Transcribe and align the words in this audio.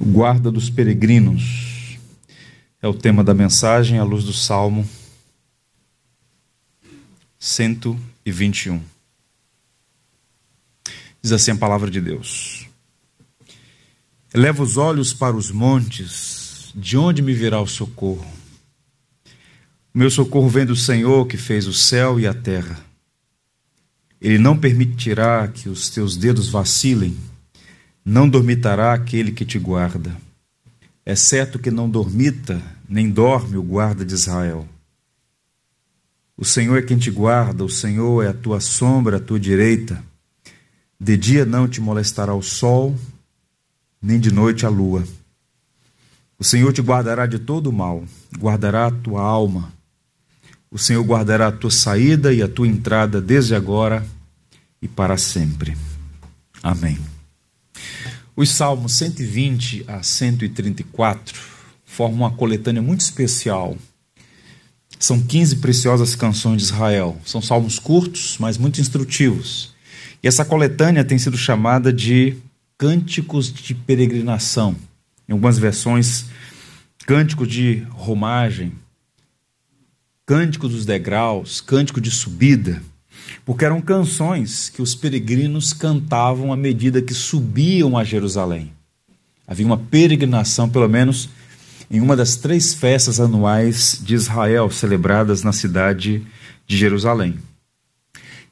O 0.00 0.04
guarda 0.04 0.50
dos 0.50 0.68
peregrinos 0.68 1.98
é 2.82 2.88
o 2.88 2.94
tema 2.94 3.22
da 3.22 3.32
mensagem 3.32 3.98
à 3.98 4.04
luz 4.04 4.24
do 4.24 4.32
Salmo 4.32 4.88
121. 7.38 8.82
Diz 11.22 11.30
assim 11.30 11.52
a 11.52 11.56
palavra 11.56 11.90
de 11.90 12.00
Deus: 12.00 12.66
Eleva 14.34 14.64
os 14.64 14.76
olhos 14.76 15.14
para 15.14 15.36
os 15.36 15.52
montes, 15.52 16.72
de 16.74 16.96
onde 16.96 17.22
me 17.22 17.32
virá 17.32 17.60
o 17.60 17.66
socorro? 17.66 18.26
O 19.94 19.98
meu 19.98 20.10
socorro 20.10 20.48
vem 20.48 20.66
do 20.66 20.74
Senhor 20.74 21.26
que 21.28 21.36
fez 21.36 21.68
o 21.68 21.72
céu 21.72 22.18
e 22.18 22.26
a 22.26 22.34
terra. 22.34 22.84
Ele 24.20 24.38
não 24.38 24.58
permitirá 24.58 25.46
que 25.46 25.68
os 25.68 25.88
teus 25.88 26.16
dedos 26.16 26.48
vacilem 26.48 27.16
não 28.04 28.28
dormitará 28.28 28.92
aquele 28.92 29.32
que 29.32 29.44
te 29.44 29.58
guarda. 29.58 30.14
É 31.06 31.14
certo 31.14 31.58
que 31.58 31.70
não 31.70 31.88
dormita, 31.88 32.60
nem 32.88 33.10
dorme 33.10 33.56
o 33.56 33.62
guarda 33.62 34.04
de 34.04 34.12
Israel. 34.12 34.68
O 36.36 36.44
Senhor 36.44 36.76
é 36.78 36.82
quem 36.82 36.98
te 36.98 37.10
guarda, 37.10 37.64
o 37.64 37.70
Senhor 37.70 38.24
é 38.24 38.28
a 38.28 38.34
tua 38.34 38.60
sombra, 38.60 39.16
a 39.16 39.20
tua 39.20 39.38
direita. 39.38 40.02
De 40.98 41.16
dia 41.16 41.44
não 41.44 41.68
te 41.68 41.80
molestará 41.80 42.34
o 42.34 42.42
sol, 42.42 42.94
nem 44.02 44.18
de 44.18 44.32
noite 44.32 44.66
a 44.66 44.68
lua. 44.68 45.04
O 46.38 46.44
Senhor 46.44 46.72
te 46.72 46.82
guardará 46.82 47.26
de 47.26 47.38
todo 47.38 47.68
o 47.68 47.72
mal, 47.72 48.04
guardará 48.36 48.86
a 48.86 48.90
tua 48.90 49.22
alma. 49.22 49.72
O 50.70 50.78
Senhor 50.78 51.04
guardará 51.04 51.48
a 51.48 51.52
tua 51.52 51.70
saída 51.70 52.34
e 52.34 52.42
a 52.42 52.48
tua 52.48 52.66
entrada 52.66 53.20
desde 53.20 53.54
agora 53.54 54.04
e 54.82 54.88
para 54.88 55.16
sempre. 55.16 55.76
Amém. 56.62 57.13
Os 58.36 58.50
Salmos 58.50 58.94
120 58.94 59.84
a 59.86 60.02
134 60.02 61.40
formam 61.84 62.26
uma 62.26 62.32
coletânea 62.32 62.82
muito 62.82 63.00
especial. 63.00 63.76
São 64.98 65.22
15 65.22 65.56
preciosas 65.56 66.16
canções 66.16 66.56
de 66.56 66.64
Israel. 66.64 67.16
São 67.24 67.40
salmos 67.40 67.78
curtos, 67.78 68.36
mas 68.40 68.58
muito 68.58 68.80
instrutivos. 68.80 69.72
E 70.20 70.26
essa 70.26 70.44
coletânea 70.44 71.04
tem 71.04 71.16
sido 71.16 71.38
chamada 71.38 71.92
de 71.92 72.36
Cânticos 72.76 73.52
de 73.52 73.72
Peregrinação. 73.72 74.74
Em 75.28 75.32
algumas 75.32 75.56
versões, 75.56 76.24
Cântico 77.06 77.46
de 77.46 77.86
Romagem, 77.90 78.72
Cântico 80.26 80.68
dos 80.68 80.84
Degraus, 80.84 81.60
Cântico 81.60 82.00
de 82.00 82.10
Subida 82.10 82.82
porque 83.44 83.64
eram 83.64 83.80
canções 83.80 84.68
que 84.68 84.82
os 84.82 84.94
peregrinos 84.94 85.72
cantavam 85.72 86.52
à 86.52 86.56
medida 86.56 87.02
que 87.02 87.14
subiam 87.14 87.96
a 87.96 88.04
Jerusalém. 88.04 88.72
Havia 89.46 89.66
uma 89.66 89.78
peregrinação, 89.78 90.68
pelo 90.68 90.88
menos, 90.88 91.28
em 91.90 92.00
uma 92.00 92.16
das 92.16 92.36
três 92.36 92.72
festas 92.72 93.20
anuais 93.20 94.00
de 94.02 94.14
Israel, 94.14 94.70
celebradas 94.70 95.42
na 95.42 95.52
cidade 95.52 96.26
de 96.66 96.76
Jerusalém. 96.76 97.38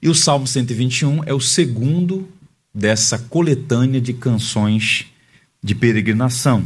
E 0.00 0.08
o 0.08 0.14
Salmo 0.14 0.46
121 0.46 1.24
é 1.24 1.32
o 1.32 1.40
segundo 1.40 2.28
dessa 2.74 3.18
coletânea 3.18 4.00
de 4.00 4.12
canções 4.12 5.06
de 5.62 5.74
peregrinação. 5.74 6.64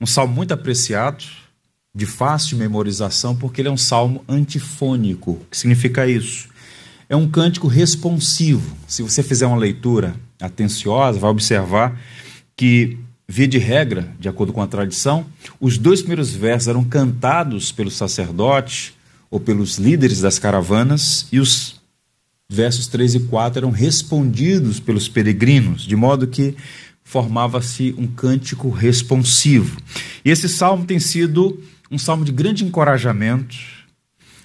Um 0.00 0.06
salmo 0.06 0.34
muito 0.34 0.52
apreciado, 0.52 1.24
de 1.94 2.04
fácil 2.04 2.58
memorização, 2.58 3.36
porque 3.36 3.60
ele 3.60 3.68
é 3.68 3.70
um 3.70 3.76
salmo 3.76 4.24
antifônico. 4.28 5.32
O 5.32 5.46
que 5.50 5.56
significa 5.56 6.06
isso? 6.06 6.48
É 7.08 7.16
um 7.16 7.28
cântico 7.28 7.66
responsivo. 7.66 8.76
Se 8.86 9.02
você 9.02 9.22
fizer 9.22 9.46
uma 9.46 9.56
leitura 9.56 10.14
atenciosa, 10.40 11.18
vai 11.18 11.30
observar 11.30 12.00
que, 12.56 12.98
via 13.28 13.48
de 13.48 13.58
regra, 13.58 14.12
de 14.18 14.28
acordo 14.28 14.52
com 14.52 14.62
a 14.62 14.66
tradição, 14.66 15.26
os 15.60 15.78
dois 15.78 16.00
primeiros 16.00 16.30
versos 16.30 16.68
eram 16.68 16.84
cantados 16.84 17.72
pelos 17.72 17.96
sacerdotes 17.96 18.92
ou 19.30 19.40
pelos 19.40 19.78
líderes 19.78 20.20
das 20.20 20.38
caravanas 20.38 21.26
e 21.32 21.40
os 21.40 21.80
versos 22.48 22.86
3 22.86 23.16
e 23.16 23.20
4 23.20 23.58
eram 23.60 23.70
respondidos 23.70 24.78
pelos 24.78 25.08
peregrinos, 25.08 25.82
de 25.82 25.96
modo 25.96 26.26
que 26.26 26.54
formava-se 27.02 27.94
um 27.98 28.06
cântico 28.06 28.70
responsivo. 28.70 29.76
E 30.24 30.30
esse 30.30 30.48
salmo 30.48 30.84
tem 30.84 30.98
sido 30.98 31.60
um 31.90 31.98
salmo 31.98 32.24
de 32.24 32.32
grande 32.32 32.64
encorajamento 32.64 33.73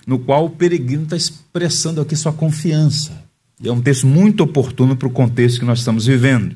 no 0.10 0.18
qual 0.18 0.46
o 0.46 0.50
peregrino 0.50 1.04
está 1.04 1.16
expressando 1.16 2.02
aqui 2.02 2.16
sua 2.16 2.34
confiança. 2.34 3.24
E 3.62 3.70
é 3.70 3.72
um 3.72 3.80
texto 3.80 4.08
muito 4.08 4.42
oportuno 4.42 4.98
para 4.98 5.08
o 5.08 5.12
contexto 5.12 5.60
que 5.60 5.66
nós 5.66 5.80
estamos 5.80 6.08
vivendo. 6.08 6.56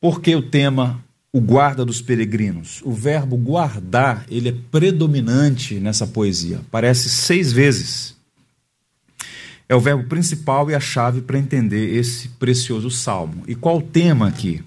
Porque 0.00 0.36
o 0.36 0.40
tema 0.40 1.02
o 1.32 1.40
guarda 1.40 1.84
dos 1.84 2.00
peregrinos. 2.00 2.80
O 2.84 2.92
verbo 2.92 3.36
guardar, 3.36 4.24
ele 4.30 4.50
é 4.50 4.54
predominante 4.70 5.80
nessa 5.80 6.06
poesia. 6.06 6.58
Aparece 6.58 7.10
seis 7.10 7.50
vezes. 7.50 8.14
É 9.68 9.74
o 9.74 9.80
verbo 9.80 10.04
principal 10.04 10.70
e 10.70 10.76
a 10.76 10.80
chave 10.80 11.22
para 11.22 11.36
entender 11.36 11.96
esse 11.96 12.28
precioso 12.28 12.88
salmo. 12.88 13.42
E 13.48 13.56
qual 13.56 13.78
o 13.78 13.82
tema 13.82 14.28
aqui? 14.28 14.62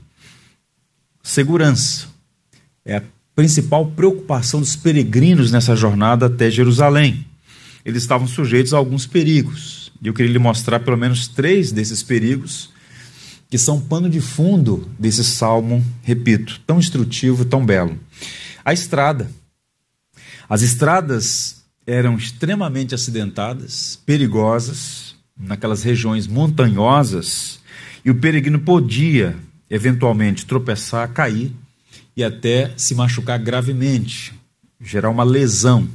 Segurança. 1.24 2.08
É 2.84 2.98
a 2.98 3.04
principal 3.34 3.86
preocupação 3.86 4.60
dos 4.60 4.76
peregrinos 4.76 5.54
nessa 5.54 5.74
jornada 5.74 6.26
até 6.26 6.52
Jerusalém 6.52 7.27
eles 7.88 8.04
estavam 8.04 8.28
sujeitos 8.28 8.74
a 8.74 8.78
alguns 8.78 9.08
perigos. 9.08 9.94
E 10.02 10.08
eu 10.08 10.14
queria 10.14 10.34
lhe 10.34 10.38
mostrar 10.38 10.82
pelo 10.82 10.98
menos 10.98 11.26
três 11.30 11.72
desses 11.72 12.04
perigos 12.04 12.70
que 13.50 13.58
são 13.58 13.80
pano 13.80 14.10
de 14.10 14.20
fundo 14.20 14.90
desse 15.00 15.24
salmo, 15.24 15.82
repito, 16.04 16.60
tão 16.68 16.80
instrutivo, 16.80 17.46
tão 17.46 17.66
belo. 17.66 17.98
A 18.66 18.74
estrada. 18.74 19.32
As 20.50 20.62
estradas 20.62 21.64
eram 21.86 22.18
extremamente 22.18 22.94
acidentadas, 22.94 23.98
perigosas, 24.06 25.16
naquelas 25.40 25.82
regiões 25.82 26.28
montanhosas, 26.28 27.62
e 28.04 28.12
o 28.12 28.16
peregrino 28.16 28.60
podia, 28.60 29.34
eventualmente, 29.70 30.46
tropeçar, 30.46 31.08
cair 31.14 31.54
e 32.18 32.22
até 32.22 32.74
se 32.76 32.94
machucar 32.94 33.40
gravemente, 33.40 34.34
gerar 34.82 35.10
uma 35.10 35.24
lesão 35.24 35.88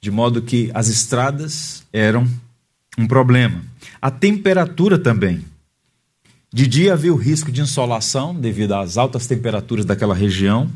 de 0.00 0.10
modo 0.10 0.42
que 0.42 0.70
as 0.72 0.88
estradas 0.88 1.84
eram 1.92 2.26
um 2.96 3.06
problema. 3.06 3.62
A 4.00 4.10
temperatura 4.10 4.98
também. 4.98 5.44
De 6.52 6.66
dia 6.66 6.94
havia 6.94 7.12
o 7.12 7.16
risco 7.16 7.52
de 7.52 7.60
insolação 7.60 8.34
devido 8.34 8.74
às 8.74 8.96
altas 8.96 9.26
temperaturas 9.26 9.84
daquela 9.84 10.14
região. 10.14 10.70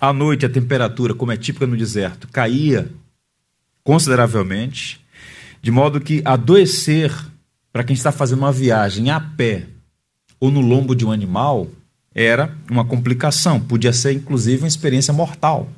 À 0.00 0.12
noite, 0.12 0.44
a 0.44 0.48
temperatura, 0.48 1.14
como 1.14 1.32
é 1.32 1.36
típica 1.36 1.66
no 1.66 1.76
deserto, 1.76 2.28
caía 2.28 2.90
consideravelmente, 3.82 5.00
de 5.62 5.70
modo 5.70 6.00
que 6.00 6.20
adoecer 6.24 7.12
para 7.72 7.84
quem 7.84 7.94
está 7.94 8.10
fazendo 8.10 8.40
uma 8.40 8.52
viagem 8.52 9.10
a 9.10 9.20
pé 9.20 9.66
ou 10.40 10.50
no 10.50 10.60
lombo 10.60 10.94
de 10.94 11.06
um 11.06 11.12
animal 11.12 11.68
era 12.14 12.56
uma 12.70 12.84
complicação, 12.84 13.60
podia 13.60 13.92
ser 13.92 14.12
inclusive 14.12 14.62
uma 14.62 14.68
experiência 14.68 15.12
mortal. 15.12 15.68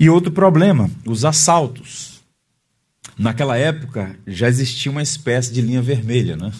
E 0.00 0.08
outro 0.08 0.32
problema, 0.32 0.90
os 1.04 1.26
assaltos. 1.26 2.22
Naquela 3.18 3.58
época 3.58 4.16
já 4.26 4.48
existia 4.48 4.90
uma 4.90 5.02
espécie 5.02 5.52
de 5.52 5.60
linha 5.60 5.82
vermelha, 5.82 6.38
né? 6.38 6.50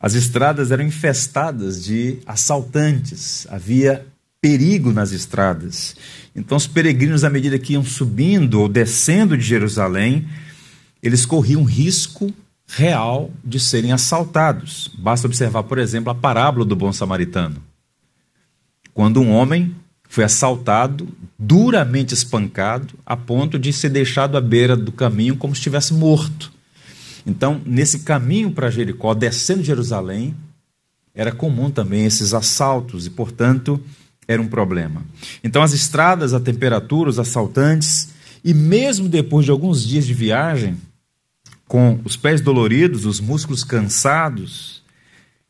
As 0.00 0.14
estradas 0.14 0.70
eram 0.70 0.84
infestadas 0.84 1.84
de 1.84 2.18
assaltantes, 2.26 3.46
havia 3.50 4.06
perigo 4.40 4.90
nas 4.90 5.12
estradas. 5.12 5.94
Então, 6.34 6.56
os 6.56 6.66
peregrinos, 6.66 7.24
à 7.24 7.30
medida 7.30 7.58
que 7.58 7.74
iam 7.74 7.84
subindo 7.84 8.62
ou 8.62 8.68
descendo 8.68 9.36
de 9.36 9.44
Jerusalém, 9.44 10.26
eles 11.02 11.26
corriam 11.26 11.62
risco 11.62 12.32
real 12.66 13.30
de 13.44 13.60
serem 13.60 13.92
assaltados. 13.92 14.90
Basta 14.98 15.26
observar, 15.26 15.64
por 15.64 15.76
exemplo, 15.76 16.10
a 16.10 16.14
parábola 16.14 16.64
do 16.64 16.74
bom 16.74 16.90
samaritano. 16.90 17.62
Quando 18.94 19.20
um 19.20 19.30
homem 19.30 19.74
foi 20.14 20.22
assaltado, 20.22 21.08
duramente 21.36 22.14
espancado, 22.14 22.94
a 23.04 23.16
ponto 23.16 23.58
de 23.58 23.72
ser 23.72 23.88
deixado 23.88 24.36
à 24.36 24.40
beira 24.40 24.76
do 24.76 24.92
caminho 24.92 25.36
como 25.36 25.52
se 25.52 25.58
estivesse 25.58 25.92
morto. 25.92 26.52
Então, 27.26 27.60
nesse 27.66 27.98
caminho 27.98 28.52
para 28.52 28.70
Jericó, 28.70 29.12
descendo 29.12 29.62
de 29.62 29.66
Jerusalém, 29.66 30.36
era 31.12 31.32
comum 31.32 31.68
também 31.68 32.04
esses 32.04 32.32
assaltos 32.32 33.06
e, 33.06 33.10
portanto, 33.10 33.80
era 34.28 34.40
um 34.40 34.46
problema. 34.46 35.02
Então, 35.42 35.60
as 35.60 35.72
estradas, 35.72 36.32
a 36.32 36.38
temperatura, 36.38 37.10
os 37.10 37.18
assaltantes, 37.18 38.10
e 38.44 38.54
mesmo 38.54 39.08
depois 39.08 39.44
de 39.44 39.50
alguns 39.50 39.84
dias 39.84 40.06
de 40.06 40.14
viagem, 40.14 40.76
com 41.66 41.98
os 42.04 42.16
pés 42.16 42.40
doloridos, 42.40 43.04
os 43.04 43.18
músculos 43.18 43.64
cansados, 43.64 44.80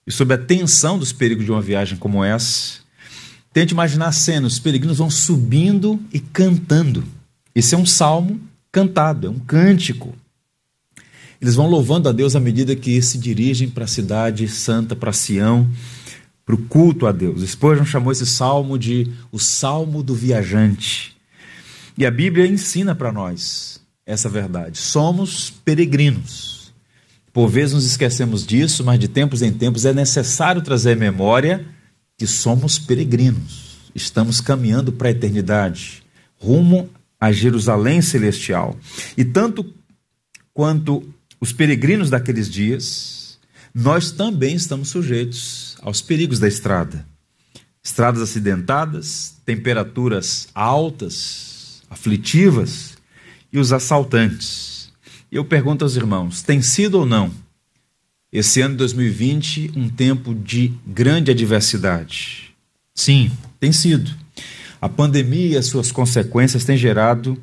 e 0.06 0.10
sob 0.10 0.32
a 0.32 0.38
tensão 0.38 0.98
dos 0.98 1.12
perigos 1.12 1.44
de 1.44 1.50
uma 1.50 1.60
viagem 1.60 1.98
como 1.98 2.24
essa, 2.24 2.83
Tente 3.54 3.72
imaginar 3.72 4.08
a 4.08 4.12
cena: 4.12 4.48
os 4.48 4.58
peregrinos 4.58 4.98
vão 4.98 5.08
subindo 5.08 6.00
e 6.12 6.18
cantando. 6.18 7.04
Esse 7.54 7.76
é 7.76 7.78
um 7.78 7.86
salmo 7.86 8.40
cantado, 8.72 9.28
é 9.28 9.30
um 9.30 9.38
cântico. 9.38 10.12
Eles 11.40 11.54
vão 11.54 11.68
louvando 11.68 12.08
a 12.08 12.12
Deus 12.12 12.34
à 12.34 12.40
medida 12.40 12.74
que 12.74 13.00
se 13.00 13.16
dirigem 13.16 13.70
para 13.70 13.84
a 13.84 13.88
cidade 13.88 14.48
santa, 14.48 14.96
para 14.96 15.12
Sião, 15.12 15.70
para 16.44 16.54
o 16.56 16.58
culto 16.58 17.06
a 17.06 17.12
Deus. 17.12 17.48
Spurgeon 17.48 17.84
chamou 17.84 18.10
esse 18.10 18.26
salmo 18.26 18.76
de 18.76 19.12
o 19.30 19.38
salmo 19.38 20.02
do 20.02 20.14
viajante. 20.14 21.14
E 21.96 22.04
a 22.04 22.10
Bíblia 22.10 22.46
ensina 22.46 22.92
para 22.92 23.12
nós 23.12 23.80
essa 24.04 24.28
verdade. 24.28 24.78
Somos 24.78 25.50
peregrinos. 25.64 26.72
Por 27.32 27.48
vezes 27.48 27.74
nos 27.74 27.86
esquecemos 27.86 28.44
disso, 28.44 28.82
mas 28.82 28.98
de 28.98 29.06
tempos 29.06 29.42
em 29.42 29.52
tempos 29.52 29.84
é 29.84 29.92
necessário 29.92 30.60
trazer 30.60 30.96
memória 30.96 31.64
que 32.16 32.26
somos 32.26 32.78
peregrinos. 32.78 33.90
Estamos 33.94 34.40
caminhando 34.40 34.92
para 34.92 35.08
a 35.08 35.10
eternidade, 35.10 36.02
rumo 36.36 36.90
a 37.20 37.32
Jerusalém 37.32 38.02
celestial. 38.02 38.76
E 39.16 39.24
tanto 39.24 39.72
quanto 40.52 41.02
os 41.40 41.52
peregrinos 41.52 42.10
daqueles 42.10 42.48
dias, 42.50 43.38
nós 43.74 44.10
também 44.10 44.54
estamos 44.54 44.88
sujeitos 44.88 45.76
aos 45.82 46.00
perigos 46.00 46.38
da 46.38 46.48
estrada. 46.48 47.06
Estradas 47.82 48.22
acidentadas, 48.22 49.36
temperaturas 49.44 50.48
altas, 50.54 51.82
aflitivas 51.90 52.96
e 53.52 53.58
os 53.58 53.72
assaltantes. 53.72 54.92
Eu 55.30 55.44
pergunto 55.44 55.84
aos 55.84 55.96
irmãos: 55.96 56.42
tem 56.42 56.62
sido 56.62 56.98
ou 56.98 57.06
não 57.06 57.43
esse 58.34 58.60
ano 58.60 58.74
de 58.74 58.78
2020 58.78 59.70
um 59.76 59.88
tempo 59.88 60.34
de 60.34 60.72
grande 60.84 61.30
adversidade? 61.30 62.52
Sim, 62.92 63.30
tem 63.60 63.70
sido. 63.70 64.10
A 64.80 64.88
pandemia 64.88 65.50
e 65.50 65.56
as 65.56 65.66
suas 65.66 65.92
consequências 65.92 66.64
têm 66.64 66.76
gerado 66.76 67.40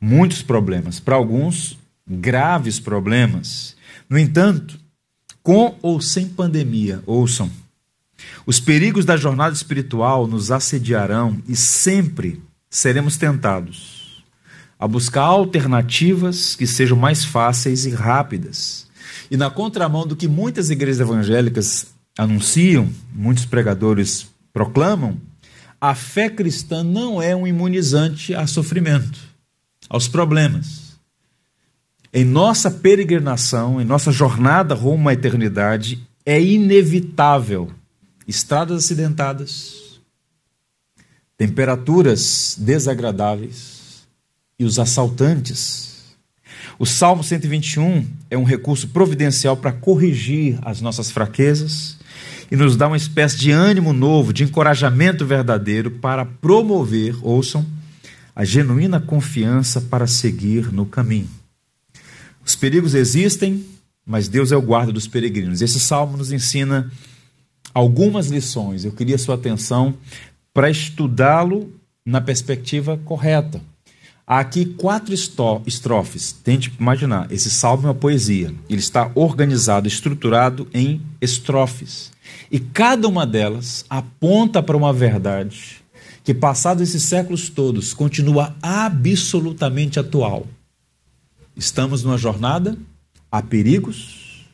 muitos 0.00 0.40
problemas, 0.40 0.98
para 0.98 1.14
alguns, 1.14 1.78
graves 2.08 2.80
problemas. 2.80 3.76
No 4.08 4.18
entanto, 4.18 4.80
com 5.42 5.76
ou 5.82 6.00
sem 6.00 6.26
pandemia, 6.26 7.02
ouçam, 7.04 7.50
os 8.46 8.58
perigos 8.58 9.04
da 9.04 9.18
jornada 9.18 9.54
espiritual 9.54 10.26
nos 10.26 10.50
assediarão 10.50 11.36
e 11.46 11.54
sempre 11.54 12.42
seremos 12.70 13.18
tentados 13.18 14.00
a 14.78 14.88
buscar 14.88 15.24
alternativas 15.24 16.56
que 16.56 16.66
sejam 16.66 16.96
mais 16.96 17.22
fáceis 17.22 17.84
e 17.84 17.90
rápidas. 17.90 18.88
E 19.30 19.36
na 19.36 19.48
contramão 19.48 20.06
do 20.06 20.16
que 20.16 20.26
muitas 20.26 20.70
igrejas 20.70 21.00
evangélicas 21.00 21.86
anunciam, 22.18 22.90
muitos 23.12 23.44
pregadores 23.44 24.26
proclamam, 24.52 25.16
a 25.80 25.94
fé 25.94 26.28
cristã 26.28 26.82
não 26.82 27.22
é 27.22 27.34
um 27.34 27.46
imunizante 27.46 28.34
a 28.34 28.46
sofrimento, 28.46 29.18
aos 29.88 30.08
problemas. 30.08 30.98
Em 32.12 32.24
nossa 32.24 32.70
peregrinação, 32.70 33.80
em 33.80 33.84
nossa 33.84 34.10
jornada 34.10 34.74
rumo 34.74 35.08
à 35.08 35.12
eternidade, 35.12 36.04
é 36.26 36.40
inevitável 36.40 37.70
estradas 38.26 38.84
acidentadas, 38.84 40.00
temperaturas 41.36 42.56
desagradáveis 42.58 44.06
e 44.58 44.64
os 44.64 44.78
assaltantes. 44.78 45.89
O 46.78 46.86
Salmo 46.86 47.22
121 47.22 48.06
é 48.30 48.36
um 48.36 48.44
recurso 48.44 48.88
providencial 48.88 49.56
para 49.56 49.72
corrigir 49.72 50.58
as 50.62 50.80
nossas 50.80 51.10
fraquezas 51.10 51.98
e 52.50 52.56
nos 52.56 52.76
dá 52.76 52.88
uma 52.88 52.96
espécie 52.96 53.38
de 53.38 53.50
ânimo 53.50 53.92
novo, 53.92 54.32
de 54.32 54.44
encorajamento 54.44 55.24
verdadeiro 55.24 55.90
para 55.90 56.24
promover, 56.24 57.16
ouçam, 57.22 57.64
a 58.34 58.44
genuína 58.44 59.00
confiança 59.00 59.80
para 59.80 60.06
seguir 60.06 60.72
no 60.72 60.86
caminho. 60.86 61.28
Os 62.44 62.56
perigos 62.56 62.94
existem, 62.94 63.64
mas 64.04 64.28
Deus 64.28 64.50
é 64.50 64.56
o 64.56 64.62
guarda 64.62 64.92
dos 64.92 65.06
peregrinos. 65.06 65.62
Esse 65.62 65.78
salmo 65.78 66.16
nos 66.16 66.32
ensina 66.32 66.90
algumas 67.72 68.26
lições. 68.28 68.84
Eu 68.84 68.92
queria 68.92 69.18
sua 69.18 69.34
atenção 69.34 69.94
para 70.52 70.70
estudá-lo 70.70 71.72
na 72.04 72.20
perspectiva 72.20 72.98
correta. 73.04 73.60
Há 74.30 74.38
aqui 74.38 74.64
quatro 74.64 75.12
estrofes. 75.12 76.30
Tente 76.30 76.72
imaginar, 76.78 77.32
esse 77.32 77.50
salmo 77.50 77.82
é 77.82 77.86
uma 77.88 77.94
poesia. 77.96 78.54
Ele 78.68 78.78
está 78.78 79.10
organizado, 79.16 79.88
estruturado 79.88 80.68
em 80.72 81.02
estrofes. 81.20 82.12
E 82.48 82.60
cada 82.60 83.08
uma 83.08 83.26
delas 83.26 83.84
aponta 83.90 84.62
para 84.62 84.76
uma 84.76 84.92
verdade 84.92 85.82
que, 86.22 86.32
passados 86.32 86.80
esses 86.80 87.02
séculos 87.02 87.48
todos, 87.48 87.92
continua 87.92 88.54
absolutamente 88.62 89.98
atual. 89.98 90.46
Estamos 91.56 92.04
numa 92.04 92.16
jornada, 92.16 92.78
há 93.32 93.42
perigos 93.42 94.46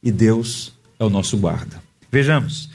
e 0.00 0.12
Deus 0.12 0.74
é 0.96 1.04
o 1.04 1.10
nosso 1.10 1.36
guarda. 1.36 1.82
Vejamos, 2.08 2.70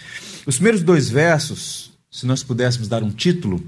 os 0.46 0.56
primeiros 0.56 0.84
dois 0.84 1.10
versos, 1.10 1.94
se 2.12 2.26
nós 2.26 2.44
pudéssemos 2.44 2.90
dar 2.90 3.02
um 3.02 3.12
título, 3.12 3.64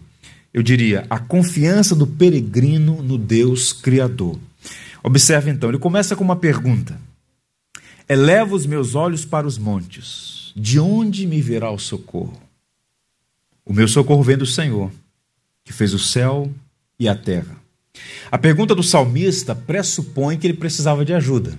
eu 0.53 0.63
diria: 0.63 1.05
A 1.09 1.19
confiança 1.19 1.95
do 1.95 2.07
peregrino 2.07 3.01
no 3.01 3.17
Deus 3.17 3.73
Criador. 3.73 4.39
Observe 5.03 5.49
então, 5.49 5.69
ele 5.69 5.79
começa 5.79 6.15
com 6.15 6.23
uma 6.23 6.35
pergunta: 6.35 6.99
Eleva 8.07 8.55
os 8.55 8.65
meus 8.65 8.95
olhos 8.95 9.25
para 9.25 9.47
os 9.47 9.57
montes, 9.57 10.51
de 10.55 10.79
onde 10.79 11.25
me 11.27 11.41
virá 11.41 11.71
o 11.71 11.79
socorro? 11.79 12.39
O 13.65 13.73
meu 13.73 13.87
socorro 13.87 14.23
vem 14.23 14.37
do 14.37 14.45
Senhor, 14.45 14.91
que 15.63 15.71
fez 15.71 15.93
o 15.93 15.99
céu 15.99 16.51
e 16.99 17.07
a 17.07 17.15
terra. 17.15 17.55
A 18.31 18.37
pergunta 18.37 18.73
do 18.73 18.83
salmista 18.83 19.55
pressupõe 19.55 20.37
que 20.37 20.47
ele 20.47 20.57
precisava 20.57 21.05
de 21.05 21.13
ajuda. 21.13 21.57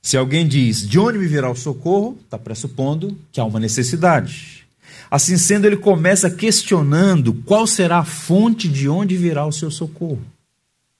Se 0.00 0.16
alguém 0.16 0.46
diz 0.46 0.88
de 0.88 0.98
onde 0.98 1.18
me 1.18 1.26
virá 1.26 1.50
o 1.50 1.56
socorro, 1.56 2.18
está 2.24 2.38
pressupondo 2.38 3.16
que 3.30 3.40
há 3.40 3.44
uma 3.44 3.60
necessidade. 3.60 4.66
Assim 5.10 5.36
sendo, 5.36 5.66
ele 5.66 5.76
começa 5.76 6.30
questionando 6.30 7.32
qual 7.32 7.66
será 7.66 7.98
a 7.98 8.04
fonte 8.04 8.68
de 8.68 8.88
onde 8.88 9.16
virá 9.16 9.46
o 9.46 9.52
seu 9.52 9.70
socorro. 9.70 10.22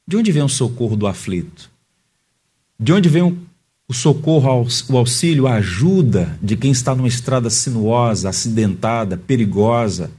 De 0.07 0.17
onde 0.17 0.33
vem 0.33 0.43
o 0.43 0.49
socorro 0.49 0.97
do 0.97 1.07
aflito? 1.07 1.71
De 2.81 2.93
onde 2.93 3.09
vem 3.09 3.39
o 3.89 3.95
socorro, 3.95 4.67
o 4.91 4.97
auxílio, 4.97 5.47
a 5.47 5.55
ajuda 5.55 6.39
de 6.43 6.57
quem 6.57 6.71
está 6.71 6.95
numa 6.95 7.09
estrada 7.09 7.51
sinuosa, 7.51 8.29
acidentada, 8.29 9.17
perigosa, 9.17 10.11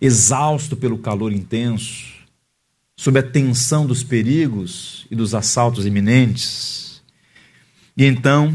exausto 0.00 0.76
pelo 0.76 0.98
calor 0.98 1.32
intenso, 1.32 2.14
sob 2.96 3.18
a 3.18 3.22
tensão 3.22 3.86
dos 3.86 4.02
perigos 4.02 5.06
e 5.10 5.16
dos 5.16 5.34
assaltos 5.34 5.84
iminentes? 5.84 7.02
E 7.96 8.04
então 8.04 8.54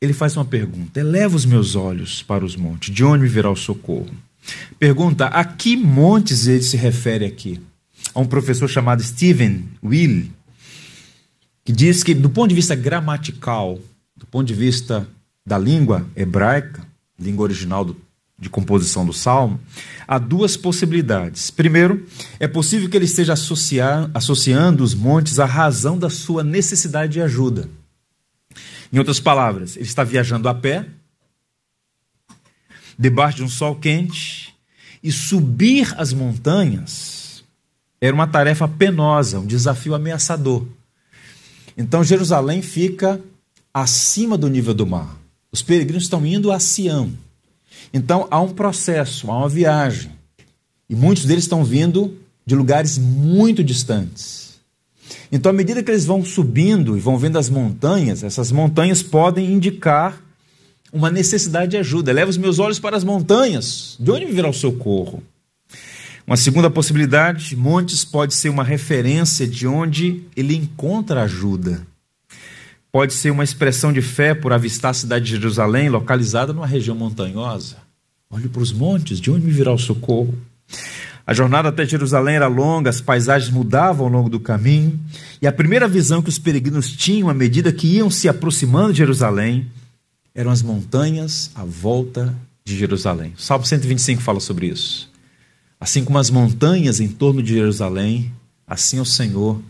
ele 0.00 0.12
faz 0.12 0.36
uma 0.36 0.44
pergunta: 0.44 1.00
eleva 1.00 1.36
os 1.36 1.44
meus 1.44 1.74
olhos 1.74 2.22
para 2.22 2.44
os 2.44 2.56
montes, 2.56 2.94
de 2.94 3.04
onde 3.04 3.22
me 3.22 3.28
virá 3.28 3.50
o 3.50 3.56
socorro? 3.56 4.10
Pergunta: 4.78 5.26
a 5.26 5.44
que 5.44 5.76
montes 5.76 6.46
ele 6.46 6.62
se 6.62 6.76
refere 6.76 7.24
aqui? 7.24 7.60
Há 8.14 8.20
um 8.20 8.26
professor 8.26 8.68
chamado 8.68 9.02
Stephen 9.02 9.64
Will, 9.82 10.28
que 11.64 11.72
diz 11.72 12.02
que, 12.02 12.14
do 12.14 12.28
ponto 12.28 12.50
de 12.50 12.54
vista 12.54 12.74
gramatical, 12.74 13.78
do 14.16 14.26
ponto 14.26 14.46
de 14.46 14.54
vista 14.54 15.08
da 15.44 15.58
língua 15.58 16.06
hebraica, 16.14 16.86
língua 17.18 17.44
original 17.44 17.84
do, 17.84 17.96
de 18.38 18.50
composição 18.50 19.06
do 19.06 19.12
salmo, 19.12 19.58
há 20.06 20.18
duas 20.18 20.56
possibilidades. 20.56 21.50
Primeiro, 21.50 22.06
é 22.38 22.46
possível 22.46 22.88
que 22.88 22.96
ele 22.96 23.04
esteja 23.04 23.32
associar, 23.32 24.10
associando 24.12 24.84
os 24.84 24.94
montes 24.94 25.38
à 25.38 25.44
razão 25.44 25.98
da 25.98 26.10
sua 26.10 26.44
necessidade 26.44 27.14
de 27.14 27.20
ajuda. 27.20 27.68
Em 28.92 28.98
outras 28.98 29.20
palavras, 29.20 29.76
ele 29.76 29.86
está 29.86 30.04
viajando 30.04 30.48
a 30.48 30.54
pé, 30.54 30.86
debaixo 32.98 33.38
de 33.38 33.42
um 33.42 33.48
sol 33.48 33.76
quente, 33.76 34.54
e 35.02 35.12
subir 35.12 35.94
as 35.98 36.12
montanhas 36.12 37.44
era 38.00 38.14
uma 38.14 38.26
tarefa 38.26 38.68
penosa, 38.68 39.38
um 39.40 39.46
desafio 39.46 39.94
ameaçador. 39.94 40.66
Então 41.76 42.04
Jerusalém 42.04 42.60
fica 42.60 43.20
acima 43.72 44.36
do 44.36 44.48
nível 44.48 44.74
do 44.74 44.86
mar. 44.86 45.16
Os 45.50 45.62
peregrinos 45.62 46.04
estão 46.04 46.24
indo 46.26 46.52
a 46.52 46.58
Sião. 46.58 47.12
Então 47.92 48.28
há 48.30 48.40
um 48.40 48.52
processo, 48.52 49.30
há 49.30 49.38
uma 49.38 49.48
viagem. 49.48 50.12
E 50.88 50.94
muitos 50.94 51.24
deles 51.24 51.44
estão 51.44 51.64
vindo 51.64 52.16
de 52.44 52.54
lugares 52.54 52.98
muito 52.98 53.64
distantes. 53.64 54.43
Então, 55.30 55.50
à 55.50 55.52
medida 55.52 55.82
que 55.82 55.90
eles 55.90 56.04
vão 56.04 56.24
subindo 56.24 56.96
e 56.96 57.00
vão 57.00 57.18
vendo 57.18 57.38
as 57.38 57.48
montanhas, 57.48 58.22
essas 58.22 58.52
montanhas 58.52 59.02
podem 59.02 59.52
indicar 59.52 60.20
uma 60.92 61.10
necessidade 61.10 61.72
de 61.72 61.76
ajuda. 61.76 62.12
Leva 62.12 62.30
os 62.30 62.36
meus 62.36 62.58
olhos 62.58 62.78
para 62.78 62.96
as 62.96 63.02
montanhas. 63.02 63.96
De 63.98 64.10
onde 64.10 64.26
virá 64.26 64.48
o 64.48 64.52
socorro? 64.52 65.22
Uma 66.26 66.36
segunda 66.36 66.70
possibilidade, 66.70 67.54
montes 67.54 68.04
pode 68.04 68.32
ser 68.32 68.48
uma 68.48 68.64
referência 68.64 69.46
de 69.46 69.66
onde 69.66 70.22
ele 70.34 70.54
encontra 70.54 71.22
ajuda. 71.22 71.86
Pode 72.90 73.12
ser 73.12 73.30
uma 73.30 73.44
expressão 73.44 73.92
de 73.92 74.00
fé 74.00 74.34
por 74.34 74.52
avistar 74.52 74.92
a 74.92 74.94
cidade 74.94 75.24
de 75.24 75.32
Jerusalém, 75.32 75.88
localizada 75.88 76.52
numa 76.52 76.66
região 76.66 76.96
montanhosa. 76.96 77.76
Olhe 78.30 78.48
para 78.48 78.62
os 78.62 78.72
montes, 78.72 79.20
de 79.20 79.30
onde 79.30 79.44
me 79.44 79.52
virá 79.52 79.72
o 79.72 79.78
socorro? 79.78 80.34
A 81.26 81.32
jornada 81.32 81.70
até 81.70 81.86
Jerusalém 81.86 82.36
era 82.36 82.46
longa, 82.46 82.90
as 82.90 83.00
paisagens 83.00 83.50
mudavam 83.50 84.06
ao 84.06 84.12
longo 84.12 84.28
do 84.28 84.38
caminho, 84.38 85.00
e 85.40 85.46
a 85.46 85.52
primeira 85.52 85.88
visão 85.88 86.20
que 86.20 86.28
os 86.28 86.38
peregrinos 86.38 86.92
tinham 86.92 87.30
à 87.30 87.34
medida 87.34 87.72
que 87.72 87.86
iam 87.86 88.10
se 88.10 88.28
aproximando 88.28 88.92
de 88.92 88.98
Jerusalém 88.98 89.66
eram 90.34 90.50
as 90.50 90.62
montanhas 90.62 91.50
à 91.54 91.64
volta 91.64 92.34
de 92.64 92.76
Jerusalém. 92.76 93.32
O 93.38 93.40
Salmo 93.40 93.64
125 93.64 94.20
fala 94.20 94.40
sobre 94.40 94.66
isso. 94.66 95.10
Assim 95.78 96.04
como 96.04 96.18
as 96.18 96.28
montanhas 96.28 97.00
em 97.00 97.08
torno 97.08 97.42
de 97.42 97.54
Jerusalém, 97.54 98.32
assim 98.66 98.98
é 98.98 99.00
o 99.00 99.04
Senhor 99.04 99.60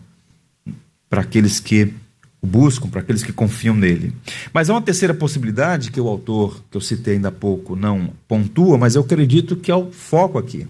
para 1.08 1.20
aqueles 1.20 1.60
que 1.60 1.92
o 2.40 2.46
buscam, 2.46 2.88
para 2.88 3.00
aqueles 3.00 3.22
que 3.22 3.32
confiam 3.32 3.74
nele. 3.74 4.12
Mas 4.52 4.68
há 4.68 4.74
uma 4.74 4.82
terceira 4.82 5.14
possibilidade 5.14 5.90
que 5.90 6.00
o 6.00 6.08
autor, 6.08 6.62
que 6.70 6.76
eu 6.76 6.80
citei 6.80 7.14
ainda 7.14 7.28
há 7.28 7.32
pouco, 7.32 7.76
não 7.76 8.12
pontua, 8.26 8.76
mas 8.76 8.94
eu 8.94 9.02
acredito 9.02 9.56
que 9.56 9.70
é 9.70 9.74
o 9.74 9.90
foco 9.90 10.38
aqui. 10.38 10.66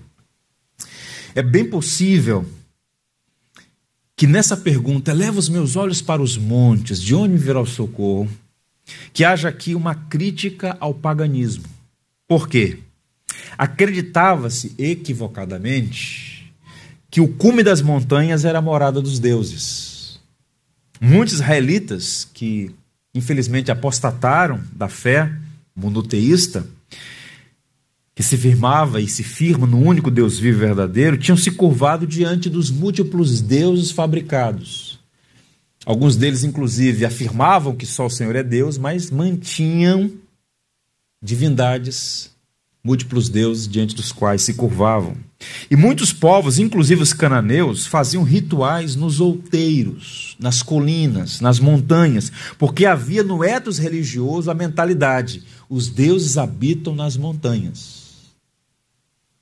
É 1.35 1.43
bem 1.43 1.64
possível 1.64 2.47
que 4.17 4.26
nessa 4.26 4.57
pergunta, 4.57 5.12
leva 5.12 5.38
os 5.38 5.49
meus 5.49 5.75
olhos 5.75 6.00
para 6.00 6.23
os 6.23 6.37
montes, 6.38 7.03
de 7.03 7.14
onde 7.14 7.33
me 7.33 7.38
virá 7.38 7.61
o 7.61 7.67
socorro, 7.67 8.31
que 9.12 9.25
haja 9.25 9.49
aqui 9.49 9.75
uma 9.75 9.95
crítica 9.95 10.76
ao 10.79 10.95
paganismo. 10.95 11.64
Por 12.29 12.49
quê? 12.49 12.79
Acreditava-se 13.59 14.73
equivocadamente 14.79 16.53
que 17.11 17.21
o 17.21 17.29
cume 17.29 17.62
das 17.62 17.83
montanhas 17.83 18.45
era 18.45 18.59
a 18.59 18.62
morada 18.62 19.03
dos 19.03 19.19
deuses. 19.19 20.21
Muitos 21.00 21.35
israelitas 21.35 22.29
que 22.33 22.75
infelizmente 23.14 23.71
apostataram 23.71 24.62
da 24.73 24.88
fé 24.88 25.33
monoteísta, 25.75 26.67
que 28.14 28.23
se 28.23 28.37
firmava 28.37 29.00
e 29.00 29.09
se 29.09 29.25
firma 29.25 29.66
no 29.66 29.78
único 29.78 30.11
Deus 30.11 30.38
vivo 30.38 30.59
e 30.59 30.66
verdadeiro, 30.66 31.18
tinham 31.18 31.37
se 31.37 31.50
curvado 31.50 32.06
diante 32.06 32.49
dos 32.49 32.71
múltiplos 32.71 33.40
deuses 33.40 33.90
fabricados. 33.90 35.00
Alguns 35.85 36.16
deles, 36.16 36.44
inclusive, 36.44 37.04
afirmavam 37.04 37.75
que 37.75 37.85
só 37.85 38.06
o 38.06 38.11
Senhor 38.11 38.37
é 38.37 38.42
Deus, 38.42 38.78
mas 38.78 39.11
mantinham 39.11 40.12
divindades, 41.21 42.30
múltiplos 42.83 43.28
deuses 43.28 43.66
diante 43.66 43.94
dos 43.94 44.12
quais 44.12 44.42
se 44.42 44.54
curvavam. 44.54 45.16
E 45.71 45.76
muitos 45.76 46.12
povos, 46.12 46.59
inclusive 46.59 47.02
os 47.02 47.12
cananeus, 47.12 47.87
faziam 47.87 48.23
rituais 48.23 48.94
nos 48.94 49.21
outeiros, 49.21 50.37
nas 50.38 50.62
colinas, 50.62 51.40
nas 51.40 51.59
montanhas, 51.59 52.30
porque 52.59 52.87
havia 52.87 53.23
no 53.23 53.42
etos 53.42 53.76
religioso 53.76 54.50
a 54.50 54.54
mentalidade: 54.54 55.42
os 55.68 55.88
deuses 55.88 56.38
habitam 56.38 56.94
nas 56.94 57.16
montanhas. 57.16 58.04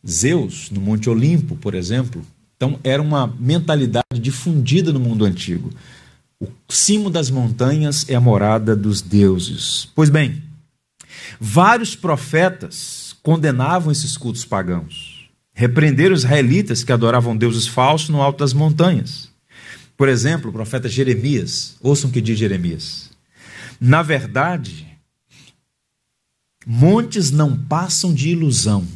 Zeus, 0.07 0.71
no 0.71 0.81
Monte 0.81 1.09
Olimpo, 1.09 1.57
por 1.57 1.75
exemplo. 1.75 2.25
Então, 2.57 2.79
era 2.83 3.01
uma 3.01 3.27
mentalidade 3.27 4.21
difundida 4.21 4.93
no 4.93 5.01
mundo 5.01 5.25
antigo. 5.25 5.71
O 6.41 6.49
cimo 6.69 7.09
das 7.09 7.31
montanhas 7.31 8.09
é 8.09 8.15
a 8.15 8.21
morada 8.21 8.75
dos 8.75 9.01
deuses. 9.01 9.89
Pois 9.95 10.11
bem, 10.11 10.43
vários 11.41 11.95
profetas 11.95 13.17
condenavam 13.23 13.93
esses 13.93 14.17
cultos 14.17 14.45
pagãos. 14.45 15.29
Repreenderam 15.55 16.15
os 16.15 16.25
israelitas 16.25 16.83
que 16.83 16.93
adoravam 16.93 17.37
deuses 17.37 17.67
falsos 17.67 18.09
no 18.09 18.21
alto 18.21 18.39
das 18.39 18.53
montanhas. 18.53 19.31
Por 19.97 20.09
exemplo, 20.09 20.51
o 20.51 20.53
profeta 20.53 20.89
Jeremias. 20.89 21.77
Ouçam 21.81 22.11
o 22.11 22.13
que 22.13 22.21
diz 22.21 22.39
Jeremias. 22.39 23.11
Na 23.81 24.03
verdade, 24.03 24.87
montes 26.67 27.31
não 27.31 27.57
passam 27.57 28.13
de 28.13 28.31
ilusão 28.31 28.87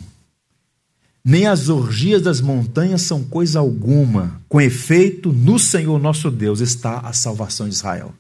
nem 1.29 1.49
as 1.49 1.69
orgias 1.69 2.23
das 2.23 2.41
montanhas 2.41 3.03
são 3.03 3.25
coisa 3.25 3.59
alguma. 3.59 4.41
Com 4.49 4.61
efeito, 4.61 5.33
no 5.33 5.59
Senhor 5.59 5.99
nosso 5.99 6.31
Deus 6.31 6.61
está 6.61 7.01
a 7.01 7.13
salvação 7.13 7.69
de 7.69 7.75
Israel. 7.75 8.15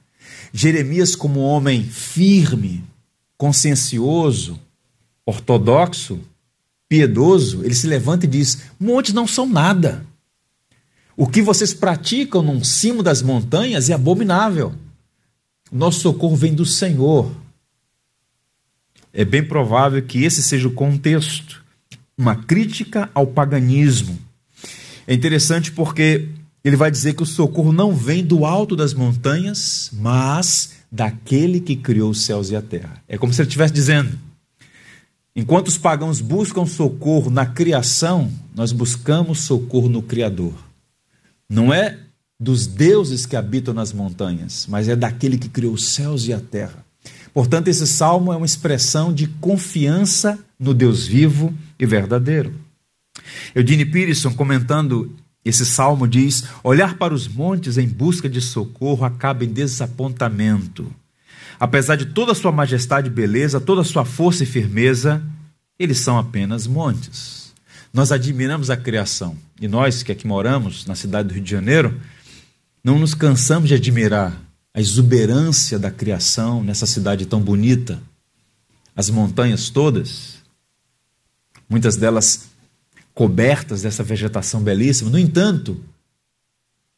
Jeremias, 0.53 1.15
como 1.15 1.39
homem 1.39 1.85
firme, 1.85 2.83
consciencioso, 3.39 4.59
ortodoxo, 5.25 6.19
piedoso, 6.89 7.63
ele 7.65 7.77
se 7.77 7.87
levanta 7.87 8.27
e 8.27 8.29
diz: 8.29 8.63
Montes 8.79 9.15
não 9.15 9.29
são 9.29 9.49
nada. 9.49 10.05
O 11.17 11.29
que 11.29 11.41
vocês 11.41 11.73
praticam 11.73 12.43
no 12.43 12.65
cimo 12.65 13.05
das 13.05 13.23
montanhas 13.23 13.89
é 13.89 13.93
abominável. 13.93 14.75
Nosso 15.71 16.01
socorro 16.01 16.35
vem 16.35 16.53
do 16.53 16.67
Senhor. 16.67 17.31
É 19.13 19.25
bem 19.25 19.47
provável 19.47 20.03
que 20.03 20.25
esse 20.25 20.43
seja 20.43 20.67
o 20.67 20.73
contexto 20.73 21.65
uma 22.19 22.35
crítica 22.35 23.11
ao 23.15 23.27
paganismo. 23.27 24.19
É 25.07 25.15
interessante 25.15 25.71
porque 25.71 26.29
ele 26.65 26.77
vai 26.77 26.91
dizer 26.91 27.15
que 27.15 27.23
o 27.23 27.27
socorro 27.27 27.73
não 27.73 27.95
vem 27.95 28.25
do 28.25 28.45
alto 28.45 28.75
das 28.75 28.95
montanhas, 28.95 29.91
mas 29.93 30.73
daquele 30.91 31.61
que 31.61 31.77
criou 31.77 32.11
os 32.11 32.23
céus 32.23 32.51
e 32.51 32.57
a 32.57 32.63
terra. 32.63 33.03
É 33.07 33.17
como 33.17 33.33
se 33.33 33.41
ele 33.41 33.49
estivesse 33.49 33.73
dizendo: 33.73 34.19
enquanto 35.35 35.69
os 35.69 35.79
pagãos 35.79 36.21
buscam 36.21 36.67
socorro 36.67 37.31
na 37.31 37.47
criação, 37.47 38.31
nós 38.55 38.73
buscamos 38.73 39.41
socorro 39.41 39.89
no 39.89 40.03
Criador. 40.03 40.55
Não 41.49 41.73
é 41.73 41.99
dos 42.41 42.67
deuses 42.67 43.25
que 43.25 43.37
habitam 43.37 43.73
nas 43.73 43.93
montanhas, 43.93 44.67
mas 44.69 44.89
é 44.89 44.97
daquele 44.97 45.39
que 45.39 45.49
criou 45.49 45.75
os 45.75 45.89
céus 45.91 46.27
e 46.27 46.33
a 46.33 46.41
terra. 46.41 46.85
Portanto, 47.33 47.69
esse 47.69 47.87
salmo 47.87 48.33
é 48.33 48.37
uma 48.37 48.47
expressão 48.47 49.13
de 49.13 49.27
confiança 49.27 50.39
no 50.59 50.75
Deus 50.75 51.07
vivo 51.07 51.55
e 51.79 51.87
verdadeiro. 51.87 52.55
Eudine 53.55 53.85
Peterson, 53.85 54.33
comentando 54.35 55.15
esse 55.45 55.65
salmo, 55.65 56.07
diz: 56.07 56.45
Olhar 56.63 56.97
para 56.97 57.15
os 57.15 57.29
montes 57.29 57.79
em 57.79 57.89
busca 57.89 58.29
de 58.29 58.41
socorro 58.41 59.05
acaba 59.05 59.45
em 59.45 59.53
desapontamento. 59.53 60.93
Apesar 61.59 61.97
de 61.97 62.07
toda 62.07 62.33
a 62.33 62.35
sua 62.35 62.53
majestade 62.53 63.09
e 63.09 63.11
beleza, 63.11 63.61
toda 63.61 63.81
a 63.81 63.85
sua 63.85 64.05
força 64.05 64.43
e 64.43 64.47
firmeza, 64.47 65.23
eles 65.79 65.99
são 66.01 66.19
apenas 66.19 66.67
montes. 66.67 67.55
Nós 67.93 68.13
admiramos 68.13 68.69
a 68.69 68.77
criação 68.77 69.37
e 69.61 69.67
nós 69.67 70.03
que 70.03 70.13
aqui 70.13 70.27
moramos 70.27 70.85
na 70.85 70.95
cidade 70.95 71.29
do 71.29 71.35
Rio 71.35 71.43
de 71.43 71.51
Janeiro, 71.51 71.99
não 72.85 72.99
nos 72.99 73.15
cansamos 73.15 73.69
de 73.69 73.75
admirar 73.75 74.39
a 74.75 74.81
exuberância 74.81 75.79
da 75.79 75.91
criação 75.91 76.63
nessa 76.63 76.87
cidade 76.87 77.25
tão 77.25 77.41
bonita, 77.41 78.01
as 78.95 79.09
montanhas 79.09 79.71
todas, 79.71 80.36
muitas 81.69 81.97
delas 81.97 82.49
cobertas 83.15 83.83
dessa 83.83 84.03
vegetação 84.03 84.61
belíssima. 84.61 85.11
No 85.11 85.19
entanto, 85.19 85.81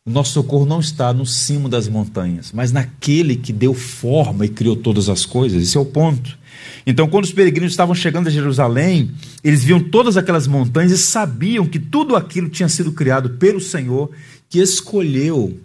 o 0.05 0.11
nosso 0.11 0.33
socorro 0.33 0.65
não 0.65 0.81
está 0.81 1.13
no 1.13 1.27
cimo 1.27 1.69
das 1.69 1.87
montanhas, 1.87 2.51
mas 2.51 2.73
naquele 2.73 3.37
que 3.37 3.53
deu 3.53 3.75
forma 3.75 4.47
e 4.47 4.49
criou 4.49 4.75
todas 4.75 5.09
as 5.09 5.27
coisas. 5.27 5.63
Esse 5.63 5.77
é 5.77 5.81
o 5.81 5.85
ponto. 5.85 6.39
Então, 6.87 7.07
quando 7.09 7.25
os 7.25 7.33
peregrinos 7.33 7.73
estavam 7.73 7.95
chegando 7.95 8.29
a 8.29 8.31
Jerusalém, 8.31 9.11
eles 9.45 9.63
viam 9.63 9.79
todas 9.79 10.17
aquelas 10.17 10.47
montanhas 10.47 10.93
e 10.93 10.99
sabiam 10.99 11.67
que 11.67 11.79
tudo 11.79 12.17
aquilo 12.17 12.49
tinha 12.49 12.69
sido 12.69 12.93
criado 12.93 13.31
pelo 13.31 13.61
Senhor, 13.61 14.11
que 14.49 14.59
escolheu 14.59 15.61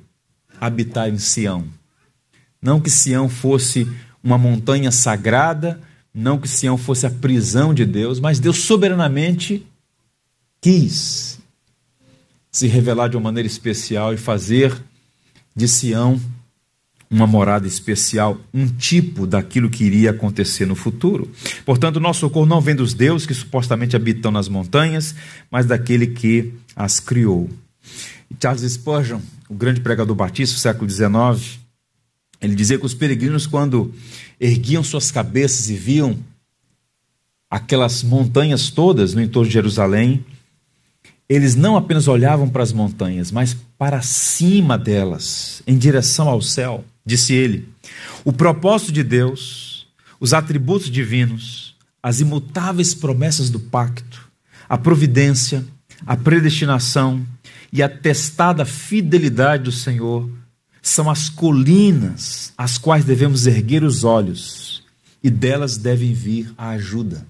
habitar 0.59 1.09
em 1.09 1.17
Sião. 1.17 1.63
Não 2.61 2.79
que 2.79 2.89
Sião 2.89 3.29
fosse 3.29 3.87
uma 4.21 4.37
montanha 4.37 4.91
sagrada, 4.91 5.79
não 6.13 6.37
que 6.37 6.47
Sião 6.47 6.77
fosse 6.77 7.05
a 7.05 7.09
prisão 7.09 7.73
de 7.73 7.85
Deus, 7.85 8.19
mas 8.19 8.39
Deus 8.39 8.59
soberanamente 8.59 9.65
quis 10.61 11.39
se 12.51 12.67
revelar 12.67 13.09
de 13.09 13.17
uma 13.17 13.23
maneira 13.23 13.47
especial 13.47 14.13
e 14.13 14.17
fazer 14.17 14.75
de 15.55 15.67
Sião 15.67 16.21
uma 17.09 17.27
morada 17.27 17.67
especial, 17.67 18.39
um 18.51 18.67
tipo 18.67 19.27
daquilo 19.27 19.69
que 19.69 19.83
iria 19.83 20.09
acontecer 20.09 20.65
no 20.65 20.75
futuro. 20.75 21.31
Portanto, 21.63 21.99
nosso 21.99 22.21
socorro 22.21 22.47
não 22.47 22.59
vem 22.59 22.75
dos 22.75 22.93
deuses 22.93 23.27
que 23.27 23.33
supostamente 23.35 23.95
habitam 23.95 24.31
nas 24.31 24.47
montanhas, 24.47 25.13
mas 25.51 25.67
daquele 25.67 26.07
que 26.07 26.53
as 26.75 26.99
criou. 26.99 27.49
Charles 28.41 28.71
Spurgeon, 28.71 29.19
o 29.47 29.53
grande 29.53 29.81
pregador 29.81 30.15
batista 30.15 30.55
do 30.55 30.59
século 30.59 30.89
XIX, 30.89 31.59
ele 32.43 32.55
dizia 32.55 32.77
que 32.77 32.85
os 32.85 32.93
peregrinos, 32.93 33.47
quando 33.47 33.93
erguiam 34.39 34.83
suas 34.83 35.09
cabeças 35.09 35.69
e 35.69 35.75
viam 35.75 36.19
aquelas 37.49 38.03
montanhas 38.03 38.69
todas 38.69 39.13
no 39.13 39.21
entorno 39.21 39.47
de 39.47 39.53
Jerusalém, 39.53 40.25
eles 41.29 41.55
não 41.55 41.77
apenas 41.77 42.07
olhavam 42.07 42.49
para 42.49 42.61
as 42.61 42.73
montanhas, 42.73 43.31
mas 43.31 43.55
para 43.77 44.01
cima 44.01 44.77
delas, 44.77 45.63
em 45.65 45.77
direção 45.77 46.27
ao 46.27 46.41
céu. 46.41 46.83
Disse 47.05 47.33
ele: 47.33 47.69
o 48.25 48.33
propósito 48.33 48.91
de 48.91 49.03
Deus, 49.03 49.87
os 50.19 50.33
atributos 50.33 50.89
divinos, 50.89 51.75
as 52.01 52.19
imutáveis 52.19 52.93
promessas 52.93 53.49
do 53.49 53.59
pacto, 53.59 54.29
a 54.67 54.77
providência, 54.77 55.65
a 56.05 56.17
predestinação 56.17 57.25
e 57.71 57.81
a 57.81 57.87
testada 57.87 58.65
fidelidade 58.65 59.63
do 59.63 59.71
Senhor 59.71 60.29
são 60.83 61.09
as 61.09 61.29
colinas 61.29 62.51
às 62.57 62.77
quais 62.77 63.05
devemos 63.05 63.47
erguer 63.47 63.85
os 63.85 64.03
olhos 64.03 64.83
e 65.23 65.29
delas 65.29 65.77
devem 65.77 66.13
vir 66.13 66.53
a 66.57 66.71
ajuda. 66.71 67.25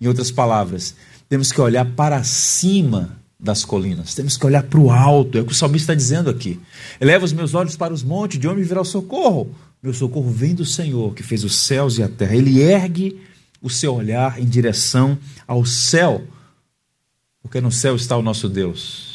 Em 0.00 0.06
outras 0.06 0.30
palavras, 0.30 0.94
temos 1.28 1.50
que 1.50 1.60
olhar 1.60 1.84
para 1.84 2.22
cima 2.22 3.18
das 3.38 3.64
colinas, 3.64 4.14
temos 4.14 4.36
que 4.36 4.46
olhar 4.46 4.62
para 4.62 4.78
o 4.78 4.92
alto, 4.92 5.36
é 5.36 5.40
o 5.40 5.44
que 5.44 5.50
o 5.50 5.54
salmista 5.54 5.92
está 5.92 5.94
dizendo 5.96 6.30
aqui. 6.30 6.60
Eleva 7.00 7.24
os 7.24 7.32
meus 7.32 7.54
olhos 7.54 7.76
para 7.76 7.92
os 7.92 8.04
montes, 8.04 8.38
de 8.38 8.46
onde 8.46 8.62
virá 8.62 8.80
o 8.80 8.84
socorro? 8.84 9.52
Meu 9.82 9.92
socorro 9.92 10.30
vem 10.30 10.54
do 10.54 10.64
Senhor, 10.64 11.12
que 11.12 11.24
fez 11.24 11.42
os 11.42 11.56
céus 11.56 11.98
e 11.98 12.04
a 12.04 12.08
terra. 12.08 12.36
Ele 12.36 12.60
ergue 12.60 13.20
o 13.60 13.68
seu 13.68 13.96
olhar 13.96 14.40
em 14.40 14.46
direção 14.46 15.18
ao 15.44 15.64
céu, 15.64 16.22
porque 17.42 17.60
no 17.60 17.72
céu 17.72 17.96
está 17.96 18.16
o 18.16 18.22
nosso 18.22 18.48
Deus 18.48 19.11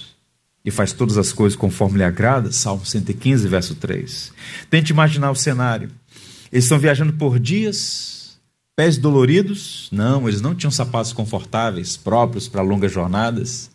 e 0.68 0.72
faz 0.72 0.92
todas 0.92 1.18
as 1.18 1.32
coisas 1.32 1.58
conforme 1.58 2.00
lhe 2.00 2.04
agrada. 2.04 2.52
Salmo 2.52 2.86
115, 2.86 3.48
verso 3.48 3.74
3. 3.76 4.34
Tente 4.70 4.92
imaginar 4.92 5.32
o 5.32 5.36
cenário. 5.36 5.90
Eles 6.52 6.66
estão 6.66 6.78
viajando 6.78 7.14
por 7.14 7.40
dias, 7.40 8.38
pés 8.76 8.98
doloridos. 8.98 9.88
Não, 9.94 10.28
eles 10.28 10.42
não 10.42 10.54
tinham 10.54 10.70
sapatos 10.70 11.14
confortáveis 11.14 11.96
próprios 11.96 12.50
para 12.50 12.62
longas 12.62 12.92
jornadas. 12.92 13.72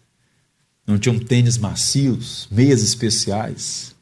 Não 0.86 0.98
tinham 0.98 1.18
tênis 1.18 1.56
macios, 1.56 2.46
meias 2.50 2.82
especiais. 2.82 3.94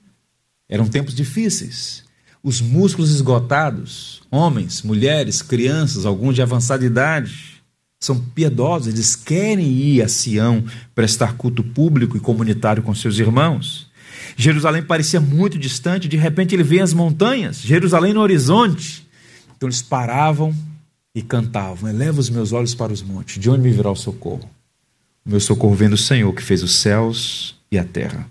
Eram 0.69 0.89
tempos 0.89 1.15
difíceis. 1.15 2.03
Os 2.43 2.61
músculos 2.61 3.13
esgotados, 3.13 4.21
homens, 4.33 4.83
mulheres, 4.83 5.43
crianças, 5.43 6.05
alguns 6.05 6.35
de 6.35 6.43
avançada 6.43 6.85
idade, 6.85 7.50
são 8.01 8.19
piedosos, 8.19 8.89
eles 8.89 9.15
querem 9.15 9.67
ir 9.67 10.03
a 10.03 10.09
Sião 10.09 10.65
prestar 10.95 11.35
culto 11.35 11.63
público 11.63 12.17
e 12.17 12.21
comunitário 12.21 12.83
com 12.83 12.95
seus 12.95 13.19
irmãos. 13.19 13.91
Jerusalém 14.37 14.83
parecia 14.83 15.21
muito 15.21 15.59
distante, 15.59 16.09
de 16.09 16.17
repente 16.17 16.55
ele 16.55 16.63
vê 16.63 16.81
as 16.81 16.95
montanhas, 16.95 17.61
Jerusalém 17.61 18.15
no 18.15 18.21
horizonte. 18.21 19.07
Então 19.55 19.69
eles 19.69 19.83
paravam 19.83 20.55
e 21.15 21.21
cantavam: 21.21 21.91
Eleva 21.91 22.19
os 22.19 22.31
meus 22.31 22.53
olhos 22.53 22.75
para 22.75 22.91
os 22.91 23.03
montes, 23.03 23.39
de 23.39 23.51
onde 23.51 23.61
me 23.61 23.71
virá 23.71 23.91
o 23.91 23.97
socorro? 23.97 24.49
O 25.25 25.31
meu 25.31 25.41
socorro 25.41 25.75
vem 25.75 25.91
do 25.91 25.99
Senhor 25.99 26.33
que 26.33 26.43
fez 26.43 26.63
os 26.63 26.77
céus 26.77 27.55
e 27.71 27.79
a 27.79 27.85
terra. 27.85 28.27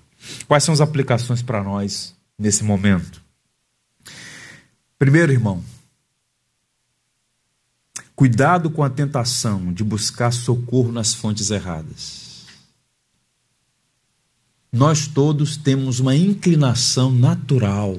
Quais 0.48 0.64
são 0.64 0.74
as 0.74 0.82
aplicações 0.82 1.44
para 1.44 1.64
nós 1.64 2.16
nesse 2.40 2.64
momento? 2.64 3.22
Primeiro, 4.98 5.32
irmão, 5.32 5.64
cuidado 8.20 8.70
com 8.70 8.84
a 8.84 8.90
tentação 8.90 9.72
de 9.72 9.82
buscar 9.82 10.34
socorro 10.34 10.92
nas 10.92 11.14
fontes 11.14 11.52
erradas. 11.52 12.44
Nós 14.74 15.08
todos 15.08 15.56
temos 15.56 16.02
uma 16.02 16.14
inclinação 16.14 17.14
natural 17.14 17.96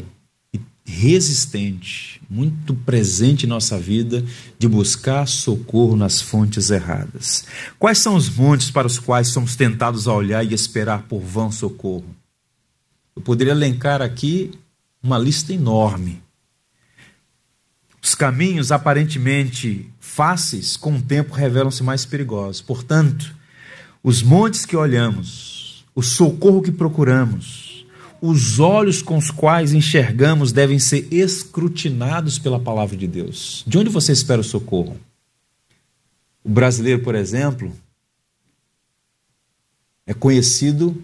e 0.53 0.61
resistente, 0.85 2.21
muito 2.29 2.75
presente 2.75 3.47
em 3.47 3.49
nossa 3.49 3.79
vida, 3.81 4.23
de 4.59 4.69
buscar 4.69 5.27
socorro 5.27 5.97
nas 5.97 6.21
fontes 6.21 6.69
erradas. 6.69 7.47
Quais 7.79 7.97
são 7.97 8.15
os 8.15 8.29
montes 8.29 8.71
para 8.71 8.87
os 8.87 8.99
quais 8.99 9.29
somos 9.29 9.57
tentados 9.57 10.07
a 10.07 10.13
olhar 10.13 10.45
e 10.45 10.53
esperar 10.53 11.05
por 11.05 11.23
vão 11.23 11.51
socorro? 11.51 12.15
Eu 13.17 13.23
poderia 13.23 13.55
elencar 13.55 14.03
aqui 14.03 14.51
uma 15.03 15.17
lista 15.17 15.55
enorme. 15.55 16.23
Os 18.03 18.15
caminhos 18.15 18.73
aparentemente 18.73 19.91
fáceis, 20.01 20.77
com 20.77 20.97
o 20.97 21.03
tempo, 21.03 21.35
revelam-se 21.35 21.83
mais 21.83 22.07
perigosos. 22.07 22.63
Portanto, 22.63 23.35
os 24.03 24.23
montes 24.23 24.65
que 24.65 24.77
olhamos, 24.77 25.85
o 25.95 26.03
socorro 26.03 26.63
que 26.63 26.73
procuramos, 26.73 27.87
os 28.21 28.59
olhos 28.59 29.03
com 29.03 29.19
os 29.19 29.31
quais 29.31 29.73
enxergamos 29.73 30.53
devem 30.53 30.79
ser 30.79 31.07
escrutinados 31.11 32.39
pela 32.39 32.59
palavra 32.59 32.97
de 32.97 33.07
Deus. 33.07 33.65
De 33.67 33.79
onde 33.79 33.91
você 33.91 34.13
espera 34.13 34.41
o 34.41 34.45
socorro? 34.45 34.97
O 36.43 36.49
brasileiro, 36.49 37.03
por 37.03 37.15
exemplo, 37.15 37.73
é 40.07 40.15
conhecido 40.15 41.03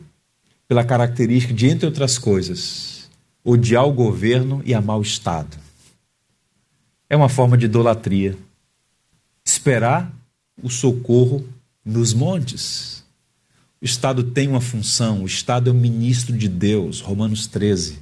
pela 0.67 0.85
característica 0.85 1.53
de, 1.53 1.67
entre 1.67 1.87
outras 1.87 2.19
coisas, 2.19 3.11
odiar 3.45 3.87
o 3.87 3.93
governo 3.93 4.63
e 4.65 4.75
amar 4.75 4.99
o 4.99 5.03
Estado 5.03 5.66
é 7.09 7.17
uma 7.17 7.29
forma 7.29 7.57
de 7.57 7.67
idolatria. 7.67 8.37
Esperar 9.45 10.13
o 10.63 10.69
socorro 10.69 11.47
nos 11.85 12.13
montes. 12.13 13.05
O 13.81 13.85
Estado 13.85 14.25
tem 14.25 14.49
uma 14.49 14.61
função, 14.61 15.23
o 15.23 15.27
Estado 15.27 15.71
é 15.71 15.73
o 15.73 15.77
ministro 15.77 16.37
de 16.37 16.49
Deus, 16.49 17.01
Romanos 17.01 17.47
13, 17.47 17.99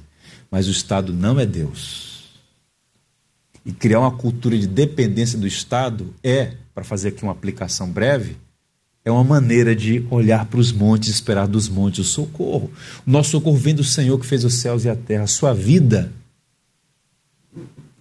mas 0.49 0.67
o 0.67 0.71
Estado 0.71 1.13
não 1.13 1.39
é 1.39 1.45
Deus. 1.45 2.39
E 3.65 3.73
criar 3.73 3.99
uma 3.99 4.11
cultura 4.11 4.57
de 4.57 4.67
dependência 4.67 5.37
do 5.37 5.45
Estado 5.45 6.13
é, 6.23 6.53
para 6.73 6.83
fazer 6.83 7.09
aqui 7.09 7.23
uma 7.23 7.31
aplicação 7.31 7.89
breve, 7.89 8.37
é 9.03 9.11
uma 9.11 9.23
maneira 9.23 9.75
de 9.75 10.03
olhar 10.09 10.45
para 10.45 10.59
os 10.59 10.71
montes 10.71 11.09
esperar 11.09 11.47
dos 11.47 11.69
montes 11.69 11.99
o 11.99 12.03
socorro. 12.09 12.71
O 13.05 13.11
nosso 13.11 13.31
socorro 13.31 13.57
vem 13.57 13.75
do 13.75 13.83
Senhor 13.83 14.17
que 14.19 14.25
fez 14.25 14.43
os 14.43 14.55
céus 14.55 14.85
e 14.85 14.89
a 14.89 14.95
terra. 14.95 15.25
A 15.25 15.27
sua 15.27 15.53
vida 15.53 16.11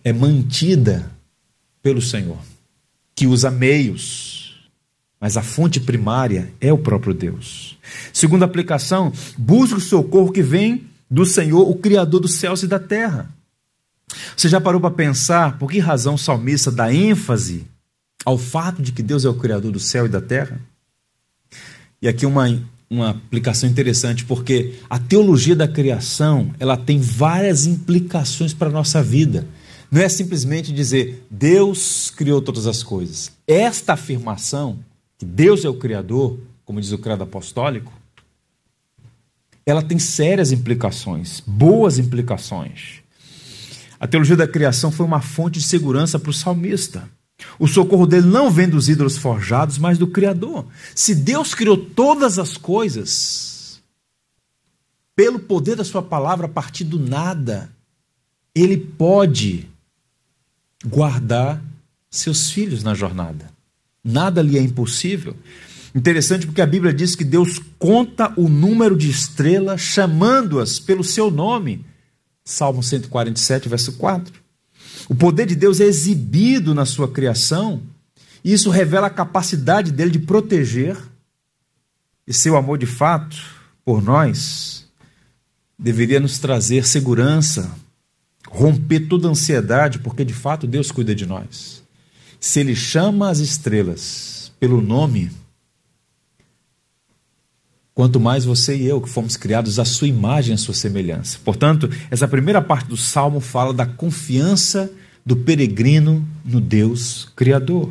é 0.05 0.12
mantida 0.12 1.11
pelo 1.83 2.03
Senhor, 2.03 2.38
que 3.17 3.27
usa 3.27 3.51
meios, 3.51 4.71
mas 5.19 5.37
a 5.38 5.43
fonte 5.43 5.81
primária 5.81 6.53
é 6.61 6.71
o 6.71 6.79
próprio 6.79 7.14
Deus. 7.14 7.79
Segunda 8.12 8.45
aplicação, 8.45 9.12
busque 9.38 9.77
o 9.77 9.81
socorro 9.81 10.31
que 10.31 10.43
vem 10.43 10.85
do 11.11 11.25
Senhor, 11.25 11.69
o 11.69 11.75
Criador 11.75 12.21
dos 12.21 12.35
céus 12.35 12.62
e 12.62 12.67
da 12.67 12.79
terra. 12.79 13.35
Você 14.37 14.49
já 14.49 14.61
parou 14.61 14.81
para 14.81 14.90
pensar 14.90 15.59
por 15.59 15.71
que 15.71 15.79
razão 15.79 16.14
o 16.14 16.19
salmista 16.19 16.71
dá 16.71 16.93
ênfase 16.93 17.64
ao 18.25 18.37
fato 18.37 18.83
de 18.83 18.93
que 18.93 19.03
Deus 19.03 19.25
é 19.25 19.29
o 19.29 19.35
Criador 19.35 19.73
do 19.73 19.81
céu 19.81 20.07
e 20.07 20.09
da 20.09 20.21
terra? 20.21 20.61
E 22.03 22.09
aqui 22.09 22.27
uma, 22.27 22.62
uma 22.90 23.11
aplicação 23.11 23.69
interessante, 23.69 24.25
porque 24.25 24.75
a 24.90 24.99
teologia 24.99 25.57
da 25.57 25.67
criação 25.67 26.55
ela 26.59 26.77
tem 26.77 27.01
várias 27.01 27.67
implicações 27.67 28.53
para 28.53 28.69
a 28.69 28.73
nossa 28.73 29.03
vida. 29.03 29.47
Não 29.95 30.01
é 30.03 30.09
simplesmente 30.09 30.73
dizer 30.73 31.25
Deus 31.31 32.11
criou 32.11 32.43
todas 32.43 32.67
as 32.67 32.83
coisas. 32.83 33.31
Esta 33.47 33.93
afirmação, 33.93 34.81
que 35.17 35.25
Deus 35.25 35.65
é 35.65 35.69
o 35.69 35.79
Criador, 35.79 36.37
como 36.65 36.81
diz 36.81 36.91
o 36.91 36.99
credo 36.99 37.23
apostólico, 37.23 37.93
ela 39.65 39.85
tem 39.85 39.97
sérias 40.01 40.51
implicações, 40.51 41.39
boas 41.47 41.97
implicações. 41.97 43.03
A 44.01 44.09
teologia 44.09 44.35
da 44.35 44.49
criação 44.49 44.91
foi 44.91 45.07
uma 45.07 45.21
fonte 45.21 45.61
de 45.61 45.65
segurança 45.65 46.19
para 46.19 46.31
o 46.31 46.35
salmista. 46.35 47.09
O 47.57 47.69
socorro 47.69 48.05
dele 48.05 48.27
não 48.27 48.51
vem 48.51 48.69
dos 48.69 48.89
ídolos 48.89 49.17
forjados, 49.17 49.79
mas 49.79 49.97
do 49.97 50.09
Criador. 50.09 50.67
Se 50.93 51.15
Deus 51.15 51.55
criou 51.55 51.77
todas 51.77 52.37
as 52.37 52.57
coisas, 52.57 53.81
pelo 55.15 55.39
poder 55.39 55.77
da 55.77 55.85
Sua 55.85 56.03
palavra, 56.03 56.47
a 56.47 56.51
partir 56.51 56.83
do 56.83 56.99
nada, 56.99 57.71
Ele 58.57 58.77
pode 58.77 59.73
guardar 60.87 61.62
seus 62.11 62.51
filhos 62.51 62.83
na 62.83 62.94
jornada. 62.94 63.51
Nada 64.03 64.42
lhe 64.42 64.59
é 64.59 64.62
impossível. 64.62 65.37
Interessante 65.94 66.47
porque 66.47 66.61
a 66.61 66.66
Bíblia 66.66 66.92
diz 66.92 67.14
que 67.14 67.25
Deus 67.25 67.61
conta 67.79 68.33
o 68.37 68.49
número 68.49 68.97
de 68.97 69.09
estrelas, 69.09 69.81
chamando-as 69.81 70.79
pelo 70.79 71.05
seu 71.05 71.31
nome. 71.31 71.85
Salmo 72.44 72.83
147, 72.83 73.68
verso 73.68 73.92
4. 73.92 74.35
O 75.09 75.14
poder 75.14 75.47
de 75.47 75.55
Deus 75.55 75.81
é 75.81 75.85
exibido 75.85 76.75
na 76.75 76.85
sua 76.85 77.09
criação, 77.09 77.83
e 78.42 78.53
isso 78.53 78.70
revela 78.70 79.07
a 79.07 79.11
capacidade 79.11 79.92
dele 79.92 80.11
de 80.11 80.18
proteger, 80.18 80.97
e 82.27 82.33
seu 82.33 82.57
amor 82.57 82.79
de 82.79 82.87
fato 82.87 83.37
por 83.85 84.03
nós 84.03 84.87
deveria 85.79 86.20
nos 86.20 86.38
trazer 86.38 86.87
segurança, 86.87 87.70
romper 88.55 89.01
toda 89.01 89.29
ansiedade, 89.29 89.99
porque 89.99 90.25
de 90.25 90.33
fato 90.33 90.64
Deus 90.64 90.93
cuida 90.93 91.12
de 91.12 91.27
nós. 91.27 91.83
Se 92.38 92.61
Ele 92.61 92.77
chama 92.77 93.29
as 93.29 93.40
estrelas 93.40 94.53
pelo 94.61 94.81
nome, 94.81 95.31
quanto 97.93 98.21
mais 98.21 98.45
você 98.45 98.77
e 98.77 98.87
eu, 98.87 99.01
que 99.01 99.09
fomos 99.09 99.37
criados 99.37 99.81
à 99.81 99.85
sua 99.85 100.07
imagem, 100.07 100.55
à 100.55 100.57
sua 100.57 100.73
semelhança. 100.73 101.38
Portanto, 101.45 101.90
essa 102.11 102.29
primeira 102.29 102.62
parte 102.62 102.87
do 102.87 102.97
salmo 102.97 103.40
fala 103.40 103.75
da 103.75 103.87
confiança 103.87 104.88
do 105.27 105.35
peregrino 105.35 106.25
no 106.45 106.61
Deus 106.61 107.29
Criador. 107.35 107.90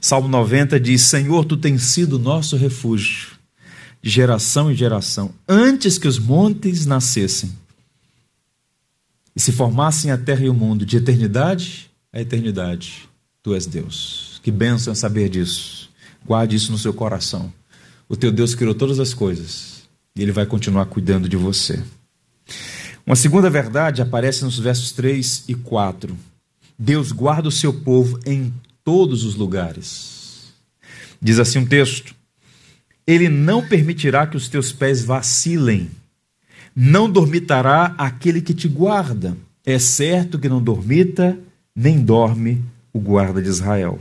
Salmo 0.00 0.28
90 0.28 0.78
diz: 0.78 1.02
Senhor, 1.02 1.44
tu 1.44 1.56
tens 1.56 1.82
sido 1.82 2.20
nosso 2.20 2.56
refúgio, 2.56 3.30
de 4.00 4.10
geração 4.10 4.70
em 4.70 4.76
geração, 4.76 5.32
antes 5.48 5.98
que 5.98 6.06
os 6.06 6.20
montes 6.20 6.86
nascessem 6.86 7.50
e 9.38 9.40
se 9.40 9.52
formassem 9.52 10.10
a 10.10 10.18
terra 10.18 10.44
e 10.44 10.48
o 10.48 10.54
mundo 10.54 10.84
de 10.84 10.96
eternidade 10.96 11.88
a 12.12 12.20
eternidade, 12.20 13.08
tu 13.40 13.54
és 13.54 13.66
Deus. 13.66 14.40
Que 14.42 14.50
bênção 14.50 14.96
saber 14.96 15.28
disso. 15.28 15.88
Guarde 16.26 16.56
isso 16.56 16.72
no 16.72 16.78
seu 16.78 16.92
coração. 16.92 17.52
O 18.08 18.16
teu 18.16 18.32
Deus 18.32 18.56
criou 18.56 18.74
todas 18.74 18.98
as 18.98 19.14
coisas 19.14 19.88
e 20.16 20.22
ele 20.22 20.32
vai 20.32 20.44
continuar 20.44 20.86
cuidando 20.86 21.28
de 21.28 21.36
você. 21.36 21.80
Uma 23.06 23.14
segunda 23.14 23.48
verdade 23.48 24.02
aparece 24.02 24.42
nos 24.42 24.58
versos 24.58 24.90
3 24.90 25.44
e 25.46 25.54
4. 25.54 26.18
Deus 26.76 27.12
guarda 27.12 27.46
o 27.46 27.52
seu 27.52 27.72
povo 27.72 28.18
em 28.26 28.52
todos 28.82 29.22
os 29.22 29.36
lugares. 29.36 30.52
Diz 31.22 31.38
assim 31.38 31.60
um 31.60 31.66
texto: 31.66 32.12
Ele 33.06 33.28
não 33.28 33.64
permitirá 33.64 34.26
que 34.26 34.36
os 34.36 34.48
teus 34.48 34.72
pés 34.72 35.04
vacilem 35.04 35.88
não 36.80 37.10
dormitará 37.10 37.92
aquele 37.98 38.40
que 38.40 38.54
te 38.54 38.68
guarda. 38.68 39.36
É 39.66 39.80
certo 39.80 40.38
que 40.38 40.48
não 40.48 40.62
dormita, 40.62 41.36
nem 41.74 42.00
dorme 42.00 42.64
o 42.92 43.00
guarda 43.00 43.42
de 43.42 43.48
Israel. 43.48 43.98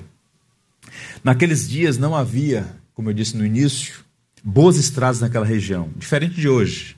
Naqueles 1.23 1.67
dias 1.67 1.97
não 1.97 2.15
havia, 2.15 2.67
como 2.93 3.09
eu 3.09 3.15
disse 3.15 3.35
no 3.35 3.43
início, 3.43 3.95
boas 4.43 4.77
estradas 4.77 5.19
naquela 5.19 5.43
região, 5.43 5.89
diferente 5.97 6.35
de 6.35 6.47
hoje. 6.47 6.95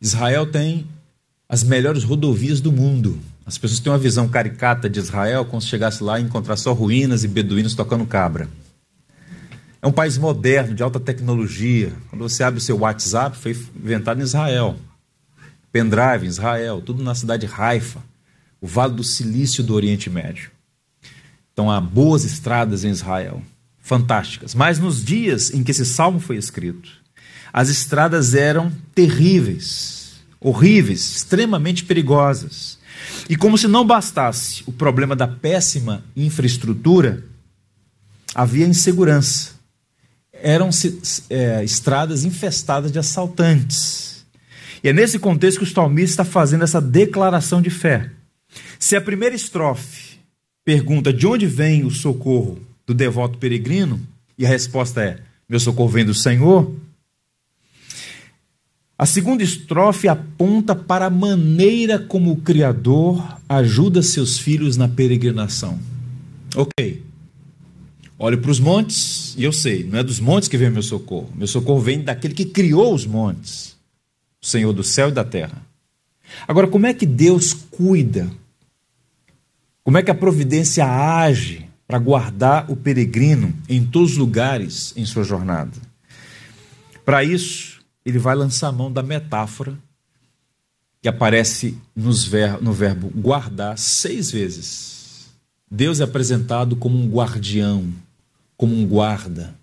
Israel 0.00 0.46
tem 0.46 0.86
as 1.48 1.64
melhores 1.64 2.04
rodovias 2.04 2.60
do 2.60 2.70
mundo. 2.70 3.18
As 3.44 3.58
pessoas 3.58 3.80
têm 3.80 3.90
uma 3.90 3.98
visão 3.98 4.28
caricata 4.28 4.88
de 4.88 5.00
Israel 5.00 5.44
como 5.44 5.60
se 5.60 5.66
chegasse 5.66 6.00
lá 6.00 6.20
e 6.20 6.22
encontrasse 6.22 6.62
só 6.62 6.72
ruínas 6.72 7.24
e 7.24 7.28
beduínos 7.28 7.74
tocando 7.74 8.06
cabra. 8.06 8.48
É 9.82 9.86
um 9.88 9.92
país 9.92 10.16
moderno, 10.16 10.76
de 10.76 10.82
alta 10.84 11.00
tecnologia. 11.00 11.92
Quando 12.08 12.22
você 12.22 12.44
abre 12.44 12.58
o 12.58 12.62
seu 12.62 12.78
WhatsApp, 12.78 13.36
foi 13.36 13.50
inventado 13.74 14.20
em 14.20 14.22
Israel. 14.22 14.76
Pendrive 15.72 16.26
Israel, 16.26 16.82
tudo 16.82 17.02
na 17.02 17.14
cidade 17.14 17.46
de 17.46 17.52
Haifa, 17.52 18.02
o 18.60 18.66
Vale 18.66 18.94
do 18.94 19.02
Silício 19.02 19.64
do 19.64 19.74
Oriente 19.74 20.10
Médio. 20.10 20.50
Então 21.52 21.70
há 21.70 21.80
boas 21.80 22.24
estradas 22.24 22.84
em 22.84 22.90
Israel, 22.90 23.42
fantásticas. 23.80 24.54
Mas 24.54 24.78
nos 24.78 25.02
dias 25.04 25.50
em 25.52 25.64
que 25.64 25.70
esse 25.70 25.86
salmo 25.86 26.20
foi 26.20 26.36
escrito, 26.36 26.90
as 27.52 27.68
estradas 27.68 28.34
eram 28.34 28.72
terríveis, 28.94 30.22
horríveis, 30.40 31.16
extremamente 31.16 31.84
perigosas. 31.84 32.78
E 33.28 33.36
como 33.36 33.58
se 33.58 33.68
não 33.68 33.86
bastasse 33.86 34.62
o 34.66 34.72
problema 34.72 35.14
da 35.16 35.26
péssima 35.26 36.04
infraestrutura, 36.16 37.24
havia 38.34 38.66
insegurança. 38.66 39.52
Eram 40.32 40.70
é, 41.30 41.62
estradas 41.62 42.24
infestadas 42.24 42.90
de 42.90 42.98
assaltantes. 42.98 44.21
E 44.82 44.88
é 44.88 44.92
nesse 44.92 45.18
contexto 45.18 45.58
que 45.58 45.64
o 45.64 45.66
salmista 45.66 46.22
está 46.22 46.24
fazendo 46.24 46.64
essa 46.64 46.80
declaração 46.80 47.62
de 47.62 47.70
fé. 47.70 48.10
Se 48.78 48.96
a 48.96 49.00
primeira 49.00 49.34
estrofe 49.34 50.18
pergunta 50.64 51.12
de 51.12 51.26
onde 51.26 51.46
vem 51.46 51.84
o 51.84 51.90
socorro 51.90 52.58
do 52.86 52.92
devoto 52.92 53.38
peregrino, 53.38 54.00
e 54.36 54.44
a 54.44 54.48
resposta 54.48 55.02
é: 55.02 55.18
meu 55.48 55.60
socorro 55.60 55.88
vem 55.88 56.04
do 56.04 56.14
Senhor. 56.14 56.74
A 58.98 59.06
segunda 59.06 59.42
estrofe 59.42 60.06
aponta 60.06 60.74
para 60.76 61.06
a 61.06 61.10
maneira 61.10 61.98
como 61.98 62.30
o 62.30 62.36
Criador 62.36 63.40
ajuda 63.48 64.02
seus 64.02 64.38
filhos 64.38 64.76
na 64.76 64.88
peregrinação. 64.88 65.78
Ok. 66.54 67.02
Olho 68.18 68.38
para 68.38 68.50
os 68.50 68.60
montes 68.60 69.34
e 69.36 69.42
eu 69.42 69.52
sei, 69.52 69.82
não 69.82 69.98
é 69.98 70.02
dos 70.04 70.20
montes 70.20 70.48
que 70.48 70.56
vem 70.56 70.70
meu 70.70 70.82
socorro. 70.82 71.28
Meu 71.34 71.48
socorro 71.48 71.80
vem 71.80 72.02
daquele 72.02 72.34
que 72.34 72.44
criou 72.44 72.94
os 72.94 73.04
montes, 73.04 73.76
o 74.42 74.46
Senhor 74.46 74.72
do 74.72 74.82
céu 74.82 75.08
e 75.08 75.12
da 75.12 75.24
terra. 75.24 75.64
Agora, 76.48 76.66
como 76.66 76.86
é 76.86 76.92
que 76.92 77.06
Deus 77.06 77.52
cuida? 77.52 78.28
Como 79.84 79.98
é 79.98 80.02
que 80.02 80.10
a 80.10 80.14
providência 80.14 80.84
age 80.84 81.68
para 81.86 81.98
guardar 81.98 82.70
o 82.70 82.76
peregrino 82.76 83.54
em 83.68 83.84
todos 83.84 84.12
os 84.12 84.16
lugares 84.16 84.92
em 84.96 85.06
sua 85.06 85.22
jornada? 85.22 85.72
Para 87.04 87.22
isso, 87.22 87.80
ele 88.04 88.18
vai 88.18 88.34
lançar 88.34 88.68
a 88.68 88.72
mão 88.72 88.90
da 88.90 89.02
metáfora 89.02 89.76
que 91.00 91.08
aparece 91.08 91.76
ver, 91.96 92.62
no 92.62 92.72
verbo 92.72 93.10
guardar 93.10 93.76
seis 93.76 94.30
vezes. 94.30 95.28
Deus 95.68 96.00
é 96.00 96.04
apresentado 96.04 96.76
como 96.76 96.96
um 96.96 97.08
guardião, 97.08 97.92
como 98.56 98.76
um 98.76 98.86
guarda, 98.86 99.54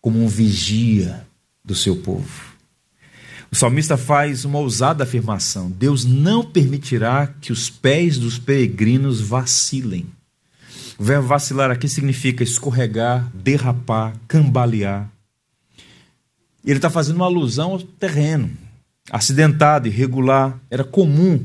como 0.00 0.20
um 0.20 0.26
vigia 0.26 1.24
do 1.64 1.74
seu 1.74 1.96
povo. 1.96 2.49
O 3.52 3.56
salmista 3.56 3.96
faz 3.96 4.44
uma 4.44 4.58
ousada 4.58 5.02
afirmação: 5.02 5.70
Deus 5.70 6.04
não 6.04 6.44
permitirá 6.44 7.26
que 7.26 7.52
os 7.52 7.68
pés 7.68 8.16
dos 8.16 8.38
peregrinos 8.38 9.20
vacilem. 9.20 10.06
O 10.96 11.02
verbo 11.02 11.26
vacilar 11.26 11.70
aqui 11.70 11.88
significa 11.88 12.44
escorregar, 12.44 13.28
derrapar, 13.34 14.14
cambalear. 14.28 15.10
Ele 16.64 16.76
está 16.76 16.90
fazendo 16.90 17.16
uma 17.16 17.24
alusão 17.24 17.72
ao 17.72 17.80
terreno, 17.80 18.50
acidentado, 19.10 19.88
irregular. 19.88 20.60
Era 20.70 20.84
comum 20.84 21.44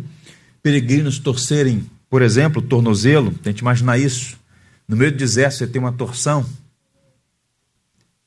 peregrinos 0.61 1.17
torcerem, 1.17 1.89
por 2.09 2.21
exemplo, 2.21 2.61
o 2.61 2.65
tornozelo. 2.65 3.31
Tente 3.31 3.61
imaginar 3.61 3.97
isso. 3.97 4.37
No 4.87 4.95
meio 4.95 5.11
do 5.11 5.17
deserto 5.17 5.55
você 5.55 5.65
tem 5.65 5.81
uma 5.81 5.93
torção. 5.93 6.45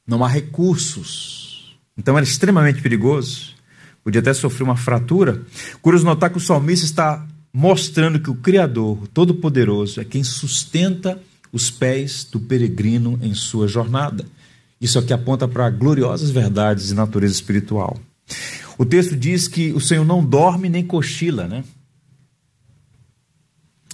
Não 0.06 0.24
há 0.24 0.28
recursos. 0.28 1.78
Então 1.96 2.16
era 2.16 2.24
extremamente 2.24 2.80
perigoso. 2.80 3.57
Podia 4.08 4.22
até 4.22 4.32
sofrer 4.32 4.64
uma 4.64 4.74
fratura. 4.74 5.42
Curioso 5.82 6.06
notar 6.06 6.30
que 6.30 6.38
o 6.38 6.40
salmista 6.40 6.86
está 6.86 7.26
mostrando 7.52 8.18
que 8.18 8.30
o 8.30 8.34
Criador, 8.36 9.06
Todo-Poderoso, 9.08 10.00
é 10.00 10.04
quem 10.04 10.24
sustenta 10.24 11.20
os 11.52 11.70
pés 11.70 12.24
do 12.24 12.40
peregrino 12.40 13.18
em 13.20 13.34
sua 13.34 13.68
jornada. 13.68 14.24
Isso 14.80 14.98
aqui 14.98 15.12
aponta 15.12 15.46
para 15.46 15.68
gloriosas 15.68 16.30
verdades 16.30 16.86
de 16.86 16.94
natureza 16.94 17.34
espiritual. 17.34 18.00
O 18.78 18.86
texto 18.86 19.14
diz 19.14 19.46
que 19.46 19.72
o 19.72 19.80
Senhor 19.80 20.06
não 20.06 20.24
dorme 20.24 20.70
nem 20.70 20.82
cochila, 20.82 21.46
né? 21.46 21.62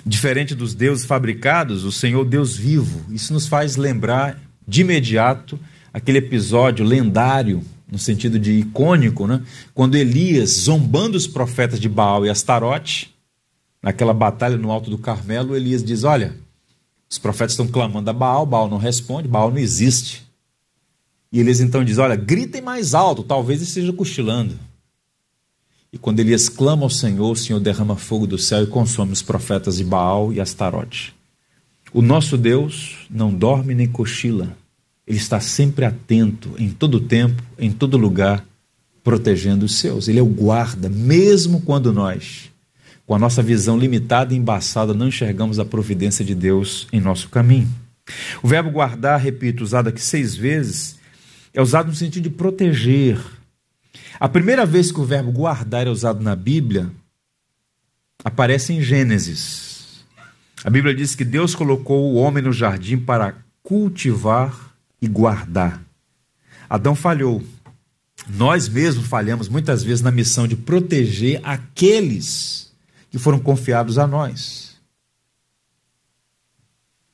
Diferente 0.06 0.54
dos 0.54 0.74
deuses 0.74 1.04
fabricados, 1.04 1.82
o 1.82 1.90
Senhor 1.90 2.24
Deus 2.24 2.56
vivo. 2.56 3.04
Isso 3.12 3.32
nos 3.32 3.48
faz 3.48 3.74
lembrar 3.74 4.40
de 4.64 4.82
imediato 4.82 5.58
aquele 5.92 6.18
episódio 6.18 6.84
lendário, 6.86 7.64
no 7.90 7.98
sentido 7.98 8.38
de 8.38 8.52
icônico, 8.52 9.26
né? 9.26 9.42
quando 9.74 9.94
Elias, 9.94 10.50
zombando 10.50 11.16
os 11.16 11.26
profetas 11.26 11.78
de 11.78 11.88
Baal 11.88 12.24
e 12.24 12.30
Astarote, 12.30 13.14
naquela 13.82 14.14
batalha 14.14 14.56
no 14.56 14.70
alto 14.70 14.90
do 14.90 14.98
Carmelo, 14.98 15.54
Elias 15.54 15.84
diz: 15.84 16.04
Olha, 16.04 16.34
os 17.10 17.18
profetas 17.18 17.52
estão 17.52 17.68
clamando 17.68 18.08
a 18.08 18.12
Baal, 18.12 18.46
Baal 18.46 18.68
não 18.68 18.78
responde, 18.78 19.28
Baal 19.28 19.50
não 19.50 19.58
existe. 19.58 20.24
E 21.30 21.38
Elias 21.38 21.60
então 21.60 21.84
diz: 21.84 21.98
Olha, 21.98 22.16
gritem 22.16 22.62
mais 22.62 22.94
alto, 22.94 23.22
talvez 23.22 23.60
esteja 23.60 23.92
cochilando. 23.92 24.58
E 25.92 25.98
quando 25.98 26.18
Elias 26.18 26.48
clama 26.48 26.82
ao 26.82 26.90
Senhor, 26.90 27.30
o 27.30 27.36
Senhor 27.36 27.60
derrama 27.60 27.94
fogo 27.94 28.26
do 28.26 28.36
céu 28.36 28.64
e 28.64 28.66
consome 28.66 29.12
os 29.12 29.22
profetas 29.22 29.76
de 29.76 29.84
Baal 29.84 30.32
e 30.32 30.40
Astarote. 30.40 31.14
O 31.92 32.02
nosso 32.02 32.36
Deus 32.36 33.06
não 33.08 33.32
dorme 33.32 33.74
nem 33.74 33.86
cochila. 33.86 34.56
Ele 35.06 35.18
está 35.18 35.38
sempre 35.40 35.84
atento, 35.84 36.54
em 36.58 36.70
todo 36.70 37.00
tempo, 37.00 37.42
em 37.58 37.70
todo 37.70 37.98
lugar, 37.98 38.44
protegendo 39.02 39.66
os 39.66 39.76
seus. 39.76 40.08
Ele 40.08 40.18
é 40.18 40.22
o 40.22 40.26
guarda, 40.26 40.88
mesmo 40.88 41.60
quando 41.60 41.92
nós, 41.92 42.50
com 43.06 43.14
a 43.14 43.18
nossa 43.18 43.42
visão 43.42 43.78
limitada 43.78 44.32
e 44.32 44.36
embaçada, 44.36 44.94
não 44.94 45.08
enxergamos 45.08 45.58
a 45.58 45.64
providência 45.64 46.24
de 46.24 46.34
Deus 46.34 46.88
em 46.90 47.00
nosso 47.00 47.28
caminho. 47.28 47.68
O 48.42 48.48
verbo 48.48 48.70
guardar, 48.70 49.20
repito, 49.20 49.62
usado 49.62 49.88
aqui 49.88 50.00
seis 50.00 50.34
vezes, 50.34 50.98
é 51.52 51.60
usado 51.60 51.88
no 51.88 51.94
sentido 51.94 52.24
de 52.24 52.30
proteger. 52.30 53.18
A 54.18 54.28
primeira 54.28 54.64
vez 54.64 54.90
que 54.90 55.00
o 55.00 55.04
verbo 55.04 55.30
guardar 55.30 55.86
é 55.86 55.90
usado 55.90 56.22
na 56.22 56.34
Bíblia 56.34 56.90
aparece 58.24 58.72
em 58.72 58.80
Gênesis. 58.80 60.04
A 60.64 60.70
Bíblia 60.70 60.94
diz 60.94 61.14
que 61.14 61.24
Deus 61.24 61.54
colocou 61.54 62.10
o 62.10 62.14
homem 62.14 62.42
no 62.42 62.52
jardim 62.52 62.96
para 62.96 63.36
cultivar 63.62 64.73
e 65.04 65.06
guardar. 65.06 65.84
Adão 66.68 66.94
falhou. 66.94 67.42
Nós 68.26 68.68
mesmos 68.68 69.06
falhamos 69.06 69.48
muitas 69.48 69.82
vezes 69.82 70.00
na 70.00 70.10
missão 70.10 70.48
de 70.48 70.56
proteger 70.56 71.40
aqueles 71.44 72.72
que 73.10 73.18
foram 73.18 73.38
confiados 73.38 73.98
a 73.98 74.06
nós. 74.06 74.76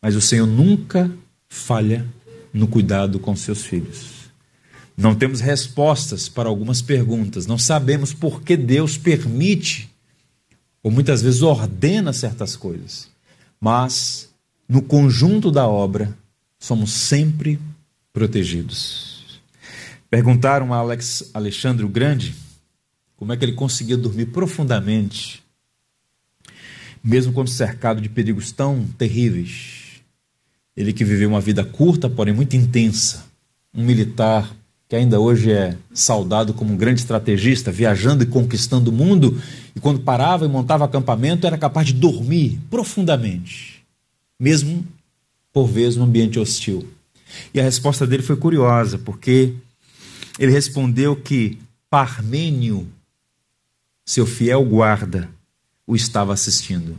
Mas 0.01 0.15
o 0.15 0.21
Senhor 0.21 0.47
nunca 0.47 1.11
falha 1.49 2.07
no 2.55 2.69
cuidado 2.69 3.19
com 3.19 3.35
seus 3.35 3.65
filhos. 3.65 4.31
Não 4.97 5.17
temos 5.17 5.41
respostas 5.41 6.29
para 6.29 6.49
algumas 6.49 6.81
perguntas, 6.81 7.45
não 7.47 7.59
sabemos 7.59 8.15
por 8.15 8.43
que 8.43 8.57
Deus 8.57 8.97
permite 8.97 9.91
ou 10.83 10.91
muitas 10.91 11.23
vezes 11.23 11.43
ordena 11.43 12.13
certas 12.13 12.55
coisas, 12.55 13.09
mas 13.61 14.29
no 14.69 14.81
conjunto 14.81 15.51
da 15.51 15.67
obra 15.67 16.17
somos 16.59 16.93
sempre 16.93 17.59
protegidos. 18.13 19.41
Perguntaram 20.09 20.75
a 20.75 20.79
Alex 20.79 21.31
Alexandre 21.33 21.85
o 21.85 21.89
Grande 21.89 22.35
como 23.17 23.33
é 23.33 23.37
que 23.37 23.45
ele 23.45 23.53
conseguia 23.53 23.97
dormir 23.97 24.27
profundamente, 24.27 25.43
mesmo 27.05 27.33
quando 27.33 27.49
cercado 27.49 28.01
de 28.01 28.09
perigos 28.09 28.51
tão 28.51 28.87
terríveis. 28.99 30.03
Ele 30.77 30.93
que 30.93 31.05
viveu 31.05 31.29
uma 31.29 31.41
vida 31.41 31.65
curta, 31.65 32.09
porém 32.09 32.33
muito 32.33 32.57
intensa, 32.57 33.27
um 33.75 33.85
militar 33.85 34.57
que 34.89 34.97
ainda 34.97 35.21
hoje 35.21 35.53
é 35.53 35.77
saudado 35.95 36.53
como 36.53 36.73
um 36.73 36.77
grande 36.77 37.01
estrategista, 37.01 37.71
viajando 37.71 38.25
e 38.25 38.27
conquistando 38.27 38.91
o 38.91 38.93
mundo, 38.93 39.41
e 39.77 39.79
quando 39.79 40.01
parava 40.01 40.45
e 40.45 40.49
montava 40.49 40.85
acampamento, 40.85 41.47
era 41.47 41.57
capaz 41.57 41.87
de 41.87 41.93
dormir 41.93 42.59
profundamente, 42.69 43.85
mesmo 44.37 44.85
por 45.53 45.69
vezes 45.69 45.97
num 45.97 46.07
ambiente 46.07 46.41
hostil. 46.41 46.89
E 47.53 47.61
a 47.61 47.63
resposta 47.63 48.07
dele 48.07 48.23
foi 48.23 48.37
curiosa, 48.37 48.99
porque 48.99 49.55
ele 50.39 50.53
respondeu 50.53 51.17
que 51.17 51.59
Parmênio, 51.89 52.89
seu 54.07 54.27
fiel 54.27 54.65
guarda, 54.65 55.29
o 55.87 55.97
estava 55.97 56.33
assistindo. 56.33 56.97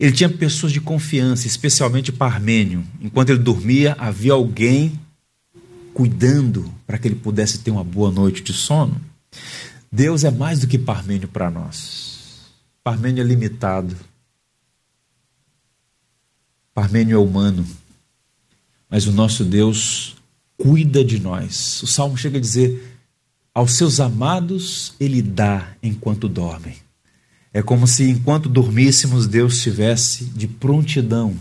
Ele 0.00 0.12
tinha 0.12 0.28
pessoas 0.28 0.72
de 0.72 0.80
confiança, 0.80 1.46
especialmente 1.46 2.10
Parmênio. 2.10 2.84
Enquanto 3.00 3.30
ele 3.30 3.38
dormia, 3.38 3.94
havia 3.98 4.32
alguém 4.32 4.98
cuidando 5.94 6.72
para 6.86 6.98
que 6.98 7.06
ele 7.06 7.14
pudesse 7.14 7.58
ter 7.58 7.70
uma 7.70 7.84
boa 7.84 8.10
noite 8.10 8.42
de 8.42 8.52
sono. 8.52 9.00
Deus 9.90 10.24
é 10.24 10.30
mais 10.30 10.60
do 10.60 10.66
que 10.66 10.78
Parmênio 10.78 11.28
para 11.28 11.50
nós. 11.50 12.50
Parmênio 12.82 13.22
é 13.22 13.24
limitado. 13.24 13.94
Parmênio 16.74 17.14
é 17.14 17.18
humano. 17.18 17.64
Mas 18.92 19.06
o 19.06 19.12
nosso 19.12 19.42
Deus 19.42 20.16
cuida 20.58 21.02
de 21.02 21.18
nós. 21.18 21.82
O 21.82 21.86
salmo 21.86 22.14
chega 22.14 22.36
a 22.36 22.40
dizer: 22.40 23.00
aos 23.54 23.72
seus 23.72 23.98
amados 24.00 24.92
ele 25.00 25.22
dá 25.22 25.72
enquanto 25.82 26.28
dormem. 26.28 26.76
É 27.54 27.62
como 27.62 27.86
se 27.86 28.10
enquanto 28.10 28.50
dormíssemos 28.50 29.26
Deus 29.26 29.56
estivesse 29.56 30.26
de 30.26 30.46
prontidão. 30.46 31.34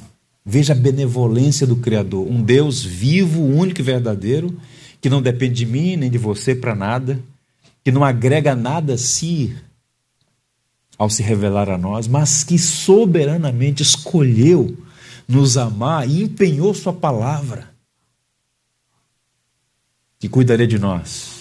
Veja 0.45 0.71
a 0.71 0.75
benevolência 0.75 1.67
do 1.67 1.75
Criador, 1.75 2.25
um 2.25 2.41
Deus 2.41 2.83
vivo, 2.83 3.43
único 3.43 3.81
e 3.81 3.83
verdadeiro, 3.83 4.57
que 5.01 5.09
não 5.09 5.21
depende 5.21 5.55
de 5.55 5.65
mim 5.65 5.97
nem 5.97 6.09
de 6.09 6.17
você 6.17 6.55
para 6.55 6.73
nada, 6.73 7.19
que 7.83 7.91
não 7.91 8.03
agrega 8.03 8.55
nada 8.55 8.93
a 8.93 8.97
si 8.97 9.53
ao 10.97 11.09
se 11.09 11.21
revelar 11.21 11.69
a 11.69 11.77
nós, 11.77 12.07
mas 12.07 12.45
que 12.45 12.57
soberanamente 12.57 13.83
escolheu 13.83 14.77
nos 15.31 15.57
amar 15.57 16.07
e 16.07 16.23
empenhou 16.23 16.73
Sua 16.73 16.93
palavra, 16.93 17.69
que 20.19 20.27
cuidaria 20.27 20.67
de 20.67 20.77
nós, 20.77 21.31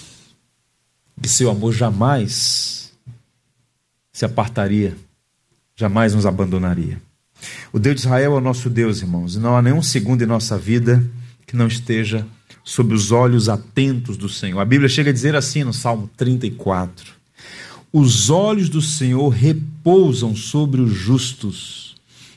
que 1.21 1.29
seu 1.29 1.51
amor 1.51 1.73
jamais 1.73 2.93
se 4.13 4.25
apartaria, 4.25 4.97
jamais 5.77 6.15
nos 6.15 6.25
abandonaria. 6.25 7.01
O 7.73 7.79
Deus 7.79 7.97
de 7.97 8.03
Israel 8.03 8.35
é 8.35 8.37
o 8.37 8.41
nosso 8.41 8.71
Deus, 8.71 9.01
irmãos, 9.01 9.35
e 9.35 9.39
não 9.39 9.57
há 9.57 9.63
nenhum 9.63 9.83
segundo 9.83 10.23
em 10.23 10.27
nossa 10.27 10.57
vida 10.57 11.05
que 11.47 11.57
não 11.57 11.67
esteja 11.67 12.27
sob 12.63 12.95
os 12.95 13.11
olhos 13.11 13.49
atentos 13.49 14.17
do 14.17 14.29
Senhor. 14.29 14.61
A 14.61 14.65
Bíblia 14.65 14.89
chega 14.89 15.11
a 15.11 15.13
dizer 15.13 15.35
assim 15.35 15.65
no 15.65 15.73
Salmo 15.73 16.09
34: 16.17 17.13
Os 17.93 18.31
olhos 18.31 18.69
do 18.69 18.81
Senhor 18.81 19.29
repousam 19.31 20.37
sobre 20.37 20.81
os 20.81 20.93
justos 20.93 21.90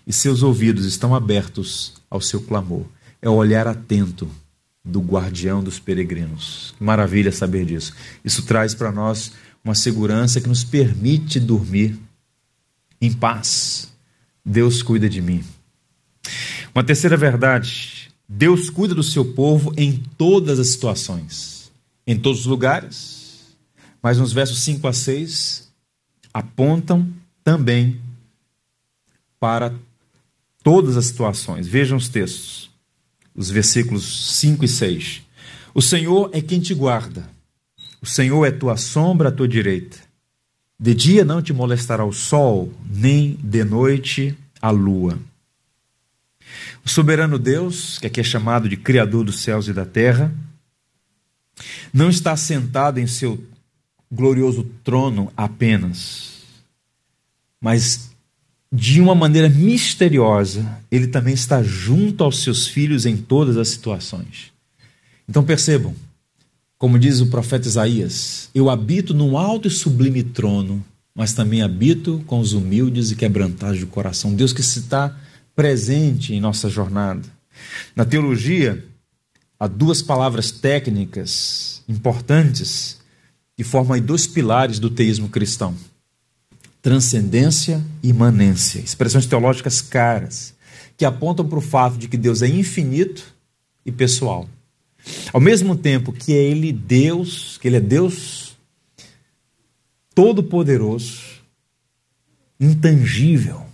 e 0.05 0.13
seus 0.13 0.43
ouvidos 0.43 0.85
estão 0.85 1.15
abertos 1.15 1.93
ao 2.09 2.19
seu 2.21 2.41
clamor. 2.41 2.85
É 3.21 3.29
o 3.29 3.33
olhar 3.33 3.67
atento 3.67 4.29
do 4.83 4.99
guardião 4.99 5.63
dos 5.63 5.79
peregrinos. 5.79 6.73
Que 6.77 6.83
maravilha 6.83 7.31
saber 7.31 7.65
disso. 7.65 7.93
Isso 8.23 8.43
traz 8.43 8.75
para 8.75 8.91
nós 8.91 9.31
uma 9.63 9.75
segurança 9.75 10.41
que 10.41 10.49
nos 10.49 10.63
permite 10.63 11.39
dormir 11.39 11.97
em 12.99 13.11
paz. 13.11 13.91
Deus 14.45 14.81
cuida 14.81 15.09
de 15.09 15.21
mim. 15.21 15.43
Uma 16.73 16.83
terceira 16.83 17.15
verdade 17.15 18.03
Deus 18.27 18.69
cuida 18.69 18.95
do 18.95 19.03
seu 19.03 19.33
povo 19.33 19.73
em 19.77 20.03
todas 20.17 20.59
as 20.59 20.69
situações, 20.69 21.71
em 22.07 22.17
todos 22.17 22.41
os 22.41 22.45
lugares. 22.45 23.55
Mas 24.01 24.17
nos 24.17 24.33
versos 24.33 24.59
5 24.59 24.87
a 24.87 24.93
6 24.93 25.71
apontam 26.33 27.07
também 27.43 28.01
para 29.39 29.73
todas 30.63 30.97
as 30.97 31.05
situações. 31.05 31.67
Vejam 31.67 31.97
os 31.97 32.09
textos, 32.09 32.71
os 33.35 33.51
versículos 33.51 34.37
5 34.39 34.65
e 34.65 34.67
6. 34.67 35.21
O 35.73 35.81
Senhor 35.81 36.29
é 36.33 36.41
quem 36.41 36.59
te 36.59 36.73
guarda. 36.73 37.29
O 38.01 38.05
Senhor 38.05 38.45
é 38.45 38.51
tua 38.51 38.77
sombra 38.77 39.29
à 39.29 39.31
tua 39.31 39.47
direita. 39.47 39.97
De 40.79 40.95
dia 40.95 41.23
não 41.23 41.41
te 41.41 41.53
molestará 41.53 42.03
o 42.03 42.11
sol, 42.11 42.73
nem 42.89 43.37
de 43.41 43.63
noite 43.63 44.35
a 44.61 44.71
lua. 44.71 45.19
O 46.85 46.89
soberano 46.89 47.39
Deus, 47.39 47.97
que 47.99 48.07
aqui 48.07 48.19
é 48.19 48.23
chamado 48.23 48.67
de 48.67 48.75
Criador 48.75 49.23
dos 49.23 49.41
céus 49.41 49.67
e 49.67 49.73
da 49.73 49.85
terra, 49.85 50.33
não 51.93 52.09
está 52.09 52.35
sentado 52.35 52.99
em 52.99 53.07
seu 53.07 53.41
glorioso 54.11 54.63
trono 54.83 55.31
apenas, 55.35 56.41
mas 57.59 58.12
de 58.75 58.99
uma 58.99 59.13
maneira 59.13 59.47
misteriosa, 59.47 60.65
ele 60.89 61.05
também 61.05 61.35
está 61.35 61.61
junto 61.61 62.23
aos 62.23 62.41
seus 62.41 62.65
filhos 62.65 63.05
em 63.05 63.15
todas 63.15 63.55
as 63.55 63.67
situações. 63.67 64.51
Então 65.29 65.43
percebam, 65.43 65.93
como 66.79 66.97
diz 66.97 67.21
o 67.21 67.27
profeta 67.27 67.67
Isaías: 67.67 68.49
Eu 68.51 68.71
habito 68.71 69.13
num 69.13 69.37
alto 69.37 69.67
e 69.67 69.71
sublime 69.71 70.23
trono, 70.23 70.83
mas 71.13 71.33
também 71.33 71.61
habito 71.61 72.23
com 72.25 72.39
os 72.39 72.53
humildes 72.53 73.11
e 73.11 73.15
quebrantados 73.15 73.77
de 73.77 73.85
coração. 73.85 74.33
Deus 74.33 74.51
que 74.51 74.61
está 74.61 75.15
presente 75.55 76.33
em 76.33 76.41
nossa 76.41 76.67
jornada. 76.67 77.21
Na 77.95 78.03
teologia, 78.03 78.83
há 79.59 79.67
duas 79.67 80.01
palavras 80.01 80.49
técnicas 80.49 81.83
importantes 81.87 82.99
que 83.55 83.63
formam 83.63 83.99
dois 83.99 84.25
pilares 84.25 84.79
do 84.79 84.89
teísmo 84.89 85.29
cristão: 85.29 85.75
transcendência 86.83 87.81
e 88.03 88.09
imanência. 88.09 88.79
Expressões 88.81 89.25
teológicas 89.25 89.81
caras, 89.81 90.53
que 90.97 91.05
apontam 91.05 91.47
para 91.47 91.57
o 91.57 91.61
fato 91.61 91.97
de 91.97 92.09
que 92.09 92.17
Deus 92.17 92.41
é 92.41 92.47
infinito 92.47 93.33
e 93.85 93.91
pessoal. 93.91 94.47
Ao 95.31 95.39
mesmo 95.39 95.77
tempo 95.77 96.11
que 96.11 96.33
é 96.33 96.43
Ele 96.43 96.73
Deus, 96.73 97.57
que 97.57 97.69
Ele 97.69 97.77
é 97.77 97.79
Deus 97.79 98.57
todo-poderoso, 100.13 101.23
intangível, 102.59 103.65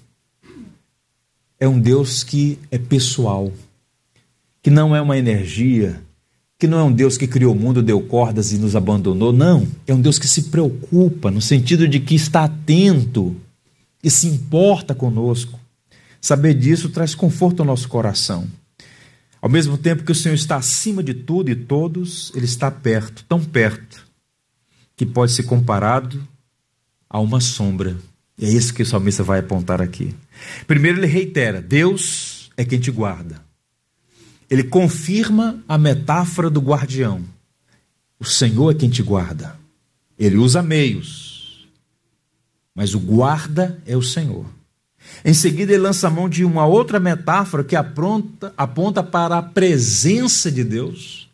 é 1.60 1.68
um 1.68 1.80
Deus 1.80 2.24
que 2.24 2.60
é 2.70 2.78
pessoal, 2.78 3.52
que 4.62 4.70
não 4.70 4.96
é 4.96 5.02
uma 5.02 5.18
energia, 5.18 6.00
que 6.60 6.68
não 6.68 6.78
é 6.78 6.84
um 6.84 6.92
Deus 6.92 7.18
que 7.18 7.26
criou 7.26 7.56
o 7.56 7.58
mundo, 7.58 7.82
deu 7.82 8.02
cordas 8.02 8.52
e 8.52 8.58
nos 8.58 8.76
abandonou. 8.76 9.32
Não, 9.32 9.66
é 9.88 9.94
um 9.94 10.02
Deus 10.02 10.20
que 10.20 10.28
se 10.28 10.44
preocupa, 10.44 11.32
no 11.32 11.42
sentido 11.42 11.88
de 11.88 12.02
que 12.02 12.14
está 12.14 12.44
atento 12.44 13.34
e 14.04 14.12
se 14.12 14.28
importa 14.28 14.94
conosco. 14.94 15.58
Saber 16.20 16.54
disso 16.54 16.90
traz 16.90 17.16
conforto 17.16 17.62
ao 17.62 17.66
nosso 17.66 17.88
coração. 17.88 18.46
Ao 19.42 19.50
mesmo 19.50 19.78
tempo 19.78 20.04
que 20.04 20.12
o 20.12 20.16
Senhor 20.16 20.36
está 20.36 20.58
acima 20.58 21.02
de 21.02 21.14
tudo 21.14 21.50
e 21.50 21.56
todos, 21.56 22.30
Ele 22.36 22.44
está 22.44 22.70
perto, 22.70 23.24
tão 23.24 23.42
perto, 23.42 24.06
que 24.98 25.06
pode 25.06 25.32
ser 25.32 25.44
comparado 25.44 26.22
a 27.10 27.22
uma 27.22 27.40
sombra. 27.40 27.96
E 28.38 28.46
é 28.46 28.50
isso 28.50 28.74
que 28.74 28.84
o 28.84 28.86
salmista 28.86 29.24
vai 29.24 29.40
apontar 29.40 29.82
aqui. 29.82 30.14
Primeiro, 30.68 31.00
ele 31.00 31.08
reitera: 31.08 31.62
Deus 31.62 32.50
é 32.58 32.66
quem 32.66 32.80
te 32.80 32.92
guarda. 32.92 33.49
Ele 34.50 34.64
confirma 34.64 35.64
a 35.68 35.78
metáfora 35.78 36.50
do 36.50 36.60
guardião. 36.60 37.24
O 38.20 38.26
Senhor 38.26 38.72
é 38.72 38.76
quem 38.76 38.90
te 38.90 39.04
guarda. 39.04 39.58
Ele 40.18 40.38
usa 40.38 40.62
meios, 40.62 41.68
mas 42.76 42.94
o 42.94 43.00
guarda 43.00 43.82
é 43.86 43.96
o 43.96 44.02
Senhor. 44.02 44.46
Em 45.24 45.34
seguida, 45.34 45.72
ele 45.72 45.82
lança 45.82 46.08
a 46.08 46.12
mão 46.12 46.28
de 46.28 46.44
uma 46.44 46.66
outra 46.66 47.00
metáfora 47.00 47.64
que 47.64 47.76
aponta, 47.76 48.54
aponta 48.58 49.02
para 49.02 49.38
a 49.38 49.44
presença 49.44 50.52
de 50.52 50.64
Deus, 50.64 51.30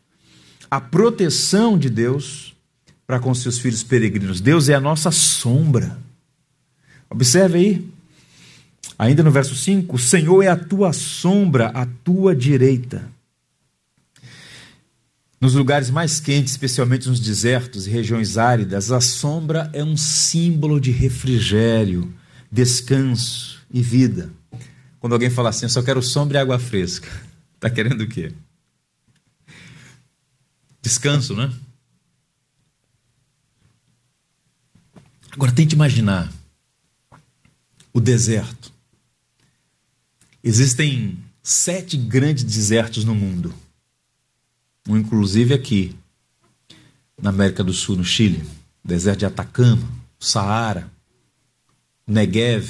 a 0.69 0.80
proteção 0.80 1.78
de 1.78 1.89
Deus 1.89 2.56
para 3.08 3.19
com 3.19 3.34
seus 3.34 3.58
filhos 3.58 3.84
peregrinos. 3.84 4.41
Deus 4.41 4.69
é 4.69 4.73
a 4.73 4.80
nossa 4.80 5.12
sombra. 5.12 5.97
Observe 7.10 7.58
aí, 7.58 7.89
ainda 8.98 9.24
no 9.24 9.32
verso 9.32 9.56
5: 9.56 9.95
O 9.95 10.00
Senhor 10.00 10.41
é 10.43 10.48
a 10.48 10.56
tua 10.56 10.93
sombra, 10.93 11.67
a 11.67 11.86
tua 11.86 12.36
direita. 12.36 13.10
Nos 15.39 15.54
lugares 15.54 15.89
mais 15.89 16.19
quentes, 16.19 16.54
especialmente 16.54 17.08
nos 17.08 17.19
desertos 17.19 17.86
e 17.86 17.89
regiões 17.89 18.38
áridas, 18.38 18.91
a 18.91 19.02
sombra 19.02 19.69
é 19.74 19.84
um 19.84 19.95
símbolo 19.95 20.80
de 20.80 20.91
refrigério, 20.91 22.12
descanso 22.52 23.62
e 23.69 23.82
vida. 23.82 24.32
Quando 25.00 25.13
alguém 25.13 25.30
fala 25.30 25.50
assim, 25.50 25.65
eu 25.65 25.69
só 25.69 25.84
quero 25.84 26.02
sombra 26.02 26.39
e 26.39 26.41
água 26.41 26.58
fresca, 26.58 27.08
está 27.56 27.69
querendo 27.69 28.02
o 28.02 28.08
quê? 28.08 28.32
Descanso, 30.82 31.36
né? 31.36 31.54
Agora 35.32 35.52
tente 35.52 35.76
imaginar 35.76 36.32
o 37.93 38.00
deserto. 38.00 38.74
Existem 40.47 41.17
sete 41.41 41.97
grandes 41.97 42.43
desertos 42.43 43.03
no 43.03 43.15
mundo. 43.15 43.51
Um, 44.88 44.95
inclusive, 44.95 45.55
aqui, 45.55 45.95
na 47.19 47.31
América 47.31 47.63
do 47.63 47.73
Sul, 47.73 47.95
no 47.95 48.05
Chile. 48.05 48.43
Deserto 48.84 49.19
de 49.19 49.25
Atacama, 49.25 49.89
Saara, 50.19 50.91
Negev, 52.05 52.69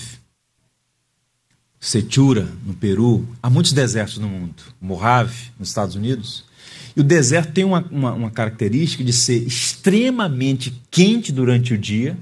Setura, 1.77 2.49
no 2.65 2.73
Peru. 2.73 3.27
Há 3.43 3.49
muitos 3.49 3.73
desertos 3.73 4.19
no 4.19 4.29
mundo. 4.29 4.63
Mojave, 4.79 5.51
nos 5.59 5.67
Estados 5.67 5.95
Unidos. 5.95 6.45
E 6.95 7.01
o 7.01 7.03
deserto 7.03 7.51
tem 7.51 7.65
uma, 7.65 7.81
uma, 7.91 8.13
uma 8.13 8.31
característica 8.31 9.03
de 9.03 9.11
ser 9.11 9.45
extremamente 9.45 10.81
quente 10.89 11.29
durante 11.29 11.73
o 11.73 11.77
dia 11.77 12.17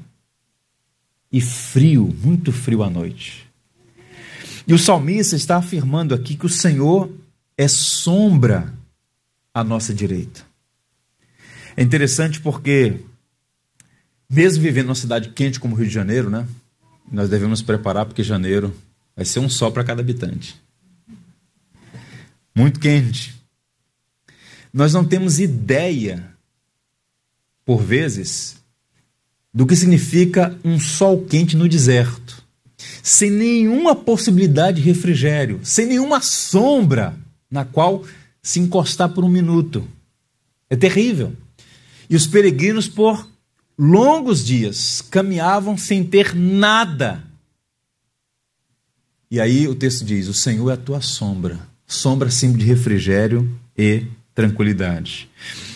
e 1.31 1.39
frio, 1.39 2.11
muito 2.23 2.51
frio 2.51 2.81
à 2.81 2.89
noite. 2.89 3.52
E 4.65 4.73
o 4.73 4.80
salmista 4.80 5.36
está 5.36 5.58
afirmando 5.58 6.15
aqui 6.15 6.36
que 6.36 6.45
o 6.45 6.49
Senhor 6.49 7.12
é 7.58 7.67
sombra 7.67 8.73
à 9.54 9.63
nossa 9.63 9.93
direita. 9.93 10.41
É 11.76 11.84
interessante 11.84 12.39
porque, 12.39 12.99
mesmo 14.30 14.63
vivendo 14.63 14.88
numa 14.88 14.95
cidade 14.95 15.30
quente 15.30 15.60
como 15.60 15.76
o 15.76 15.78
Rio 15.78 15.88
de 15.88 15.93
Janeiro, 15.93 16.30
né, 16.30 16.47
nós 17.12 17.30
devemos 17.30 17.60
nos 17.60 17.62
preparar 17.62 18.06
porque 18.06 18.23
janeiro 18.23 18.73
vai 19.15 19.26
ser 19.26 19.39
um 19.39 19.49
sol 19.49 19.71
para 19.71 19.84
cada 19.84 20.02
habitante. 20.02 20.62
Muito 22.56 22.80
quente. 22.80 23.36
Nós 24.71 24.93
não 24.93 25.04
temos 25.04 25.39
ideia, 25.39 26.32
por 27.65 27.82
vezes, 27.82 28.58
do 29.54 29.67
que 29.67 29.76
significa 29.76 30.58
um 30.63 30.80
sol 30.80 31.26
quente 31.26 31.56
no 31.56 31.67
deserto 31.67 32.42
sem 33.03 33.29
nenhuma 33.29 33.93
possibilidade 33.93 34.81
de 34.81 34.87
refrigério, 34.87 35.59
sem 35.61 35.85
nenhuma 35.85 36.21
sombra 36.21 37.13
na 37.51 37.65
qual 37.65 38.05
se 38.41 38.61
encostar 38.61 39.09
por 39.09 39.25
um 39.25 39.29
minuto. 39.29 39.85
É 40.69 40.77
terrível. 40.77 41.33
E 42.09 42.15
os 42.15 42.25
peregrinos, 42.25 42.87
por 42.87 43.27
longos 43.77 44.45
dias, 44.45 45.01
caminhavam 45.01 45.77
sem 45.77 46.01
ter 46.01 46.33
nada. 46.33 47.21
E 49.29 49.37
aí 49.37 49.67
o 49.67 49.75
texto 49.75 50.05
diz: 50.05 50.29
O 50.29 50.33
Senhor 50.33 50.69
é 50.69 50.73
a 50.73 50.77
tua 50.77 51.01
sombra, 51.01 51.59
sombra 51.85 52.31
sim 52.31 52.53
de 52.53 52.63
refrigério 52.63 53.53
e 53.77 54.05
tranquilidade. 54.33 55.29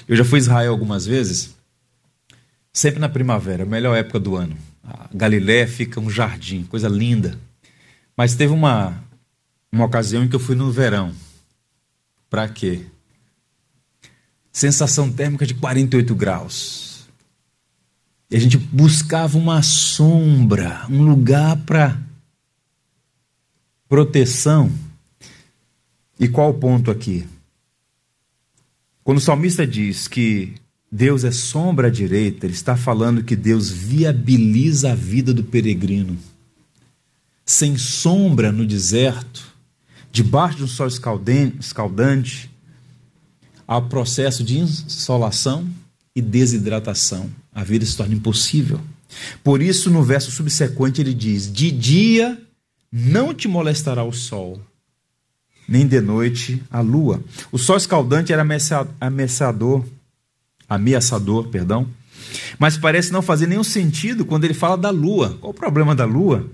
Eu 0.08 0.16
já 0.16 0.24
fui 0.24 0.40
a 0.40 0.44
Israel 0.44 0.72
algumas 0.72 1.06
vezes, 1.06 1.54
sempre 2.72 3.02
na 3.02 3.10
primavera, 3.10 3.66
melhor 3.66 3.98
época 3.98 4.18
do 4.18 4.38
ano. 4.38 4.58
A 4.88 5.10
Galiléia 5.14 5.68
fica 5.68 6.00
um 6.00 6.10
jardim, 6.10 6.64
coisa 6.64 6.88
linda. 6.88 7.38
Mas 8.16 8.36
teve 8.36 8.54
uma, 8.54 9.04
uma 9.70 9.84
ocasião 9.84 10.24
em 10.24 10.30
que 10.30 10.36
eu 10.36 10.40
fui 10.40 10.56
no 10.56 10.72
verão. 10.72 11.14
Para 12.30 12.48
quê? 12.48 12.86
Sensação 14.50 15.12
térmica 15.12 15.46
de 15.46 15.54
48 15.54 16.16
graus. 16.16 17.06
E 18.32 18.38
a 18.38 18.40
gente 18.40 18.58
buscava 18.58 19.38
uma 19.38 19.62
sombra, 19.62 20.86
um 20.90 21.04
lugar 21.04 21.58
para 21.58 22.02
proteção. 23.90 24.72
E 26.18 26.30
qual 26.30 26.50
o 26.50 26.54
ponto 26.54 26.90
aqui? 26.90 27.28
Quando 29.04 29.18
o 29.18 29.22
salmista 29.22 29.68
diz 29.68 30.08
que 30.08 30.56
Deus 30.92 31.24
é 31.24 31.32
sombra 31.32 31.88
à 31.88 31.92
direita, 31.92 32.46
ele 32.46 32.54
está 32.54 32.78
falando 32.78 33.24
que 33.24 33.36
Deus 33.36 33.70
viabiliza 33.70 34.94
a 34.94 34.96
vida 34.96 35.34
do 35.34 35.44
peregrino. 35.44 36.18
Sem 37.46 37.78
sombra 37.78 38.52
no 38.52 38.66
deserto, 38.66 39.54
debaixo 40.12 40.58
de 40.58 40.64
um 40.64 40.68
sol 40.68 40.88
escaldante, 40.88 42.50
há 43.68 43.82
processo 43.82 44.44
de 44.44 44.58
insolação 44.58 45.68
e 46.16 46.22
desidratação. 46.22 47.30
A 47.54 47.64
vida 47.64 47.86
se 47.86 47.96
torna 47.96 48.16
impossível. 48.16 48.80
Por 49.44 49.62
isso, 49.62 49.90
no 49.90 50.04
verso 50.04 50.32
subsequente, 50.32 51.02
ele 51.02 51.14
diz: 51.14 51.52
De 51.52 51.70
dia 51.72 52.42
não 52.92 53.34
te 53.34 53.48
molestará 53.48 54.04
o 54.04 54.14
sol, 54.14 54.62
nem 55.68 55.86
de 55.86 56.00
noite 56.00 56.62
a 56.70 56.80
lua. 56.80 57.22
O 57.52 57.58
sol 57.58 57.78
escaldante 57.78 58.32
era 58.32 58.46
ameaçador 59.00 59.86
ameaçador, 60.68 61.48
perdão. 61.48 61.88
Mas 62.60 62.78
parece 62.78 63.12
não 63.12 63.22
fazer 63.22 63.48
nenhum 63.48 63.64
sentido 63.64 64.26
quando 64.26 64.46
ele 64.46 64.54
fala 64.54 64.78
da 64.78 64.90
lua. 64.90 65.38
Qual 65.40 65.52
o 65.52 65.54
problema 65.54 65.96
da 65.96 66.06
lua? 66.06 66.50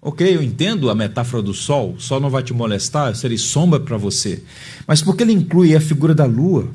Ok, 0.00 0.36
eu 0.36 0.42
entendo 0.42 0.88
a 0.88 0.94
metáfora 0.94 1.42
do 1.42 1.52
sol, 1.52 1.94
o 1.94 2.00
sol 2.00 2.20
não 2.20 2.30
vai 2.30 2.42
te 2.42 2.52
molestar, 2.52 3.08
eu 3.08 3.14
serei 3.14 3.36
sombra 3.36 3.80
para 3.80 3.96
você. 3.96 4.42
Mas 4.86 5.02
por 5.02 5.16
que 5.16 5.24
ele 5.24 5.32
inclui 5.32 5.74
a 5.74 5.80
figura 5.80 6.14
da 6.14 6.24
lua? 6.24 6.68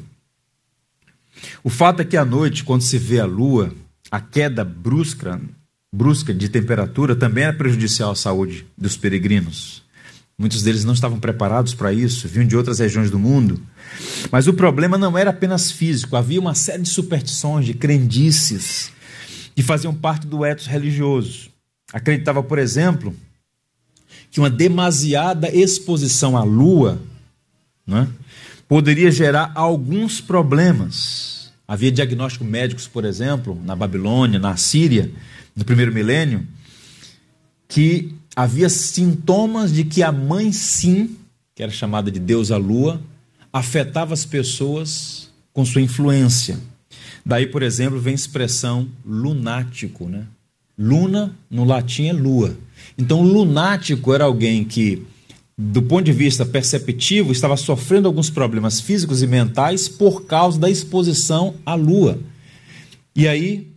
O 1.64 1.70
fato 1.70 2.02
é 2.02 2.06
que 2.06 2.18
à 2.18 2.26
noite, 2.26 2.64
quando 2.64 2.82
se 2.82 2.98
vê 2.98 3.20
a 3.20 3.26
lua, 3.26 3.74
a 4.10 4.20
queda 4.20 4.66
brusca, 4.66 5.40
brusca 5.94 6.34
de 6.34 6.50
temperatura 6.50 7.16
também 7.16 7.46
é 7.46 7.54
prejudicial 7.54 8.12
à 8.12 8.16
saúde 8.16 8.66
dos 8.78 8.98
peregrinos. 8.98 9.82
Muitos 10.42 10.64
deles 10.64 10.84
não 10.84 10.96
estavam 10.96 11.20
preparados 11.20 11.76
para 11.76 11.94
isso, 11.94 12.28
vinham 12.28 12.48
de 12.48 12.58
outras 12.58 12.80
regiões 12.80 13.12
do 13.12 13.20
mundo. 13.20 13.62
Mas 14.32 14.48
o 14.48 14.54
problema 14.56 14.98
não 14.98 15.16
era 15.16 15.30
apenas 15.30 15.72
físico, 15.72 16.16
havia 16.16 16.40
uma 16.40 16.56
série 16.56 16.82
de 16.82 16.90
superstições, 16.90 17.64
de 17.64 17.76
crendices, 17.76 18.92
que 19.56 19.62
faziam 19.62 19.94
parte 19.94 20.26
do 20.26 20.44
ethos 20.44 20.66
religioso. 20.66 21.52
Acreditava, 21.94 22.42
por 22.42 22.58
exemplo, 22.58 23.16
que 24.32 24.40
uma 24.40 24.50
demasiada 24.50 25.48
exposição 25.56 26.36
à 26.36 26.44
lua 26.44 27.00
né, 27.86 28.08
poderia 28.68 29.12
gerar 29.12 29.52
alguns 29.54 30.20
problemas. 30.20 31.52
Havia 31.68 31.92
diagnósticos 31.92 32.48
médicos, 32.48 32.88
por 32.88 33.06
exemplo, 33.06 33.62
na 33.64 33.76
Babilônia, 33.76 34.40
na 34.40 34.58
Síria, 34.58 35.12
no 35.56 35.64
primeiro 35.64 35.94
milênio, 35.94 36.48
que 37.68 38.16
havia 38.36 38.70
sintomas 38.70 39.74
de 39.74 39.84
que 39.84 40.04
a 40.04 40.12
mãe 40.12 40.52
Sim, 40.52 41.16
que 41.56 41.64
era 41.64 41.72
chamada 41.72 42.10
de 42.10 42.20
deusa 42.20 42.58
lua, 42.58 43.02
afetava 43.52 44.14
as 44.14 44.26
pessoas 44.26 45.30
com 45.54 45.66
sua 45.66 45.82
influência. 45.82 46.58
Daí, 47.26 47.46
por 47.46 47.62
exemplo, 47.62 48.00
vem 48.00 48.14
a 48.14 48.16
expressão 48.16 48.88
lunático, 49.06 50.08
né? 50.08 50.26
Luna 50.78 51.36
no 51.50 51.64
latim 51.64 52.08
é 52.08 52.14
lua. 52.14 52.58
Então, 52.98 53.22
lunático 53.22 54.14
era 54.14 54.24
alguém 54.24 54.64
que, 54.64 55.04
do 55.58 55.82
ponto 55.84 56.06
de 56.06 56.12
vista 56.12 56.46
perceptivo, 56.46 57.32
estava 57.32 57.56
sofrendo 57.56 58.08
alguns 58.08 58.30
problemas 58.30 58.82
físicos 58.82 59.22
e 59.22 59.28
mentais 59.28 59.88
por 59.88 60.26
causa 60.26 60.60
da 60.60 60.70
exposição 60.70 61.56
à 61.66 61.76
lua. 61.76 62.20
E 63.16 63.28
aí, 63.28 63.71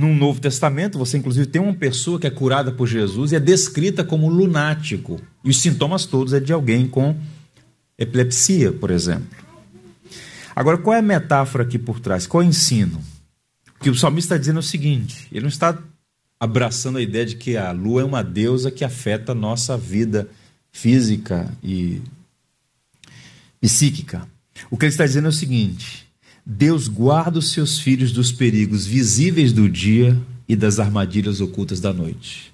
no 0.00 0.14
Novo 0.14 0.40
Testamento, 0.40 0.98
você 0.98 1.18
inclusive 1.18 1.46
tem 1.46 1.60
uma 1.60 1.74
pessoa 1.74 2.18
que 2.18 2.26
é 2.26 2.30
curada 2.30 2.72
por 2.72 2.86
Jesus 2.86 3.32
e 3.32 3.36
é 3.36 3.40
descrita 3.40 4.02
como 4.02 4.30
lunático. 4.30 5.20
E 5.44 5.50
os 5.50 5.60
sintomas 5.60 6.06
todos 6.06 6.32
é 6.32 6.40
de 6.40 6.54
alguém 6.54 6.88
com 6.88 7.14
epilepsia, 7.98 8.72
por 8.72 8.90
exemplo. 8.90 9.28
Agora, 10.56 10.78
qual 10.78 10.96
é 10.96 11.00
a 11.00 11.02
metáfora 11.02 11.64
aqui 11.64 11.78
por 11.78 12.00
trás? 12.00 12.26
Qual 12.26 12.42
é 12.42 12.46
o 12.46 12.48
ensino? 12.48 12.98
O 13.76 13.84
que 13.84 13.90
o 13.90 13.94
salmista 13.94 14.34
está 14.34 14.40
dizendo 14.40 14.56
é 14.56 14.60
o 14.60 14.62
seguinte: 14.62 15.28
ele 15.30 15.42
não 15.42 15.48
está 15.48 15.78
abraçando 16.38 16.96
a 16.96 17.02
ideia 17.02 17.26
de 17.26 17.36
que 17.36 17.58
a 17.58 17.70
lua 17.70 18.00
é 18.00 18.04
uma 18.04 18.22
deusa 18.22 18.70
que 18.70 18.84
afeta 18.84 19.32
a 19.32 19.34
nossa 19.34 19.76
vida 19.76 20.30
física 20.72 21.52
e 21.62 22.00
psíquica. 23.60 24.26
O 24.70 24.78
que 24.78 24.86
ele 24.86 24.92
está 24.92 25.04
dizendo 25.04 25.26
é 25.26 25.28
o 25.28 25.32
seguinte: 25.32 26.09
Deus 26.52 26.88
guarda 26.88 27.38
os 27.38 27.52
seus 27.52 27.78
filhos 27.78 28.10
dos 28.10 28.32
perigos 28.32 28.84
visíveis 28.84 29.52
do 29.52 29.68
dia 29.68 30.20
e 30.48 30.56
das 30.56 30.80
armadilhas 30.80 31.40
ocultas 31.40 31.78
da 31.78 31.92
noite. 31.92 32.52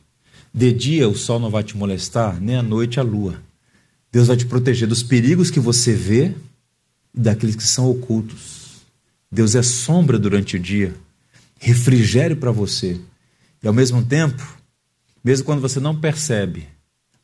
De 0.52 0.70
dia 0.70 1.08
o 1.08 1.16
sol 1.16 1.40
não 1.40 1.48
vai 1.48 1.64
te 1.64 1.74
molestar, 1.74 2.38
nem 2.38 2.56
à 2.56 2.62
noite 2.62 3.00
a 3.00 3.02
lua. 3.02 3.40
Deus 4.12 4.26
vai 4.26 4.36
te 4.36 4.44
proteger 4.44 4.86
dos 4.86 5.02
perigos 5.02 5.50
que 5.50 5.58
você 5.58 5.94
vê 5.94 6.34
e 7.14 7.20
daqueles 7.20 7.56
que 7.56 7.62
são 7.62 7.90
ocultos. 7.90 8.84
Deus 9.32 9.54
é 9.54 9.62
sombra 9.62 10.18
durante 10.18 10.56
o 10.56 10.60
dia, 10.60 10.94
refrigério 11.58 12.36
para 12.36 12.52
você. 12.52 13.00
E 13.62 13.66
ao 13.66 13.72
mesmo 13.72 14.04
tempo, 14.04 14.46
mesmo 15.24 15.46
quando 15.46 15.62
você 15.62 15.80
não 15.80 15.98
percebe, 15.98 16.68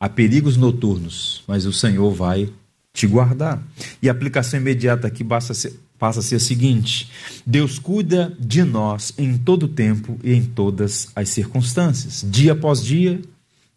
há 0.00 0.08
perigos 0.08 0.56
noturnos, 0.56 1.44
mas 1.46 1.66
o 1.66 1.72
Senhor 1.72 2.14
vai 2.14 2.50
te 2.94 3.06
guardar. 3.06 3.62
E 4.00 4.08
a 4.08 4.12
aplicação 4.12 4.58
imediata 4.58 5.06
aqui 5.06 5.22
basta 5.22 5.52
ser, 5.52 5.78
passa 6.02 6.18
a 6.18 6.22
ser 6.22 6.34
a 6.34 6.40
seguinte: 6.40 7.08
Deus 7.46 7.78
cuida 7.78 8.36
de 8.40 8.64
nós 8.64 9.14
em 9.16 9.38
todo 9.38 9.68
tempo 9.68 10.18
e 10.24 10.32
em 10.32 10.42
todas 10.42 11.08
as 11.14 11.28
circunstâncias, 11.28 12.26
dia 12.28 12.54
após 12.54 12.82
dia, 12.82 13.22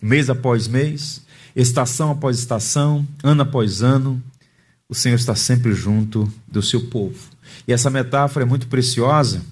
mês 0.02 0.28
após 0.28 0.68
mês, 0.68 1.22
estação 1.56 2.10
após 2.10 2.40
estação, 2.40 3.08
ano 3.24 3.44
após 3.44 3.84
ano, 3.84 4.20
o 4.90 4.96
Senhor 4.96 5.18
está 5.18 5.36
sempre 5.36 5.76
junto 5.76 6.28
do 6.48 6.64
seu 6.64 6.88
povo. 6.88 7.30
E 7.68 7.72
essa 7.72 7.92
metáfora 7.92 8.44
é 8.44 8.50
muito 8.50 8.68
preciosa, 8.68 9.44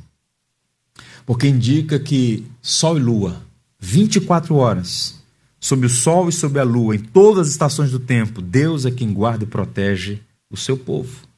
porque 1.28 1.48
indica 1.48 2.00
que 2.00 2.44
sol 2.60 2.98
e 2.98 3.00
lua, 3.00 3.44
24 3.80 4.56
horas, 4.56 5.22
sob 5.60 5.86
o 5.86 5.90
sol 5.90 6.28
e 6.28 6.32
sob 6.32 6.60
a 6.60 6.64
lua, 6.64 6.96
em 6.96 7.00
todas 7.00 7.46
as 7.46 7.54
estações 7.54 7.92
do 7.92 8.00
tempo, 8.00 8.42
Deus 8.42 8.84
é 8.84 8.90
quem 8.90 9.14
guarda 9.14 9.44
e 9.44 9.48
protege 9.48 10.22
o 10.50 10.58
seu 10.58 10.76
povo. 10.76 11.33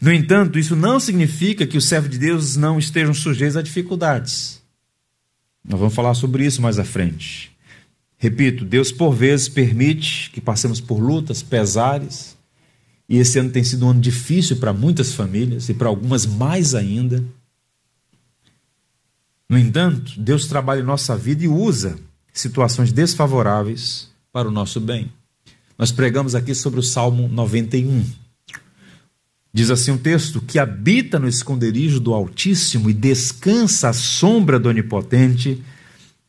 No 0.00 0.12
entanto, 0.12 0.58
isso 0.58 0.74
não 0.74 0.98
significa 0.98 1.66
que 1.66 1.76
os 1.76 1.86
servos 1.86 2.10
de 2.10 2.18
Deus 2.18 2.56
não 2.56 2.78
estejam 2.78 3.12
sujeitos 3.12 3.56
a 3.56 3.62
dificuldades. 3.62 4.60
Nós 5.64 5.78
vamos 5.78 5.94
falar 5.94 6.14
sobre 6.14 6.44
isso 6.44 6.62
mais 6.62 6.78
à 6.78 6.84
frente. 6.84 7.50
Repito, 8.16 8.64
Deus 8.64 8.92
por 8.92 9.12
vezes 9.12 9.48
permite 9.48 10.30
que 10.30 10.40
passemos 10.40 10.80
por 10.80 10.98
lutas, 10.98 11.42
pesares, 11.42 12.36
e 13.08 13.16
esse 13.18 13.38
ano 13.38 13.50
tem 13.50 13.64
sido 13.64 13.86
um 13.86 13.90
ano 13.90 14.00
difícil 14.00 14.56
para 14.56 14.72
muitas 14.72 15.14
famílias 15.14 15.68
e 15.68 15.74
para 15.74 15.88
algumas 15.88 16.26
mais 16.26 16.74
ainda. 16.74 17.24
No 19.48 19.58
entanto, 19.58 20.12
Deus 20.20 20.46
trabalha 20.46 20.80
em 20.80 20.84
nossa 20.84 21.16
vida 21.16 21.44
e 21.44 21.48
usa 21.48 21.98
situações 22.32 22.92
desfavoráveis 22.92 24.08
para 24.32 24.48
o 24.48 24.52
nosso 24.52 24.80
bem. 24.80 25.10
Nós 25.76 25.90
pregamos 25.90 26.34
aqui 26.34 26.54
sobre 26.54 26.78
o 26.78 26.82
Salmo 26.82 27.26
91. 27.26 28.04
Diz 29.52 29.70
assim 29.70 29.90
um 29.90 29.98
texto: 29.98 30.40
que 30.40 30.58
habita 30.58 31.18
no 31.18 31.28
esconderijo 31.28 32.00
do 32.00 32.14
Altíssimo 32.14 32.88
e 32.88 32.94
descansa 32.94 33.88
à 33.88 33.92
sombra 33.92 34.58
do 34.58 34.68
Onipotente, 34.68 35.62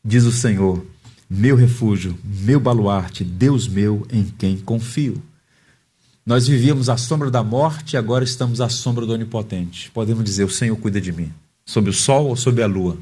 diz 0.04 0.24
o 0.24 0.32
Senhor, 0.32 0.84
meu 1.30 1.56
refúgio, 1.56 2.18
meu 2.24 2.58
baluarte, 2.58 3.24
Deus 3.24 3.68
meu 3.68 4.06
em 4.10 4.24
quem 4.24 4.58
confio. 4.58 5.22
Nós 6.24 6.46
vivíamos 6.46 6.88
à 6.88 6.96
sombra 6.96 7.30
da 7.30 7.42
morte 7.42 7.94
e 7.94 7.96
agora 7.96 8.22
estamos 8.22 8.60
à 8.60 8.68
sombra 8.68 9.06
do 9.06 9.12
Onipotente. 9.12 9.90
Podemos 9.90 10.24
dizer: 10.24 10.44
O 10.44 10.50
Senhor 10.50 10.76
cuida 10.76 11.00
de 11.00 11.12
mim. 11.12 11.32
Sob 11.64 11.90
o 11.90 11.92
sol 11.92 12.26
ou 12.26 12.36
sob 12.36 12.62
a 12.62 12.66
lua. 12.66 12.98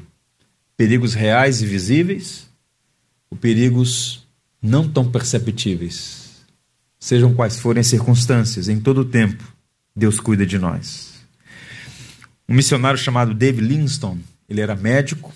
Perigos 0.77 1.13
reais 1.13 1.61
e 1.61 1.65
visíveis, 1.65 2.47
ou 3.29 3.37
perigos 3.37 4.25
não 4.61 4.87
tão 4.87 5.09
perceptíveis. 5.09 6.21
Sejam 6.99 7.33
quais 7.33 7.59
forem 7.59 7.81
as 7.81 7.87
circunstâncias, 7.87 8.67
em 8.67 8.79
todo 8.79 9.01
o 9.01 9.05
tempo, 9.05 9.43
Deus 9.95 10.19
cuida 10.19 10.45
de 10.45 10.57
nós. 10.57 11.13
Um 12.47 12.53
missionário 12.53 12.99
chamado 12.99 13.33
David 13.33 13.65
Livingstone, 13.65 14.23
ele 14.47 14.61
era 14.61 14.75
médico, 14.75 15.33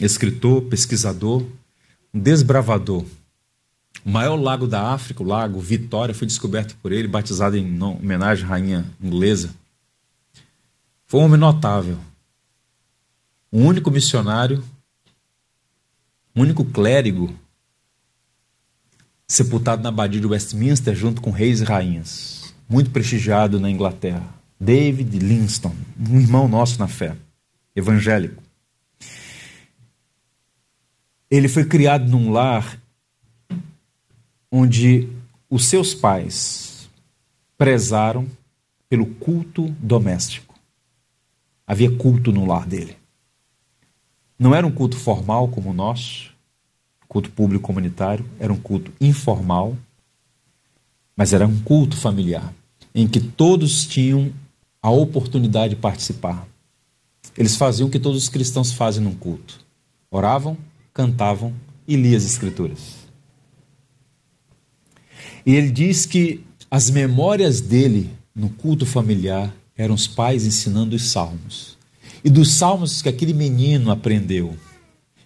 escritor, 0.00 0.62
pesquisador, 0.62 1.44
um 2.12 2.18
desbravador. 2.18 3.04
O 4.04 4.10
maior 4.10 4.36
lago 4.36 4.66
da 4.66 4.92
África, 4.92 5.22
o 5.22 5.26
lago 5.26 5.60
Vitória, 5.60 6.14
foi 6.14 6.26
descoberto 6.26 6.76
por 6.82 6.92
ele, 6.92 7.08
batizado 7.08 7.56
em 7.56 7.82
homenagem 7.82 8.44
à 8.44 8.48
rainha 8.48 8.84
inglesa. 9.02 9.54
Foi 11.06 11.20
um 11.20 11.24
homem 11.24 11.38
notável. 11.38 11.98
O 13.50 13.58
único 13.58 13.90
missionário, 13.90 14.64
o 16.34 16.40
único 16.40 16.64
clérigo 16.64 17.32
sepultado 19.26 19.82
na 19.82 19.88
abadia 19.88 20.20
de 20.20 20.26
Westminster 20.26 20.94
junto 20.94 21.22
com 21.22 21.30
reis 21.30 21.60
e 21.60 21.64
rainhas, 21.64 22.43
muito 22.68 22.90
prestigiado 22.90 23.60
na 23.60 23.70
Inglaterra. 23.70 24.34
David 24.58 25.18
Livingstone, 25.18 25.78
um 25.98 26.20
irmão 26.20 26.48
nosso 26.48 26.78
na 26.78 26.88
fé, 26.88 27.16
evangélico. 27.74 28.42
Ele 31.30 31.48
foi 31.48 31.64
criado 31.64 32.08
num 32.08 32.30
lar 32.30 32.80
onde 34.50 35.08
os 35.50 35.66
seus 35.66 35.92
pais 35.92 36.88
prezaram 37.58 38.28
pelo 38.88 39.06
culto 39.06 39.68
doméstico. 39.80 40.54
Havia 41.66 41.90
culto 41.96 42.30
no 42.30 42.46
lar 42.46 42.66
dele. 42.66 42.96
Não 44.38 44.54
era 44.54 44.66
um 44.66 44.70
culto 44.70 44.96
formal 44.96 45.48
como 45.48 45.70
o 45.70 45.74
nosso, 45.74 46.32
culto 47.08 47.30
público 47.30 47.64
comunitário, 47.64 48.24
era 48.38 48.52
um 48.52 48.60
culto 48.60 48.92
informal, 49.00 49.76
mas 51.16 51.32
era 51.32 51.46
um 51.46 51.60
culto 51.60 51.96
familiar, 51.96 52.52
em 52.94 53.06
que 53.06 53.20
todos 53.20 53.86
tinham 53.86 54.32
a 54.82 54.90
oportunidade 54.90 55.74
de 55.74 55.80
participar. 55.80 56.46
Eles 57.36 57.56
faziam 57.56 57.88
o 57.88 57.90
que 57.90 57.98
todos 57.98 58.22
os 58.22 58.28
cristãos 58.28 58.72
fazem 58.72 59.02
num 59.02 59.14
culto: 59.14 59.60
oravam, 60.10 60.56
cantavam 60.92 61.54
e 61.86 61.96
liam 61.96 62.16
as 62.16 62.24
Escrituras. 62.24 63.04
E 65.46 65.54
ele 65.54 65.70
diz 65.70 66.06
que 66.06 66.44
as 66.70 66.90
memórias 66.90 67.60
dele 67.60 68.10
no 68.34 68.48
culto 68.48 68.86
familiar 68.86 69.54
eram 69.76 69.94
os 69.94 70.06
pais 70.06 70.46
ensinando 70.46 70.96
os 70.96 71.10
salmos. 71.10 71.76
E 72.24 72.30
dos 72.30 72.54
salmos 72.54 73.02
que 73.02 73.08
aquele 73.08 73.34
menino 73.34 73.90
aprendeu 73.90 74.56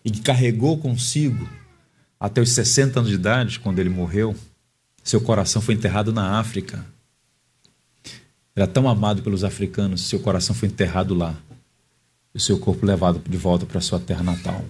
e 0.05 0.11
que 0.11 0.21
carregou 0.21 0.79
consigo 0.79 1.49
até 2.19 2.41
os 2.41 2.51
60 2.51 2.99
anos 2.99 3.11
de 3.11 3.15
idade, 3.15 3.61
quando 3.61 3.79
ele 3.79 3.89
morreu, 3.89 4.35
seu 5.09 5.23
coração 5.23 5.63
foi 5.63 5.75
enterrado 5.75 6.13
na 6.13 6.39
África. 6.39 6.85
Era 8.55 8.67
tão 8.67 8.87
amado 8.87 9.23
pelos 9.23 9.43
africanos, 9.43 10.03
seu 10.03 10.21
coração 10.21 10.55
foi 10.55 10.69
enterrado 10.69 11.15
lá. 11.15 11.35
E 12.35 12.37
o 12.37 12.41
seu 12.41 12.59
corpo 12.59 12.85
levado 12.85 13.19
de 13.27 13.37
volta 13.39 13.65
para 13.65 13.81
sua 13.81 13.99
terra 13.99 14.23
natal. 14.23 14.63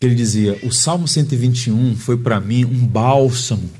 Ele 0.00 0.16
dizia: 0.16 0.58
O 0.64 0.72
Salmo 0.72 1.06
121 1.06 1.94
foi 1.94 2.18
para 2.18 2.40
mim 2.40 2.64
um 2.64 2.84
bálsamo, 2.84 3.70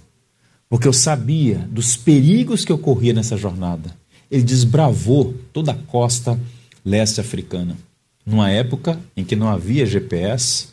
porque 0.68 0.86
eu 0.86 0.92
sabia 0.92 1.58
dos 1.72 1.96
perigos 1.96 2.64
que 2.64 2.72
ocorria 2.72 3.12
nessa 3.12 3.36
jornada. 3.36 3.96
Ele 4.30 4.44
desbravou 4.44 5.34
toda 5.52 5.72
a 5.72 5.76
costa 5.76 6.38
leste 6.84 7.20
africana, 7.20 7.76
numa 8.24 8.48
época 8.48 9.00
em 9.16 9.24
que 9.24 9.34
não 9.34 9.48
havia 9.48 9.84
GPS, 9.84 10.68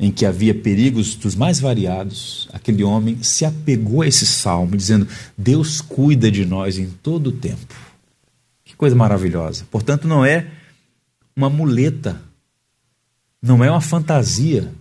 em 0.00 0.10
que 0.10 0.24
havia 0.24 0.54
perigos 0.54 1.14
dos 1.14 1.34
mais 1.34 1.60
variados, 1.60 2.48
aquele 2.54 2.82
homem 2.82 3.22
se 3.22 3.44
apegou 3.44 4.00
a 4.00 4.08
esse 4.08 4.26
salmo, 4.26 4.74
dizendo: 4.74 5.06
Deus 5.36 5.82
cuida 5.82 6.30
de 6.30 6.46
nós 6.46 6.78
em 6.78 6.88
todo 7.02 7.26
o 7.26 7.32
tempo. 7.32 7.74
Que 8.64 8.74
coisa 8.74 8.96
maravilhosa. 8.96 9.66
Portanto, 9.70 10.08
não 10.08 10.24
é 10.24 10.46
uma 11.36 11.50
muleta, 11.50 12.18
não 13.42 13.62
é 13.62 13.70
uma 13.70 13.82
fantasia, 13.82 14.72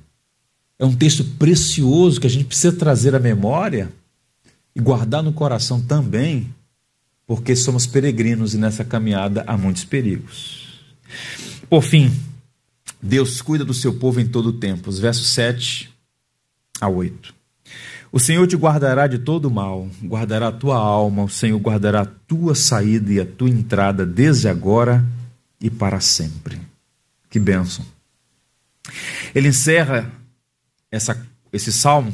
é 0.79 0.85
um 0.85 0.95
texto 0.95 1.25
precioso 1.37 2.21
que 2.21 2.27
a 2.27 2.29
gente 2.29 2.45
precisa 2.45 2.71
trazer 2.71 3.13
à 3.13 3.19
memória 3.19 3.91
e 4.73 4.79
guardar 4.79 5.21
no 5.21 5.33
coração 5.33 5.81
também, 5.81 6.47
porque 7.27 7.57
somos 7.57 7.85
peregrinos 7.85 8.53
e 8.53 8.57
nessa 8.57 8.85
caminhada 8.85 9.43
há 9.45 9.57
muitos 9.57 9.83
perigos. 9.83 10.79
Por 11.69 11.83
fim, 11.83 12.09
Deus 13.01 13.41
cuida 13.41 13.63
do 13.63 13.73
seu 13.73 13.93
povo 13.93 14.19
em 14.19 14.27
todo 14.27 14.47
o 14.47 14.53
tempo. 14.53 14.89
Os 14.89 14.99
versos 14.99 15.29
7 15.29 15.89
a 16.81 16.87
8. 16.87 17.33
O 18.11 18.19
Senhor 18.19 18.45
te 18.47 18.55
guardará 18.55 19.05
de 19.05 19.19
todo 19.19 19.51
mal, 19.51 19.87
guardará 20.03 20.47
a 20.47 20.51
tua 20.51 20.77
alma, 20.77 21.23
o 21.23 21.29
Senhor 21.29 21.59
guardará 21.59 22.01
a 22.01 22.05
tua 22.05 22.55
saída 22.55 23.13
e 23.13 23.19
a 23.19 23.25
tua 23.25 23.49
entrada 23.49 24.05
desde 24.05 24.47
agora 24.47 25.05
e 25.61 25.69
para 25.69 25.99
sempre. 25.99 26.59
Que 27.29 27.39
bênção. 27.39 27.85
Ele 29.35 29.49
encerra 29.49 30.11
essa, 30.91 31.23
esse 31.53 31.71
salmo 31.71 32.13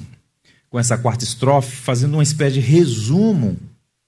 com 0.70 0.78
essa 0.78 0.98
quarta 0.98 1.24
estrofe, 1.24 1.74
fazendo 1.74 2.16
uma 2.16 2.24
espécie 2.24 2.56
de 2.56 2.60
resumo 2.60 3.58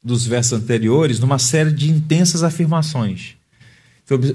dos 0.04 0.26
versos 0.26 0.54
anteriores 0.54 1.20
numa 1.20 1.40
série 1.40 1.72
de 1.72 1.90
intensas 1.90 2.44
afirmações. 2.44 3.38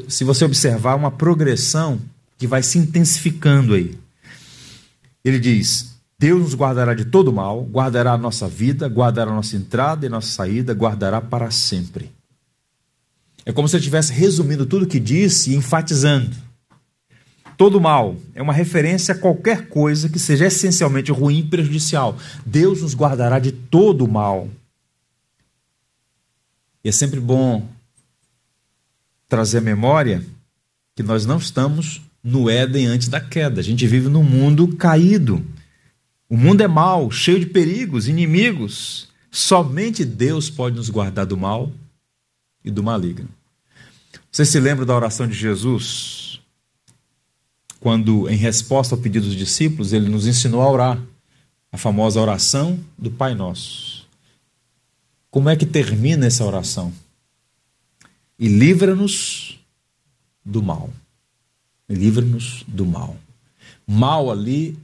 Se 0.09 0.25
você 0.25 0.45
observar 0.45 0.95
uma 0.95 1.11
progressão 1.11 2.01
que 2.43 2.47
vai 2.49 2.61
se 2.61 2.77
intensificando 2.77 3.73
aí. 3.73 3.97
Ele 5.25 5.39
diz: 5.39 5.95
Deus 6.19 6.43
nos 6.43 6.55
guardará 6.57 6.93
de 6.93 7.05
todo 7.05 7.33
mal, 7.33 7.63
guardará 7.63 8.15
a 8.15 8.19
nossa 8.19 8.49
vida, 8.49 8.89
guardará 8.89 9.31
a 9.31 9.35
nossa 9.35 9.55
entrada 9.55 10.05
e 10.05 10.09
nossa 10.09 10.27
saída, 10.27 10.75
guardará 10.75 11.21
para 11.21 11.53
sempre. 11.53 12.11
É 13.47 13.53
como 13.53 13.69
se 13.69 13.77
eu 13.77 13.79
estivesse 13.79 14.13
resumindo 14.13 14.67
tudo 14.67 14.87
o 14.87 14.89
que 14.89 14.99
disse 14.99 15.53
e 15.53 15.55
enfatizando. 15.55 16.35
Todo 17.57 17.81
mal 17.81 18.17
é 18.35 18.43
uma 18.43 18.53
referência 18.53 19.15
a 19.15 19.19
qualquer 19.19 19.69
coisa 19.69 20.09
que 20.09 20.19
seja 20.19 20.47
essencialmente 20.47 21.13
ruim 21.13 21.39
e 21.39 21.49
prejudicial. 21.49 22.19
Deus 22.45 22.83
nos 22.83 22.93
guardará 22.93 23.39
de 23.39 23.53
todo 23.53 24.09
mal. 24.09 24.49
E 26.83 26.89
é 26.89 26.93
sempre 26.93 27.21
bom 27.21 27.69
trazer 29.29 29.59
a 29.59 29.61
memória 29.61 30.27
que 30.97 31.05
nós 31.05 31.25
não 31.25 31.39
estamos 31.39 32.03
no 32.23 32.49
Éden 32.49 32.87
antes 32.87 33.09
da 33.09 33.21
queda. 33.21 33.61
A 33.61 33.65
gente 33.65 33.87
vive 33.87 34.09
num 34.09 34.23
mundo 34.23 34.69
caído. 34.77 35.45
O 36.29 36.37
mundo 36.37 36.63
é 36.63 36.69
mau, 36.69 37.11
cheio 37.11 37.41
de 37.41 37.47
perigos, 37.47 38.07
inimigos. 38.07 39.09
Somente 39.31 40.05
Deus 40.05 40.49
pode 40.49 40.77
nos 40.77 40.89
guardar 40.89 41.27
do 41.27 41.37
mal 41.37 41.73
e 42.65 42.71
do 42.71 42.83
maligno. 42.83 43.29
Você 44.31 44.45
se 44.45 44.61
lembra 44.61 44.87
da 44.87 44.95
oração 44.95 45.27
de 45.27 45.35
Jesus? 45.35 46.41
Quando, 47.81 48.29
em 48.29 48.37
resposta 48.37 48.95
ao 48.95 49.01
pedido 49.01 49.27
dos 49.27 49.35
discípulos, 49.35 49.93
ele 49.93 50.09
nos 50.09 50.27
ensinou 50.27 50.63
a 50.63 50.71
orar. 50.71 51.03
A 51.71 51.79
famosa 51.79 52.21
oração 52.21 52.79
do 52.99 53.11
Pai 53.11 53.35
Nosso. 53.35 54.07
Como 55.31 55.49
é 55.49 55.57
que 55.57 55.65
termina 55.65 56.27
essa 56.27 56.45
oração? 56.45 56.93
E 58.39 58.47
livra-nos 58.47 59.59
do 60.45 60.63
mal 60.63 60.91
livra-nos 61.95 62.65
do 62.67 62.85
mal. 62.85 63.17
Mal 63.87 64.31
ali 64.31 64.79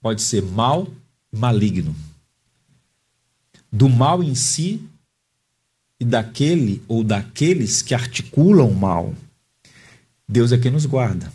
pode 0.00 0.22
ser 0.22 0.42
mal 0.42 0.88
e 1.32 1.36
maligno. 1.36 1.94
Do 3.70 3.88
mal 3.88 4.22
em 4.22 4.34
si 4.34 4.88
e 6.00 6.04
daquele 6.04 6.82
ou 6.88 7.02
daqueles 7.02 7.82
que 7.82 7.94
articulam 7.94 8.68
o 8.68 8.74
mal. 8.74 9.14
Deus 10.26 10.52
é 10.52 10.58
quem 10.58 10.70
nos 10.70 10.86
guarda. 10.86 11.32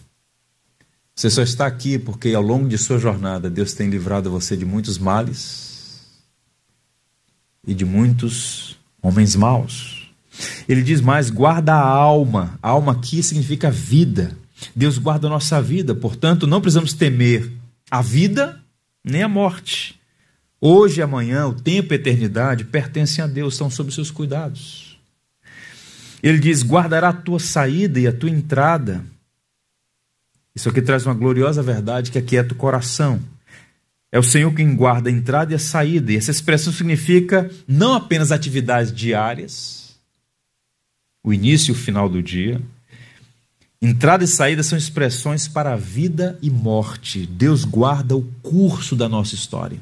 Você 1.16 1.30
só 1.30 1.43
está 1.43 1.68
aqui 1.68 1.99
porque 1.99 2.34
ao 2.34 2.41
longo 2.41 2.68
de 2.68 2.78
sua 2.78 2.97
jornada 2.97 3.49
Deus 3.49 3.74
tem 3.74 3.89
livrado 3.89 4.32
você 4.32 4.57
de 4.57 4.66
muitos 4.66 4.97
males 4.97 6.11
e 7.66 7.74
de 7.74 7.86
muitos 7.86 8.78
homens 9.01 9.36
maus. 9.36 10.11
Ele 10.68 10.82
diz 10.82 11.01
mais: 11.01 11.30
guarda 11.30 11.74
a 11.74 11.88
alma. 11.88 12.57
A 12.61 12.70
alma 12.70 12.93
aqui 12.93 13.22
significa 13.22 13.70
vida. 13.70 14.36
Deus 14.76 14.97
guarda 14.97 15.28
a 15.28 15.30
nossa 15.30 15.61
vida, 15.61 15.93
portanto, 15.95 16.47
não 16.47 16.61
precisamos 16.61 16.93
temer 16.93 17.51
a 17.89 18.01
vida 18.01 18.59
nem 19.03 19.24
a 19.24 19.28
morte. 19.28 19.99
Hoje 20.59 21.01
amanhã, 21.01 21.45
o 21.45 21.53
tempo 21.53 21.93
e 21.93 21.95
a 21.95 21.99
eternidade 21.99 22.64
pertencem 22.64 23.24
a 23.24 23.28
Deus, 23.28 23.53
estão 23.53 23.70
sob 23.70 23.93
seus 23.93 24.09
cuidados. 24.09 24.97
Ele 26.24 26.39
diz: 26.39 26.64
guardará 26.64 27.09
a 27.09 27.14
tua 27.14 27.39
saída 27.39 27.99
e 27.99 28.07
a 28.07 28.14
tua 28.14 28.30
entrada. 28.30 29.03
Isso 30.55 30.70
aqui 30.70 30.82
traz 30.82 31.05
uma 31.05 31.14
gloriosa 31.14 31.61
verdade 31.61 32.11
que 32.11 32.18
aquieta 32.18 32.53
o 32.53 32.57
coração. 32.57 33.20
É 34.09 34.20
o 34.20 34.24
Senhor 34.24 34.53
quem 34.53 34.76
guarda 34.76 35.09
a 35.09 35.11
entrada 35.11 35.51
e 35.51 35.55
a 35.55 35.59
saída. 35.59 36.11
E 36.11 36.16
essa 36.16 36.32
expressão 36.32 36.72
significa 36.72 37.49
não 37.68 37.95
apenas 37.95 38.32
atividades 38.32 38.93
diárias, 38.93 39.97
o 41.24 41.34
início 41.34 41.72
e 41.72 41.74
o 41.74 41.78
final 41.78 42.07
do 42.07 42.22
dia. 42.22 42.61
Entrada 43.86 44.23
e 44.23 44.27
saída 44.27 44.63
são 44.63 44.77
expressões 44.77 45.45
para 45.45 45.75
vida 45.75 46.39
e 46.41 46.49
morte. 46.49 47.25
Deus 47.25 47.65
guarda 47.65 48.15
o 48.15 48.23
curso 48.41 48.95
da 48.95 49.09
nossa 49.09 49.36
história. 49.36 49.77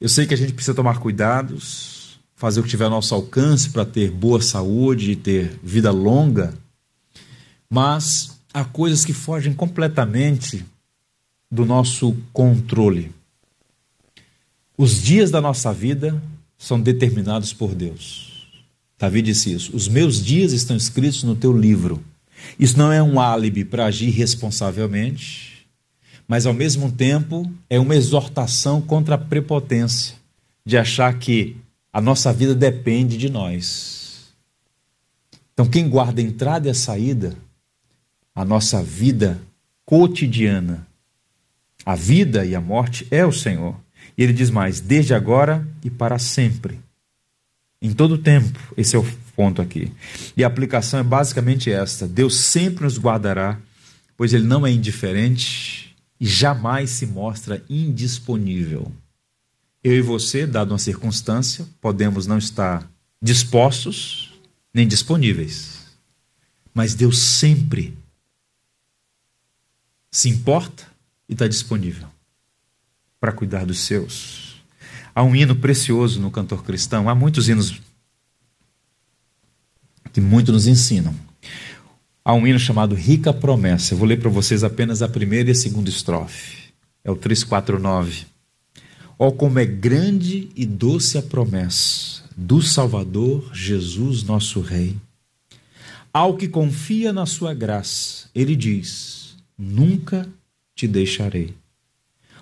Eu 0.00 0.08
sei 0.08 0.28
que 0.28 0.34
a 0.34 0.36
gente 0.36 0.52
precisa 0.52 0.76
tomar 0.76 1.00
cuidados, 1.00 2.20
fazer 2.36 2.60
o 2.60 2.62
que 2.62 2.68
tiver 2.68 2.84
ao 2.84 2.90
nosso 2.90 3.16
alcance 3.16 3.70
para 3.70 3.84
ter 3.84 4.12
boa 4.12 4.40
saúde 4.40 5.10
e 5.10 5.16
ter 5.16 5.58
vida 5.60 5.90
longa, 5.90 6.54
mas 7.68 8.38
há 8.54 8.64
coisas 8.64 9.04
que 9.04 9.12
fogem 9.12 9.52
completamente 9.52 10.64
do 11.50 11.66
nosso 11.66 12.16
controle. 12.32 13.12
Os 14.78 15.02
dias 15.02 15.32
da 15.32 15.40
nossa 15.40 15.72
vida 15.72 16.22
são 16.56 16.80
determinados 16.80 17.52
por 17.52 17.74
Deus. 17.74 18.48
Davi 18.96 19.20
disse 19.20 19.52
isso. 19.52 19.74
Os 19.74 19.88
meus 19.88 20.24
dias 20.24 20.52
estão 20.52 20.76
escritos 20.76 21.24
no 21.24 21.34
teu 21.34 21.52
livro. 21.52 22.00
Isso 22.58 22.78
não 22.78 22.92
é 22.92 23.02
um 23.02 23.20
álibi 23.20 23.64
para 23.64 23.86
agir 23.86 24.10
responsavelmente, 24.10 25.66
mas 26.26 26.46
ao 26.46 26.54
mesmo 26.54 26.92
tempo 26.92 27.50
é 27.68 27.78
uma 27.78 27.96
exortação 27.96 28.80
contra 28.80 29.16
a 29.16 29.18
prepotência 29.18 30.16
de 30.64 30.76
achar 30.76 31.18
que 31.18 31.56
a 31.92 32.00
nossa 32.00 32.32
vida 32.32 32.54
depende 32.54 33.16
de 33.16 33.28
nós. 33.28 34.32
Então, 35.52 35.66
quem 35.66 35.88
guarda 35.88 36.20
a 36.20 36.24
entrada 36.24 36.68
e 36.68 36.70
a 36.70 36.74
saída, 36.74 37.36
a 38.34 38.44
nossa 38.44 38.82
vida 38.82 39.40
cotidiana, 39.84 40.86
a 41.84 41.94
vida 41.94 42.44
e 42.44 42.54
a 42.54 42.60
morte 42.60 43.06
é 43.10 43.26
o 43.26 43.32
Senhor. 43.32 43.74
E 44.16 44.22
ele 44.22 44.32
diz 44.32 44.50
mais: 44.50 44.80
desde 44.80 45.12
agora 45.14 45.66
e 45.82 45.90
para 45.90 46.18
sempre. 46.18 46.78
Em 47.82 47.92
todo 47.92 48.18
tempo. 48.18 48.58
Esse 48.76 48.94
é 48.94 48.98
o 48.98 49.06
ponto 49.40 49.62
aqui. 49.62 49.90
E 50.36 50.44
a 50.44 50.46
aplicação 50.46 51.00
é 51.00 51.02
basicamente 51.02 51.70
esta: 51.70 52.06
Deus 52.06 52.36
sempre 52.36 52.84
nos 52.84 52.98
guardará, 52.98 53.58
pois 54.14 54.34
ele 54.34 54.44
não 54.44 54.66
é 54.66 54.70
indiferente 54.70 55.96
e 56.20 56.26
jamais 56.26 56.90
se 56.90 57.06
mostra 57.06 57.64
indisponível. 57.70 58.92
Eu 59.82 59.94
e 59.94 60.02
você, 60.02 60.46
dado 60.46 60.72
uma 60.72 60.78
circunstância, 60.78 61.66
podemos 61.80 62.26
não 62.26 62.36
estar 62.36 62.86
dispostos 63.22 64.38
nem 64.74 64.86
disponíveis. 64.86 65.86
Mas 66.74 66.94
Deus 66.94 67.18
sempre 67.18 67.96
se 70.10 70.28
importa 70.28 70.86
e 71.26 71.32
está 71.32 71.48
disponível 71.48 72.08
para 73.18 73.32
cuidar 73.32 73.64
dos 73.64 73.80
seus. 73.80 74.62
Há 75.14 75.22
um 75.22 75.34
hino 75.34 75.56
precioso 75.56 76.20
no 76.20 76.30
cantor 76.30 76.62
cristão, 76.62 77.08
há 77.08 77.14
muitos 77.14 77.48
hinos 77.48 77.80
que 80.12 80.20
muito 80.20 80.52
nos 80.52 80.66
ensinam. 80.66 81.14
Há 82.24 82.34
um 82.34 82.46
hino 82.46 82.58
chamado 82.58 82.94
Rica 82.94 83.32
Promessa. 83.32 83.94
Eu 83.94 83.98
vou 83.98 84.06
ler 84.06 84.20
para 84.20 84.30
vocês 84.30 84.62
apenas 84.62 85.02
a 85.02 85.08
primeira 85.08 85.48
e 85.48 85.52
a 85.52 85.54
segunda 85.54 85.88
estrofe. 85.88 86.72
É 87.02 87.10
o 87.10 87.16
349. 87.16 88.26
Ó 89.18 89.28
oh, 89.28 89.32
como 89.32 89.58
é 89.58 89.66
grande 89.66 90.48
e 90.54 90.64
doce 90.64 91.18
a 91.18 91.22
promessa 91.22 92.22
do 92.36 92.62
Salvador 92.62 93.50
Jesus, 93.52 94.22
nosso 94.22 94.60
Rei. 94.60 94.96
Ao 96.12 96.36
que 96.36 96.48
confia 96.48 97.12
na 97.12 97.26
sua 97.26 97.52
graça, 97.52 98.28
ele 98.34 98.56
diz: 98.56 99.36
Nunca 99.58 100.28
te 100.74 100.88
deixarei. 100.88 101.54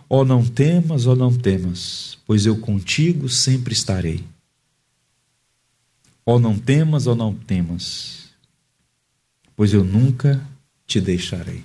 Ó 0.09 0.21
oh, 0.21 0.25
não 0.25 0.45
temas, 0.45 1.07
ó 1.07 1.13
oh, 1.13 1.17
não 1.17 1.37
temas, 1.37 2.17
pois 2.27 2.47
eu 2.47 2.59
contigo 2.59 3.29
sempre 3.29 3.73
estarei. 3.73 4.25
Oh, 6.31 6.39
não 6.39 6.59
temas, 6.59 7.07
ó 7.07 7.15
não 7.15 7.33
temas, 7.33 8.29
pois 9.57 9.73
eu 9.73 9.83
nunca 9.83 10.47
te 10.87 11.01
deixarei. 11.01 11.65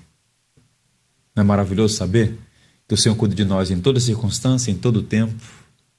Não 1.36 1.43
é 1.43 1.45
maravilhoso 1.45 1.95
saber 1.95 2.39
que 2.88 2.93
o 2.93 2.97
Senhor 2.97 3.14
cuida 3.18 3.36
de 3.36 3.43
nós 3.43 3.72
em 3.72 3.82
toda 3.82 3.99
circunstância, 3.99 4.72
em 4.72 4.78
todo 4.78 5.03
tempo, 5.03 5.36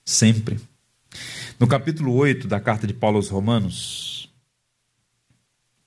sempre? 0.03 0.59
No 1.61 1.67
capítulo 1.67 2.15
8 2.15 2.49
da 2.49 2.59
carta 2.59 2.87
de 2.87 2.95
Paulo 2.95 3.19
aos 3.19 3.29
Romanos, 3.29 4.33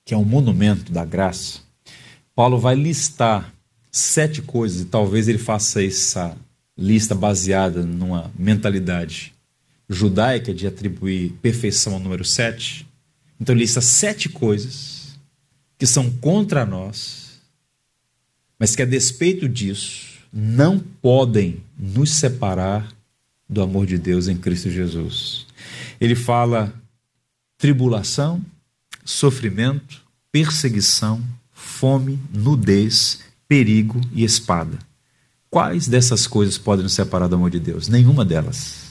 que 0.04 0.14
é 0.14 0.16
um 0.16 0.24
monumento 0.24 0.92
da 0.92 1.04
graça, 1.04 1.62
Paulo 2.32 2.60
vai 2.60 2.76
listar 2.76 3.52
sete 3.90 4.40
coisas, 4.40 4.82
e 4.82 4.84
talvez 4.84 5.26
ele 5.26 5.38
faça 5.38 5.82
essa 5.82 6.38
lista 6.76 7.12
baseada 7.12 7.82
numa 7.82 8.30
mentalidade 8.38 9.34
judaica 9.88 10.52
de 10.52 10.66
atribuir 10.66 11.32
perfeição 11.40 11.94
ao 11.94 12.00
número 12.00 12.24
sete. 12.24 12.86
Então 13.40 13.54
ele 13.54 13.62
lista 13.62 13.80
sete 13.80 14.28
coisas 14.28 15.18
que 15.78 15.86
são 15.86 16.10
contra 16.10 16.66
nós, 16.66 17.40
mas 18.58 18.74
que 18.74 18.82
a 18.82 18.86
despeito 18.86 19.48
disso 19.48 20.18
não 20.32 20.78
podem 20.78 21.62
nos 21.78 22.10
separar 22.10 22.92
do 23.48 23.62
amor 23.62 23.86
de 23.86 23.96
Deus 23.96 24.28
em 24.28 24.36
Cristo 24.36 24.70
Jesus. 24.70 25.46
Ele 26.00 26.14
fala 26.14 26.72
tribulação, 27.56 28.44
sofrimento, 29.04 30.02
perseguição, 30.30 31.24
fome, 31.52 32.18
nudez, 32.32 33.20
perigo 33.46 34.00
e 34.12 34.22
espada. 34.22 34.78
Quais 35.48 35.88
dessas 35.88 36.26
coisas 36.26 36.58
podem 36.58 36.82
nos 36.82 36.92
separar 36.92 37.26
do 37.26 37.36
amor 37.36 37.50
de 37.50 37.58
Deus? 37.58 37.88
Nenhuma 37.88 38.24
delas. 38.24 38.87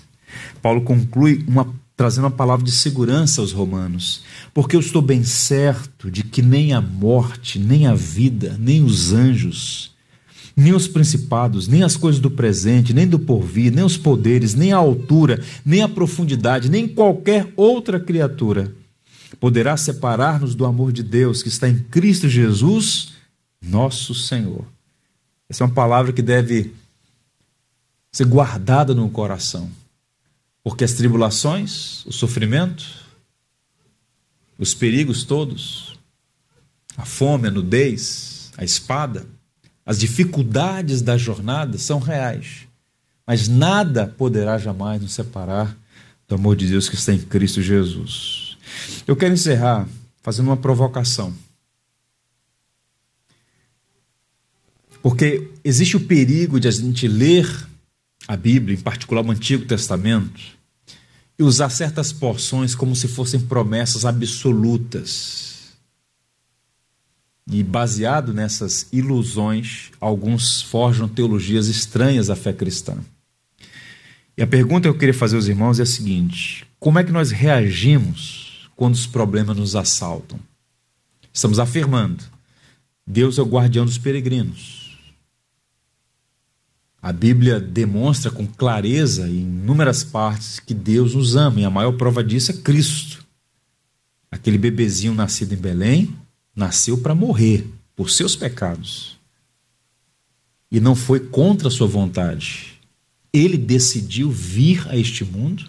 Paulo 0.62 0.82
conclui 0.82 1.44
uma, 1.48 1.68
trazendo 1.96 2.26
uma 2.26 2.32
palavra 2.32 2.66
de 2.66 2.72
segurança 2.72 3.42
aos 3.42 3.52
romanos, 3.52 4.24
porque 4.54 4.76
eu 4.76 4.80
estou 4.80 5.02
bem 5.02 5.24
certo 5.24 6.10
de 6.12 6.24
que 6.24 6.42
nem 6.42 6.74
a 6.74 6.82
morte, 6.82 7.60
nem 7.60 7.88
a 7.88 7.94
vida, 7.94 8.56
nem 8.60 8.84
os 8.84 9.14
anjos, 9.14 9.96
nem 10.56 10.74
os 10.74 10.88
principados, 10.88 11.68
nem 11.68 11.84
as 11.84 11.96
coisas 11.96 12.20
do 12.20 12.32
presente, 12.32 12.94
nem 12.94 13.08
do 13.08 13.20
porvir, 13.20 13.72
nem 13.72 13.84
os 13.84 13.96
poderes, 13.96 14.56
nem 14.56 14.74
a 14.74 14.78
altura, 14.78 15.44
nem 15.66 15.82
a 15.82 15.90
profundidade, 15.90 16.70
nem 16.70 16.88
qualquer 16.88 17.52
outra 17.56 18.00
criatura 18.00 18.74
poderá 19.40 19.78
separar-nos 19.78 20.56
do 20.56 20.66
amor 20.66 20.92
de 20.92 21.04
Deus 21.04 21.44
que 21.44 21.50
está 21.50 21.68
em 21.68 21.78
Cristo 21.78 22.28
Jesus, 22.28 23.14
nosso 23.62 24.16
Senhor. 24.16 24.66
Essa 25.50 25.64
é 25.64 25.68
uma 25.68 25.74
palavra 25.74 26.12
que 26.12 26.22
deve 26.22 26.74
ser 28.12 28.26
guardada 28.26 28.94
no 28.94 29.10
coração, 29.10 29.70
porque 30.68 30.84
as 30.84 30.92
tribulações, 30.92 32.06
o 32.06 32.12
sofrimento, 32.12 32.84
os 34.60 34.74
perigos 34.74 35.24
todos, 35.24 35.98
a 36.98 37.06
fome, 37.06 37.48
a 37.48 37.52
nudez, 37.52 38.52
a 38.58 38.66
espada, 38.66 39.26
as 39.86 39.98
dificuldades 39.98 41.02
da 41.02 41.18
jornada 41.18 41.78
são 41.78 42.00
reais, 42.00 42.68
mas 43.26 43.48
nada 43.48 44.08
poderá 44.08 44.58
jamais 44.58 45.02
nos 45.02 45.14
separar 45.14 45.74
do 46.28 46.36
amor 46.36 46.58
de 46.58 46.68
Deus 46.68 46.90
que 46.90 46.96
está 46.96 47.14
em 47.14 47.20
Cristo 47.20 47.62
Jesus. 47.62 48.58
Eu 49.08 49.16
quero 49.16 49.36
encerrar 49.36 49.88
fazendo 50.22 50.48
uma 50.48 50.58
provocação. 50.58 51.34
Porque 55.02 55.50
existe 55.64 55.96
o 55.96 56.02
perigo 56.02 56.60
de 56.60 56.68
a 56.68 56.72
gente 56.72 57.08
ler 57.08 57.48
a 58.28 58.36
Bíblia, 58.36 58.76
em 58.76 58.82
particular 58.82 59.26
o 59.26 59.32
Antigo 59.32 59.66
Testamento, 59.66 60.57
e 61.38 61.44
usar 61.44 61.70
certas 61.70 62.12
porções 62.12 62.74
como 62.74 62.96
se 62.96 63.08
fossem 63.08 63.40
promessas 63.40 64.06
absolutas. 64.06 65.76
E 67.50 67.64
baseado 67.64 68.34
nessas 68.34 68.88
ilusões, 68.92 69.92
alguns 70.02 70.62
forjam 70.62 71.08
teologias 71.08 71.68
estranhas 71.68 72.30
à 72.30 72.36
fé 72.36 72.52
cristã. 72.52 72.98
E 74.38 74.42
a 74.42 74.48
pergunta 74.48 74.84
que 74.84 74.90
eu 74.90 74.98
queria 74.98 75.14
fazer 75.14 75.36
aos 75.36 75.48
irmãos 75.48 75.80
é 75.80 75.84
a 75.84 75.86
seguinte: 75.86 76.68
como 76.80 77.00
é 77.00 77.04
que 77.04 77.12
nós 77.12 77.32
reagimos 77.32 78.70
quando 78.76 78.96
os 78.96 79.08
problemas 79.08 79.56
nos 79.56 79.76
assaltam? 79.76 80.40
Estamos 81.34 81.60
afirmando: 81.60 82.24
Deus 83.06 83.38
é 83.38 83.42
o 83.42 83.46
guardião 83.46 83.86
dos 83.86 83.98
peregrinos. 83.98 84.77
A 87.08 87.14
Bíblia 87.14 87.58
demonstra 87.58 88.30
com 88.30 88.46
clareza, 88.46 89.30
em 89.30 89.40
inúmeras 89.40 90.04
partes, 90.04 90.60
que 90.60 90.74
Deus 90.74 91.16
nos 91.16 91.38
ama, 91.38 91.62
e 91.62 91.64
a 91.64 91.70
maior 91.70 91.94
prova 91.94 92.22
disso 92.22 92.52
é 92.52 92.54
Cristo. 92.54 93.26
Aquele 94.30 94.58
bebezinho 94.58 95.14
nascido 95.14 95.54
em 95.54 95.58
Belém 95.58 96.14
nasceu 96.54 96.98
para 96.98 97.16
morrer 97.16 97.66
por 97.96 98.10
seus 98.10 98.36
pecados. 98.36 99.18
E 100.70 100.82
não 100.82 100.96
foi 100.96 101.22
contra 101.22 101.70
a 101.70 101.72
sua 101.72 101.88
vontade. 101.88 102.78
Ele 103.32 103.56
decidiu 103.56 104.30
vir 104.30 104.86
a 104.90 104.98
este 104.98 105.24
mundo, 105.24 105.64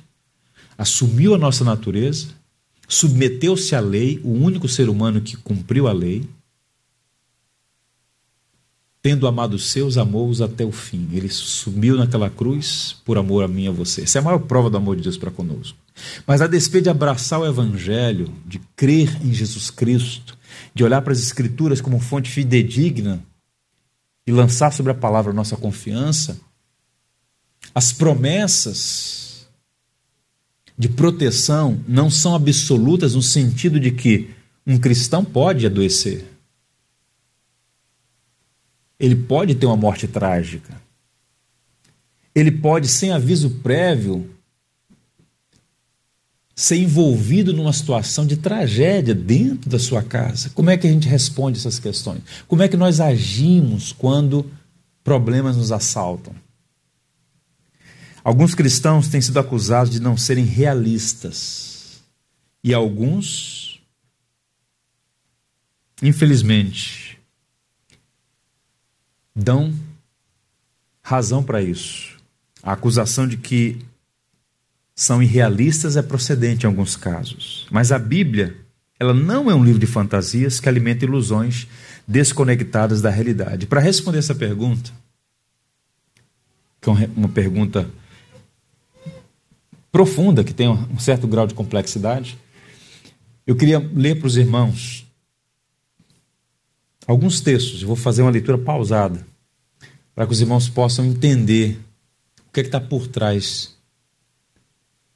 assumiu 0.76 1.36
a 1.36 1.38
nossa 1.38 1.62
natureza, 1.62 2.30
submeteu-se 2.88 3.76
à 3.76 3.80
lei, 3.80 4.20
o 4.24 4.32
único 4.32 4.68
ser 4.68 4.88
humano 4.88 5.20
que 5.20 5.36
cumpriu 5.36 5.86
a 5.86 5.92
lei, 5.92 6.28
tendo 9.02 9.26
amado 9.26 9.54
os 9.54 9.70
seus, 9.70 9.96
amou-os 9.96 10.40
até 10.40 10.64
o 10.64 10.72
fim. 10.72 11.08
Ele 11.12 11.28
sumiu 11.28 11.96
naquela 11.96 12.28
cruz 12.28 12.96
por 13.04 13.16
amor 13.16 13.44
a 13.44 13.48
mim 13.48 13.64
e 13.64 13.68
a 13.68 13.72
você. 13.72 14.02
Essa 14.02 14.18
é 14.18 14.20
a 14.20 14.24
maior 14.24 14.40
prova 14.40 14.68
do 14.68 14.76
amor 14.76 14.96
de 14.96 15.02
Deus 15.02 15.16
para 15.16 15.30
conosco. 15.30 15.78
Mas 16.26 16.40
a 16.40 16.46
despeito 16.46 16.84
de 16.84 16.90
abraçar 16.90 17.40
o 17.40 17.46
Evangelho, 17.46 18.32
de 18.46 18.60
crer 18.76 19.16
em 19.24 19.32
Jesus 19.32 19.70
Cristo, 19.70 20.36
de 20.74 20.84
olhar 20.84 21.02
para 21.02 21.12
as 21.12 21.20
Escrituras 21.20 21.80
como 21.80 22.00
fonte 22.00 22.30
fidedigna 22.30 23.22
e 24.26 24.32
lançar 24.32 24.72
sobre 24.72 24.92
a 24.92 24.94
palavra 24.94 25.32
nossa 25.32 25.56
confiança, 25.56 26.38
as 27.74 27.92
promessas 27.92 29.48
de 30.76 30.88
proteção 30.88 31.80
não 31.88 32.10
são 32.10 32.34
absolutas 32.34 33.14
no 33.14 33.22
sentido 33.22 33.80
de 33.80 33.90
que 33.90 34.30
um 34.66 34.78
cristão 34.78 35.24
pode 35.24 35.66
adoecer. 35.66 36.24
Ele 38.98 39.14
pode 39.14 39.54
ter 39.54 39.66
uma 39.66 39.76
morte 39.76 40.08
trágica. 40.08 40.80
Ele 42.34 42.50
pode, 42.50 42.88
sem 42.88 43.12
aviso 43.12 43.50
prévio, 43.62 44.28
ser 46.58 46.76
envolvido 46.76 47.52
numa 47.52 47.72
situação 47.72 48.26
de 48.26 48.36
tragédia 48.36 49.14
dentro 49.14 49.70
da 49.70 49.78
sua 49.78 50.02
casa? 50.02 50.50
Como 50.50 50.68
é 50.68 50.76
que 50.76 50.88
a 50.88 50.90
gente 50.90 51.06
responde 51.06 51.56
essas 51.56 51.78
questões? 51.78 52.20
Como 52.48 52.64
é 52.64 52.68
que 52.68 52.76
nós 52.76 52.98
agimos 52.98 53.92
quando 53.92 54.50
problemas 55.04 55.56
nos 55.56 55.70
assaltam? 55.70 56.34
Alguns 58.24 58.56
cristãos 58.56 59.06
têm 59.06 59.20
sido 59.20 59.38
acusados 59.38 59.92
de 59.92 60.00
não 60.00 60.16
serem 60.16 60.44
realistas. 60.44 62.02
E 62.62 62.74
alguns, 62.74 63.80
infelizmente, 66.02 67.07
dão 69.38 69.72
razão 71.00 71.42
para 71.44 71.62
isso. 71.62 72.18
A 72.60 72.72
acusação 72.72 73.26
de 73.26 73.36
que 73.36 73.78
são 74.94 75.22
irrealistas 75.22 75.96
é 75.96 76.02
procedente 76.02 76.64
em 76.64 76.66
alguns 76.66 76.96
casos. 76.96 77.66
Mas 77.70 77.92
a 77.92 77.98
Bíblia, 77.98 78.56
ela 78.98 79.14
não 79.14 79.48
é 79.48 79.54
um 79.54 79.64
livro 79.64 79.78
de 79.78 79.86
fantasias 79.86 80.58
que 80.58 80.68
alimenta 80.68 81.04
ilusões 81.04 81.68
desconectadas 82.06 83.00
da 83.00 83.10
realidade. 83.10 83.66
Para 83.66 83.80
responder 83.80 84.18
essa 84.18 84.34
pergunta, 84.34 84.90
que 86.80 86.90
é 86.90 87.08
uma 87.16 87.28
pergunta 87.28 87.88
profunda, 89.92 90.42
que 90.42 90.52
tem 90.52 90.68
um 90.68 90.98
certo 90.98 91.28
grau 91.28 91.46
de 91.46 91.54
complexidade, 91.54 92.36
eu 93.46 93.54
queria 93.54 93.78
ler 93.78 94.18
para 94.18 94.26
os 94.26 94.36
irmãos 94.36 95.07
alguns 97.08 97.40
textos. 97.40 97.80
Eu 97.80 97.88
vou 97.88 97.96
fazer 97.96 98.20
uma 98.22 98.30
leitura 98.30 98.58
pausada, 98.58 99.26
para 100.14 100.26
que 100.26 100.32
os 100.32 100.40
irmãos 100.40 100.68
possam 100.68 101.06
entender 101.06 101.80
o 102.48 102.52
que 102.52 102.60
é 102.60 102.62
está 102.62 102.80
por 102.80 103.08
trás 103.08 103.74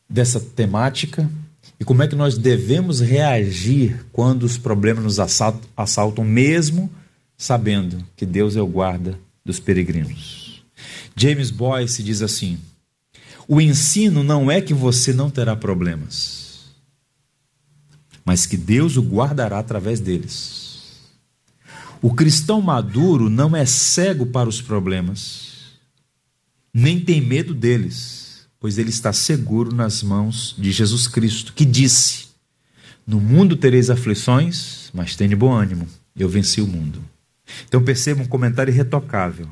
dessa 0.09 0.41
temática 0.41 1.31
e 1.79 1.85
como 1.85 2.03
é 2.03 2.09
que 2.09 2.17
nós 2.17 2.39
devemos 2.39 3.01
reagir 3.01 4.05
quando 4.13 4.45
os 4.45 4.57
problemas 4.57 5.05
nos 5.05 5.21
assaltam, 5.21 5.69
assaltam 5.77 6.25
mesmo 6.25 6.91
sabendo 7.37 8.05
que 8.17 8.25
Deus 8.25 8.57
é 8.57 8.63
o 8.63 8.67
guarda 8.67 9.19
dos 9.45 9.61
peregrinos. 9.61 10.65
James 11.17 11.51
Boyce 11.51 12.03
diz 12.03 12.23
assim: 12.23 12.59
o 13.49 13.61
ensino 13.61 14.23
não 14.23 14.51
é 14.51 14.61
que 14.61 14.73
você 14.73 15.13
não 15.13 15.31
terá 15.31 15.57
problemas, 15.57 16.71
mas 18.25 18.47
que 18.47 18.57
Deus 18.57 18.97
o 18.97 19.03
guardará 19.03 19.59
através 19.59 19.99
deles. 19.99 20.62
O 22.03 22.13
cristão 22.13 22.61
maduro 22.61 23.31
não 23.31 23.57
é 23.57 23.65
cego 23.65 24.27
para 24.27 24.49
os 24.49 24.61
problemas, 24.61 25.79
nem 26.75 27.01
tem 27.01 27.21
medo 27.21 27.55
deles 27.55 28.23
pois 28.63 28.79
ele 28.79 28.91
está 28.91 29.13
seguro 29.13 29.75
nas 29.75 30.05
mãos 30.05 30.55
de 30.57 30.71
Jesus 30.71 31.09
Cristo, 31.09 31.53
que 31.53 31.65
disse: 31.65 32.29
No 33.05 33.21
mundo 33.21 33.57
tereis 33.57 33.91
aflições, 33.91 34.89
mas 34.95 35.17
tenha 35.17 35.37
bom 35.37 35.53
ânimo, 35.53 35.89
eu 36.17 36.29
venci 36.29 36.61
o 36.61 36.67
mundo. 36.69 37.03
Então 37.67 37.83
perceba 37.83 38.23
um 38.23 38.27
comentário 38.27 38.73
irretocável. 38.73 39.49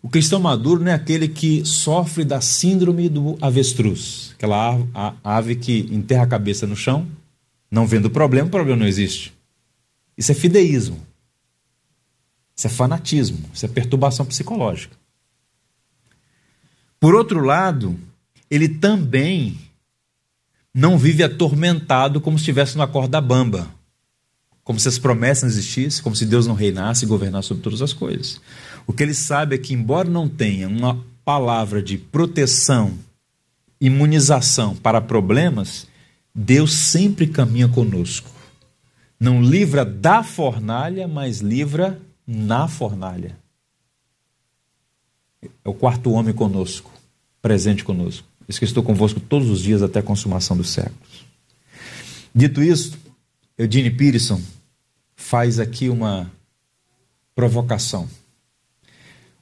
O 0.00 0.08
cristão 0.08 0.38
maduro 0.38 0.80
não 0.80 0.92
é 0.92 0.94
aquele 0.94 1.26
que 1.26 1.64
sofre 1.64 2.24
da 2.24 2.40
síndrome 2.40 3.08
do 3.08 3.36
avestruz, 3.40 4.32
aquela 4.34 4.78
ave 5.24 5.56
que 5.56 5.88
enterra 5.90 6.22
a 6.22 6.28
cabeça 6.28 6.68
no 6.68 6.76
chão, 6.76 7.08
não 7.68 7.86
vendo 7.86 8.06
o 8.06 8.10
problema, 8.10 8.46
o 8.46 8.50
problema 8.50 8.78
não 8.78 8.86
existe. 8.86 9.32
Isso 10.16 10.30
é 10.30 10.34
fideísmo. 10.34 11.03
Isso 12.56 12.66
é 12.66 12.70
fanatismo, 12.70 13.50
isso 13.52 13.64
é 13.64 13.68
perturbação 13.68 14.24
psicológica. 14.24 14.96
Por 17.00 17.14
outro 17.14 17.40
lado, 17.40 17.98
ele 18.50 18.68
também 18.68 19.58
não 20.72 20.98
vive 20.98 21.22
atormentado 21.22 22.20
como 22.20 22.38
se 22.38 22.42
estivesse 22.42 22.76
numa 22.76 22.88
corda 22.88 23.20
bamba, 23.20 23.68
como 24.62 24.80
se 24.80 24.88
as 24.88 24.98
promessas 24.98 25.42
não 25.42 25.50
existissem, 25.50 26.02
como 26.02 26.16
se 26.16 26.24
Deus 26.24 26.46
não 26.46 26.54
reinasse 26.54 27.04
e 27.04 27.08
governasse 27.08 27.48
sobre 27.48 27.62
todas 27.62 27.82
as 27.82 27.92
coisas. 27.92 28.40
O 28.86 28.92
que 28.92 29.02
ele 29.02 29.14
sabe 29.14 29.54
é 29.54 29.58
que, 29.58 29.74
embora 29.74 30.08
não 30.08 30.28
tenha 30.28 30.68
uma 30.68 31.04
palavra 31.24 31.82
de 31.82 31.98
proteção, 31.98 32.98
imunização 33.80 34.74
para 34.74 35.00
problemas, 35.00 35.86
Deus 36.34 36.72
sempre 36.72 37.26
caminha 37.26 37.68
conosco. 37.68 38.30
Não 39.20 39.42
livra 39.42 39.84
da 39.84 40.22
fornalha, 40.22 41.06
mas 41.06 41.40
livra 41.40 42.00
na 42.26 42.68
fornalha. 42.68 43.38
É 45.42 45.68
o 45.68 45.74
quarto 45.74 46.10
homem 46.12 46.34
conosco 46.34 46.94
presente 47.44 47.84
conosco. 47.84 48.26
Diz 48.48 48.58
que 48.58 48.64
estou 48.64 48.82
convosco 48.82 49.20
todos 49.20 49.50
os 49.50 49.60
dias 49.60 49.82
até 49.82 49.98
a 49.98 50.02
consumação 50.02 50.56
dos 50.56 50.70
séculos. 50.70 51.26
Dito 52.34 52.62
isso, 52.62 52.96
Eugene 53.58 53.90
Peterson 53.90 54.40
faz 55.14 55.58
aqui 55.60 55.90
uma 55.90 56.32
provocação. 57.34 58.08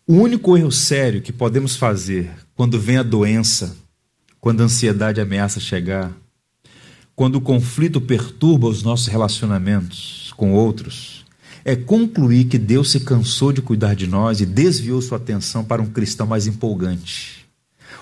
O 0.05 0.14
único 0.14 0.57
erro 0.57 0.72
sério 0.72 1.22
que 1.22 1.33
podemos 1.33 1.76
fazer 1.76 2.28
quando 2.57 2.76
vem 2.80 2.97
a 2.97 3.05
doença, 3.05 3.76
quando 4.41 4.62
a 4.62 4.64
ansiedade 4.64 5.20
ameaça 5.20 5.61
chegar, 5.61 6.12
quando 7.14 7.37
o 7.37 7.41
conflito 7.41 8.01
perturba 8.01 8.66
os 8.66 8.83
nossos 8.83 9.07
relacionamentos 9.07 10.35
com 10.37 10.53
outros, 10.55 11.22
é 11.65 11.77
concluir 11.77 12.45
que 12.45 12.59
Deus 12.59 12.91
se 12.91 13.01
cansou 13.01 13.53
de 13.53 13.63
cuidar 13.63 13.95
de 13.95 14.07
nós 14.07 14.41
e 14.41 14.47
desviou 14.47 15.01
sua 15.01 15.19
atenção 15.19 15.65
para 15.65 15.83
um 15.83 15.87
cristão 15.87 16.27
mais 16.27 16.47
empolgante 16.47 17.43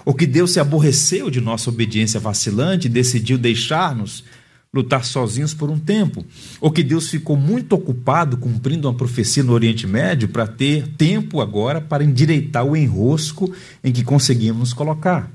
ou 0.04 0.14
que 0.14 0.26
Deus 0.26 0.52
se 0.52 0.60
aborreceu 0.60 1.30
de 1.30 1.40
nossa 1.40 1.70
obediência 1.70 2.20
vacilante 2.20 2.86
e 2.86 2.90
decidiu 2.90 3.38
deixar-nos 3.38 4.24
lutar 4.72 5.04
sozinhos 5.04 5.52
por 5.52 5.68
um 5.68 5.78
tempo, 5.78 6.24
ou 6.60 6.70
que 6.70 6.84
Deus 6.84 7.08
ficou 7.08 7.36
muito 7.36 7.72
ocupado 7.72 8.36
cumprindo 8.36 8.86
uma 8.86 8.94
profecia 8.94 9.42
no 9.42 9.52
Oriente 9.52 9.84
Médio 9.84 10.28
para 10.28 10.46
ter 10.46 10.86
tempo 10.96 11.40
agora 11.40 11.80
para 11.80 12.04
endireitar 12.04 12.64
o 12.64 12.76
enrosco 12.76 13.52
em 13.82 13.90
que 13.90 14.04
conseguimos 14.04 14.58
nos 14.60 14.72
colocar. 14.72 15.28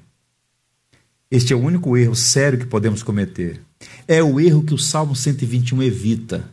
Este 1.30 1.52
é 1.52 1.56
o 1.56 1.60
único 1.60 1.98
erro 1.98 2.16
sério 2.16 2.58
que 2.58 2.66
podemos 2.66 3.04
cometer. 3.04 3.60
É 4.08 4.24
o 4.24 4.40
erro 4.40 4.64
que 4.64 4.74
o 4.74 4.78
Salmo 4.78 5.14
121 5.14 5.84
evita. 5.84 6.50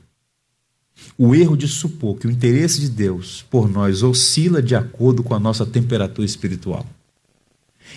O 1.16 1.34
erro 1.34 1.56
de 1.56 1.68
supor 1.68 2.16
que 2.18 2.26
o 2.26 2.30
interesse 2.30 2.80
de 2.80 2.88
Deus 2.88 3.44
por 3.50 3.68
nós 3.68 4.02
oscila 4.02 4.62
de 4.62 4.74
acordo 4.74 5.22
com 5.22 5.34
a 5.34 5.40
nossa 5.40 5.64
temperatura 5.66 6.24
espiritual. 6.24 6.86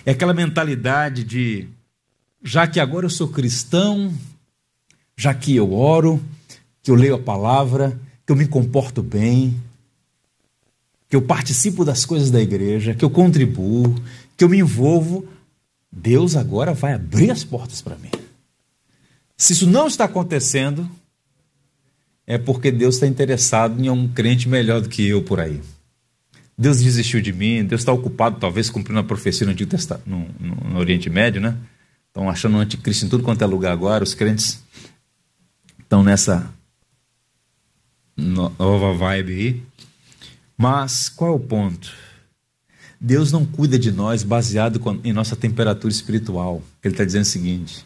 É 0.06 0.12
aquela 0.12 0.34
mentalidade 0.34 1.24
de 1.24 1.68
já 2.44 2.68
que 2.68 2.80
agora 2.80 3.06
eu 3.06 3.10
sou 3.10 3.28
cristão, 3.28 4.14
já 5.18 5.34
que 5.34 5.56
eu 5.56 5.74
oro, 5.74 6.22
que 6.84 6.92
eu 6.92 6.96
leio 6.96 7.16
a 7.16 7.20
palavra, 7.20 8.00
que 8.26 8.32
eu 8.32 8.36
me 8.36 8.48
comporto 8.48 9.02
bem, 9.02 9.60
que 11.10 11.16
eu 11.16 11.22
participo 11.22 11.86
das 11.86 12.06
coisas 12.06 12.30
da 12.30 12.42
igreja, 12.42 12.94
que 12.94 13.06
eu 13.06 13.10
contribuo, 13.10 13.96
que 14.36 14.44
eu 14.44 14.50
me 14.50 14.60
envolvo, 14.60 15.28
Deus 15.92 16.36
agora 16.36 16.74
vai 16.74 16.94
abrir 16.94 17.32
as 17.32 17.44
portas 17.44 17.82
para 17.82 17.96
mim. 17.96 18.12
Se 19.38 19.54
isso 19.54 19.68
não 19.68 19.88
está 19.88 20.06
acontecendo, 20.06 20.90
é 22.28 22.38
porque 22.38 22.72
Deus 22.72 22.96
está 22.96 23.08
interessado 23.08 23.84
em 23.84 23.90
um 23.90 24.08
crente 24.08 24.50
melhor 24.50 24.82
do 24.82 24.90
que 24.90 25.08
eu 25.08 25.22
por 25.22 25.40
aí. 25.40 25.62
Deus 26.58 26.82
desistiu 26.82 27.22
de 27.22 27.34
mim, 27.34 27.66
Deus 27.66 27.82
está 27.82 27.92
ocupado, 27.92 28.40
talvez, 28.40 28.70
cumprindo 28.70 29.00
a 29.00 29.04
profecia 29.04 29.46
no, 29.46 29.52
Antigo 29.52 29.70
Testamento, 29.70 30.10
no, 30.10 30.28
no, 30.40 30.56
no 30.70 30.80
Oriente 30.80 31.10
Médio, 31.10 31.42
né? 31.42 31.56
Estão 32.08 32.30
achando 32.30 32.56
o 32.56 32.60
anticristo 32.60 33.06
em 33.06 33.10
tudo 33.10 33.24
quanto 33.24 33.44
é 33.44 33.46
lugar 33.46 33.74
agora, 33.74 34.04
os 34.04 34.14
crentes 34.14 34.64
estão 35.78 36.02
nessa 36.02 36.50
nova 38.16 38.94
vibe 38.94 39.34
aí. 39.34 39.64
Mas 40.58 41.10
qual 41.10 41.34
é 41.34 41.36
o 41.36 41.40
ponto? 41.40 41.94
Deus 43.00 43.32
não 43.32 43.46
cuida 43.46 43.78
de 43.78 43.92
nós 43.92 44.24
baseado 44.24 44.82
em 45.04 45.12
nossa 45.12 45.36
temperatura 45.36 45.92
espiritual. 45.92 46.64
Ele 46.82 46.94
está 46.94 47.04
dizendo 47.04 47.24
o 47.24 47.26
seguinte: 47.26 47.86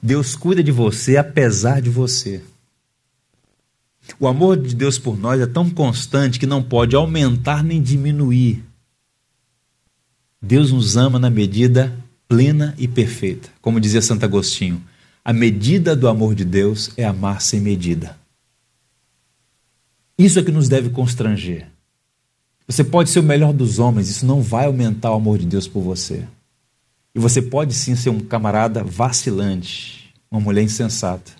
Deus 0.00 0.36
cuida 0.36 0.62
de 0.62 0.70
você 0.70 1.16
apesar 1.16 1.82
de 1.82 1.90
você. 1.90 2.42
O 4.18 4.26
amor 4.26 4.56
de 4.56 4.74
Deus 4.74 4.98
por 4.98 5.18
nós 5.18 5.40
é 5.40 5.46
tão 5.46 5.68
constante 5.68 6.38
que 6.38 6.46
não 6.46 6.62
pode 6.62 6.94
aumentar 6.94 7.62
nem 7.62 7.82
diminuir. 7.82 8.64
Deus 10.40 10.70
nos 10.70 10.96
ama 10.96 11.18
na 11.18 11.28
medida 11.28 11.92
plena 12.28 12.74
e 12.78 12.86
perfeita. 12.86 13.48
Como 13.60 13.80
dizia 13.80 14.02
Santo 14.02 14.24
Agostinho, 14.24 14.82
a 15.24 15.32
medida 15.32 15.96
do 15.96 16.08
amor 16.08 16.34
de 16.34 16.44
Deus 16.44 16.90
é 16.96 17.04
amar 17.04 17.40
sem 17.40 17.60
medida. 17.60 18.16
Isso 20.16 20.38
é 20.38 20.42
que 20.42 20.50
nos 20.50 20.68
deve 20.68 20.90
constranger. 20.90 21.66
Você 22.66 22.84
pode 22.84 23.08
ser 23.08 23.20
o 23.20 23.22
melhor 23.22 23.52
dos 23.52 23.78
homens, 23.78 24.10
isso 24.10 24.26
não 24.26 24.42
vai 24.42 24.66
aumentar 24.66 25.10
o 25.10 25.14
amor 25.14 25.38
de 25.38 25.46
Deus 25.46 25.66
por 25.66 25.80
você. 25.80 26.24
E 27.14 27.18
você 27.18 27.40
pode 27.40 27.72
sim 27.72 27.96
ser 27.96 28.10
um 28.10 28.20
camarada 28.20 28.84
vacilante, 28.84 30.14
uma 30.30 30.40
mulher 30.40 30.62
insensata. 30.62 31.32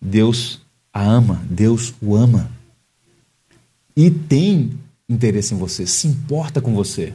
Deus 0.00 0.60
a 0.92 1.02
ama, 1.02 1.42
Deus 1.48 1.94
o 2.00 2.16
ama. 2.16 2.50
E 3.96 4.10
tem 4.10 4.78
interesse 5.08 5.54
em 5.54 5.58
você, 5.58 5.86
se 5.86 6.06
importa 6.06 6.60
com 6.60 6.74
você. 6.74 7.12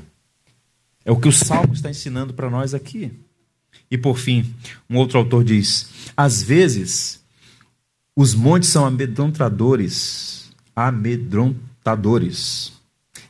É 1.04 1.12
o 1.12 1.20
que 1.20 1.28
o 1.28 1.32
Salmo 1.32 1.74
está 1.74 1.90
ensinando 1.90 2.34
para 2.34 2.50
nós 2.50 2.74
aqui. 2.74 3.12
E 3.90 3.98
por 3.98 4.18
fim, 4.18 4.54
um 4.90 4.98
outro 4.98 5.18
autor 5.18 5.44
diz: 5.44 5.90
às 6.16 6.42
vezes 6.42 7.22
os 8.16 8.34
montes 8.34 8.70
são 8.70 8.86
amedrontadores, 8.86 10.50
amedrontadores, 10.76 12.74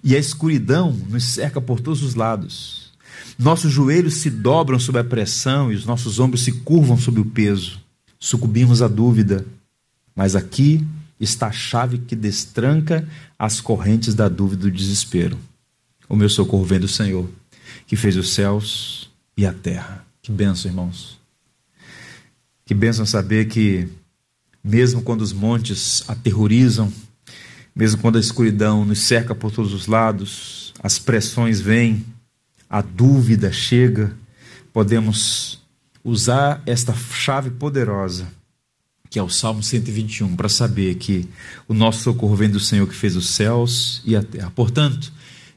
e 0.04 0.16
a 0.16 0.20
escuridão 0.20 0.93
nos 1.10 1.24
cerca 1.24 1.60
por 1.60 1.80
todos 1.80 2.04
os 2.04 2.16
lados. 2.16 2.93
Nossos 3.38 3.72
joelhos 3.72 4.16
se 4.16 4.30
dobram 4.30 4.80
sob 4.80 4.98
a 4.98 5.04
pressão 5.04 5.72
e 5.72 5.76
os 5.76 5.86
nossos 5.86 6.20
ombros 6.20 6.43
se 6.43 6.52
curvam 6.52 6.98
sob 6.98 7.20
o 7.20 7.26
peso. 7.26 7.82
Sucumbimos 8.18 8.82
à 8.82 8.88
dúvida, 8.88 9.46
mas 10.16 10.36
aqui 10.36 10.86
está 11.20 11.47
a 11.47 11.51
chave 11.51 11.97
que 11.97 12.16
destranca 12.16 13.07
as 13.38 13.59
correntes 13.59 14.13
da 14.13 14.30
dúvida 14.30 14.68
e 14.68 14.72
do 14.72 14.78
desespero. 14.78 15.38
O 16.07 16.16
meu 16.16 16.30
socorro 16.30 16.63
vem 16.63 16.80
do 16.80 16.88
Senhor, 16.88 17.30
que 17.86 17.95
fez 17.95 18.16
os 18.16 18.34
céus 18.34 19.11
e 19.36 19.45
a 19.45 19.53
terra. 19.53 20.05
Que 20.22 20.32
benção, 20.32 20.72
irmãos. 20.72 21.20
Que 22.66 22.74
benção 22.74 23.05
saber 23.05 23.45
que, 23.45 23.88
mesmo 24.63 25.01
quando 25.01 25.22
os 25.22 25.34
montes 25.34 26.03
aterrorizam, 26.07 26.91
mesmo 27.76 28.01
quando 28.01 28.18
a 28.18 28.22
escuridão 28.22 28.86
nos 28.86 28.99
cerca 28.99 29.36
por 29.36 29.51
todos 29.51 29.74
os 29.74 29.88
lados, 29.88 30.74
as 30.82 30.97
pressões 30.97 31.59
vêm, 31.59 32.05
a 32.70 32.82
dúvida 32.82 33.51
chega, 33.51 34.16
podemos 34.72 35.61
usar 36.03 36.61
esta 36.66 36.93
chave 36.93 37.49
poderosa 37.49 38.28
que 39.16 39.20
é 39.20 39.24
o 39.24 39.30
Salmo 39.30 39.63
121, 39.63 40.36
para 40.36 40.49
saber 40.49 40.95
que 40.95 41.26
o 41.70 41.74
nosso 41.74 42.01
socorro 42.01 42.36
vem 42.36 42.49
do 42.49 42.59
Senhor 42.59 42.86
que 42.86 42.93
fez 42.93 43.16
os 43.16 43.30
céus 43.30 44.01
e 44.03 44.13
a 44.13 44.22
terra. 44.22 44.51
Portanto, 44.53 45.09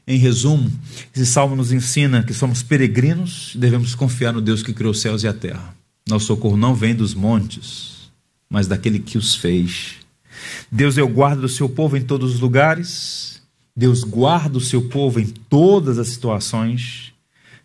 em 0.07 0.17
resumo, 0.17 0.71
esse 1.13 1.25
salmo 1.25 1.57
nos 1.57 1.73
ensina 1.73 2.23
que 2.23 2.33
somos 2.33 2.63
peregrinos 2.63 3.51
e 3.53 3.57
devemos 3.57 3.93
confiar 3.95 4.31
no 4.31 4.39
Deus 4.39 4.63
que 4.63 4.71
criou 4.71 4.91
os 4.91 5.01
céus 5.01 5.23
e 5.23 5.27
a 5.27 5.33
terra. 5.33 5.75
Nosso 6.07 6.27
socorro 6.27 6.55
não 6.55 6.73
vem 6.73 6.95
dos 6.95 7.13
montes, 7.13 8.09
mas 8.49 8.65
daquele 8.65 8.97
que 8.97 9.17
os 9.17 9.35
fez. 9.35 9.95
Deus 10.71 10.97
é 10.97 11.03
o 11.03 11.09
guarda 11.09 11.41
do 11.41 11.49
seu 11.49 11.67
povo 11.67 11.97
em 11.97 12.01
todos 12.01 12.35
os 12.35 12.39
lugares. 12.39 13.41
Deus 13.75 14.05
guarda 14.05 14.57
o 14.57 14.61
seu 14.61 14.83
povo 14.83 15.19
em 15.19 15.27
todas 15.27 15.99
as 15.99 16.07
situações. 16.07 17.11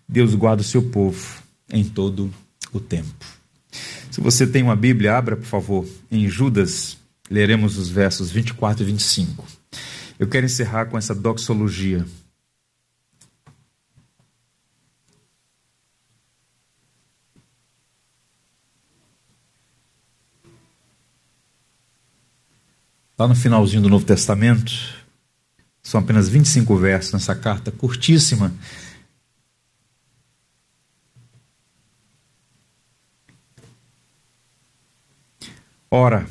Deus 0.09 0.34
guarda 0.34 0.61
o 0.61 0.66
seu 0.66 0.82
povo 0.82 1.40
em 1.72 1.84
todo 1.84 2.34
o 2.72 2.80
tempo. 2.80 3.34
Se 4.15 4.21
você 4.21 4.47
tem 4.47 4.62
uma 4.62 4.77
Bíblia, 4.77 5.19
abra, 5.19 5.37
por 5.37 5.45
favor, 5.45 5.85
em 6.09 6.29
Judas, 6.29 6.97
leremos 7.29 7.77
os 7.77 7.89
versos 7.89 8.31
24 8.31 8.85
e 8.85 8.87
25. 8.87 9.45
Eu 10.21 10.29
quero 10.29 10.47
encerrar 10.47 10.87
com 10.87 10.97
essa 10.97 11.12
doxologia. 11.12 12.07
Lá 23.19 23.27
no 23.27 23.35
finalzinho 23.35 23.83
do 23.83 23.89
Novo 23.89 24.07
Testamento, 24.07 24.73
são 25.83 25.99
apenas 25.99 26.29
25 26.29 26.77
versos 26.77 27.12
nessa 27.15 27.35
carta 27.35 27.73
curtíssima 27.73 28.55
Ora, 35.97 36.26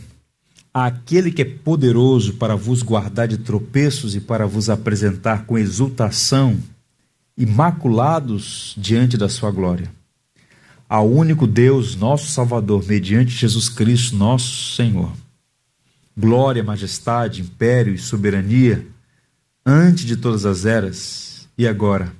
aquele 0.73 1.31
que 1.31 1.41
é 1.41 1.45
poderoso 1.45 2.33
para 2.33 2.53
vos 2.53 2.81
guardar 2.81 3.29
de 3.29 3.37
tropeços 3.37 4.13
e 4.13 4.19
para 4.19 4.45
vos 4.45 4.69
apresentar 4.69 5.45
com 5.45 5.57
exultação, 5.57 6.61
imaculados 7.37 8.75
diante 8.77 9.15
da 9.15 9.29
sua 9.29 9.51
glória. 9.51 9.89
Ao 10.89 11.09
único 11.09 11.47
Deus, 11.47 11.95
nosso 11.95 12.29
Salvador, 12.29 12.85
mediante 12.85 13.31
Jesus 13.31 13.69
Cristo, 13.69 14.17
nosso 14.17 14.75
Senhor. 14.75 15.13
Glória, 16.17 16.61
majestade, 16.61 17.41
império 17.41 17.93
e 17.93 17.97
soberania, 17.97 18.85
antes 19.65 20.03
de 20.03 20.17
todas 20.17 20.45
as 20.45 20.65
eras, 20.65 21.47
e 21.57 21.65
agora, 21.65 22.13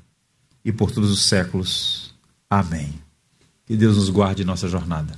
e 0.64 0.72
por 0.72 0.92
todos 0.92 1.12
os 1.12 1.26
séculos. 1.26 2.16
Amém. 2.50 2.94
Que 3.66 3.76
Deus 3.76 3.98
nos 3.98 4.10
guarde 4.10 4.44
em 4.44 4.46
nossa 4.46 4.70
jornada. 4.70 5.14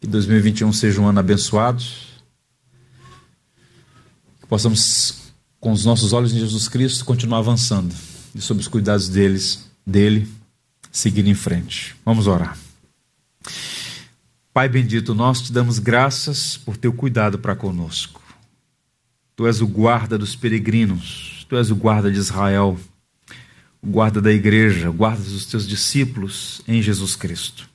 Que 0.00 0.06
2021 0.06 0.72
seja 0.72 1.00
um 1.00 1.06
ano 1.06 1.20
abençoado. 1.20 1.84
Que 4.40 4.46
possamos, 4.48 5.32
com 5.60 5.72
os 5.72 5.84
nossos 5.84 6.14
olhos 6.14 6.32
em 6.32 6.38
Jesus 6.38 6.68
Cristo, 6.68 7.04
continuar 7.04 7.38
avançando 7.38 7.94
e 8.34 8.40
sob 8.40 8.60
os 8.60 8.68
cuidados 8.68 9.08
deles, 9.08 9.70
dele, 9.86 10.26
seguir 10.90 11.26
em 11.26 11.34
frente. 11.34 11.94
Vamos 12.04 12.26
orar. 12.26 12.56
Pai 14.52 14.68
bendito, 14.68 15.14
nós 15.14 15.42
te 15.42 15.52
damos 15.52 15.78
graças 15.78 16.56
por 16.56 16.76
teu 16.76 16.92
cuidado 16.92 17.38
para 17.38 17.54
conosco. 17.54 18.20
Tu 19.36 19.46
és 19.46 19.60
o 19.60 19.66
guarda 19.66 20.18
dos 20.18 20.34
peregrinos, 20.34 21.46
tu 21.48 21.56
és 21.56 21.70
o 21.70 21.76
guarda 21.76 22.10
de 22.10 22.18
Israel, 22.18 22.78
o 23.80 23.86
guarda 23.86 24.20
da 24.20 24.32
igreja, 24.32 24.90
o 24.90 24.92
guarda 24.92 25.22
dos 25.22 25.46
teus 25.46 25.66
discípulos 25.66 26.62
em 26.66 26.82
Jesus 26.82 27.14
Cristo. 27.16 27.69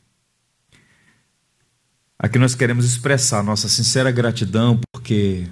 Aqui 2.18 2.40
nós 2.40 2.56
queremos 2.56 2.86
expressar 2.86 3.44
nossa 3.44 3.68
sincera 3.68 4.10
gratidão 4.10 4.80
porque, 4.92 5.46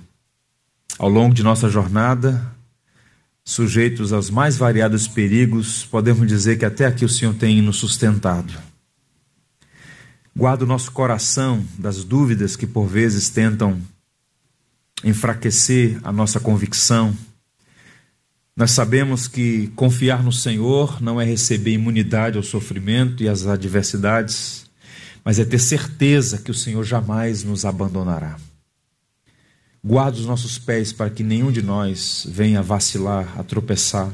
ao 0.98 1.10
longo 1.10 1.36
de 1.36 1.44
nossa 1.44 1.70
jornada, 1.70 2.54
sujeitos 3.44 4.14
aos 4.14 4.30
mais 4.30 4.56
variados 4.56 5.08
perigos, 5.08 5.86
podemos 5.86 6.26
dizer 6.26 6.58
que 6.58 6.66
até 6.66 6.86
aqui 6.86 7.04
o 7.04 7.10
Senhor 7.10 7.36
tem 7.36 7.62
nos 7.62 7.78
sustentado. 7.78 8.54
Guarda 10.36 10.64
o 10.64 10.68
nosso 10.68 10.92
coração 10.92 11.64
das 11.78 12.04
dúvidas 12.04 12.56
que 12.56 12.66
por 12.66 12.88
vezes 12.88 13.30
tentam 13.30 13.80
enfraquecer 15.04 16.00
a 16.02 16.14
nossa 16.14 16.40
convicção. 16.40 17.16
Nós 18.56 18.72
sabemos 18.72 19.28
que 19.28 19.68
confiar 19.76 20.24
no 20.24 20.32
Senhor 20.32 21.02
não 21.02 21.20
é 21.20 21.26
receber 21.26 21.74
imunidade 21.74 22.38
ao 22.38 22.44
sofrimento 22.44 23.22
e 23.22 23.28
às 23.28 23.46
adversidades 23.46 24.63
mas 25.24 25.40
é 25.40 25.46
ter 25.46 25.60
certeza 25.60 26.38
que 26.38 26.52
o 26.52 26.54
Senhor 26.54 26.84
jamais 26.84 27.44
nos 27.44 27.64
abandonará. 27.66 28.38
Guarda 29.84 30.18
os 30.18 30.26
nossos 30.26 30.58
pés 30.58 30.94
para 30.94 31.10
que 31.10 31.24
nenhum 31.24 31.52
de 31.52 31.62
nós 31.62 32.26
venha 32.30 32.62
vacilar, 32.62 33.38
a 33.38 33.44
tropeçar. 33.44 34.10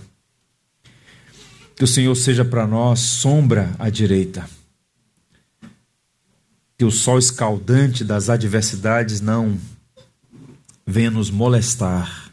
Que 1.76 1.84
o 1.84 1.88
Senhor 1.88 2.16
seja 2.16 2.44
para 2.44 2.66
nós 2.66 3.00
sombra 3.00 3.76
à 3.78 3.90
direita. 3.90 4.50
Que 6.78 6.84
o 6.86 6.92
sol 6.92 7.20
escaldante 7.20 8.04
das 8.04 8.30
adversidades 8.30 9.22
não 9.22 9.60
venha 10.86 11.12
nos 11.12 11.30
molestar. 11.30 12.32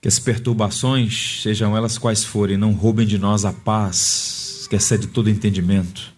Que 0.00 0.08
as 0.08 0.18
perturbações, 0.18 1.42
sejam 1.42 1.76
elas 1.76 1.98
quais 1.98 2.24
forem, 2.24 2.56
não 2.56 2.72
roubem 2.72 3.06
de 3.06 3.18
nós 3.18 3.44
a 3.44 3.52
paz, 3.52 4.66
que 4.70 4.76
excede 4.76 5.08
todo 5.08 5.28
entendimento. 5.28 6.15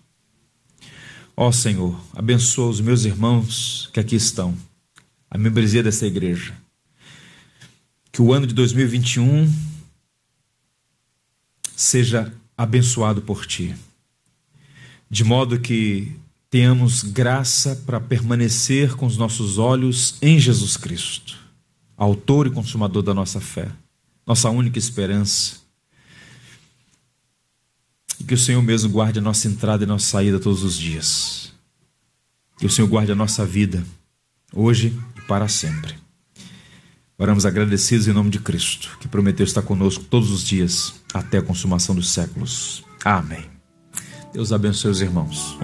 Ó 1.41 1.53
Senhor, 1.53 1.97
abençoa 2.17 2.69
os 2.69 2.81
meus 2.81 3.05
irmãos 3.05 3.89
que 3.93 4.01
aqui 4.01 4.17
estão, 4.17 4.59
a 5.31 5.39
membresia 5.39 5.85
dessa 5.85 6.05
igreja. 6.05 6.53
Que 8.11 8.21
o 8.21 8.33
ano 8.33 8.45
de 8.45 8.53
2021 8.53 9.49
seja 11.77 12.35
abençoado 12.57 13.23
por 13.23 13.47
Ti, 13.47 13.73
de 15.09 15.23
modo 15.23 15.61
que 15.61 16.13
tenhamos 16.51 17.05
graça 17.05 17.77
para 17.87 18.01
permanecer 18.01 18.97
com 18.97 19.07
os 19.07 19.17
nossos 19.17 19.59
olhos 19.59 20.17
em 20.21 20.41
Jesus 20.41 20.77
Cristo, 20.77 21.39
Autor 21.97 22.49
e 22.49 22.51
Consumador 22.51 23.05
da 23.05 23.15
nossa 23.15 23.41
fé, 23.41 23.71
nossa 24.27 24.51
única 24.51 24.81
esperança. 24.81 25.58
E 28.21 28.25
que 28.25 28.35
o 28.35 28.39
Senhor 28.39 28.63
mesmo 28.63 28.91
guarde 28.91 29.19
a 29.19 29.23
nossa 29.23 29.49
entrada 29.49 29.85
e 29.85 29.87
nossa 29.87 30.07
saída 30.07 30.39
todos 30.39 30.63
os 30.63 30.77
dias. 30.77 31.53
Que 32.59 32.67
o 32.67 32.71
Senhor 32.71 32.89
guarde 32.89 33.13
a 33.13 33.15
nossa 33.15 33.47
vida, 33.47 33.85
hoje 34.53 34.99
e 35.17 35.21
para 35.23 35.47
sempre. 35.49 35.95
Oramos 37.21 37.45
agradecidos 37.45 38.07
em 38.07 38.13
nome 38.13 38.31
de 38.31 38.39
Cristo, 38.39 38.97
que 39.01 39.09
prometeu 39.09 39.45
estar 39.45 39.63
conosco 39.63 40.05
todos 40.05 40.31
os 40.31 40.45
dias, 40.45 40.95
até 41.13 41.39
a 41.39 41.43
consumação 41.43 41.93
dos 41.95 42.11
séculos. 42.11 42.85
Amém. 43.05 43.45
Deus 44.33 44.53
abençoe 44.53 44.93
os 44.93 45.01
irmãos. 45.01 45.59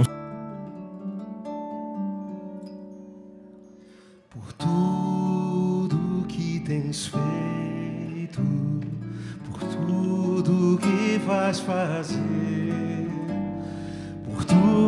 Por 4.30 4.52
tudo 4.54 6.26
que 6.26 6.58
tens 6.66 7.06
feito, 7.06 8.42
por 9.44 9.60
tudo 9.60 10.78
que 10.78 11.18
vais 11.24 11.60
fazer, 11.60 12.18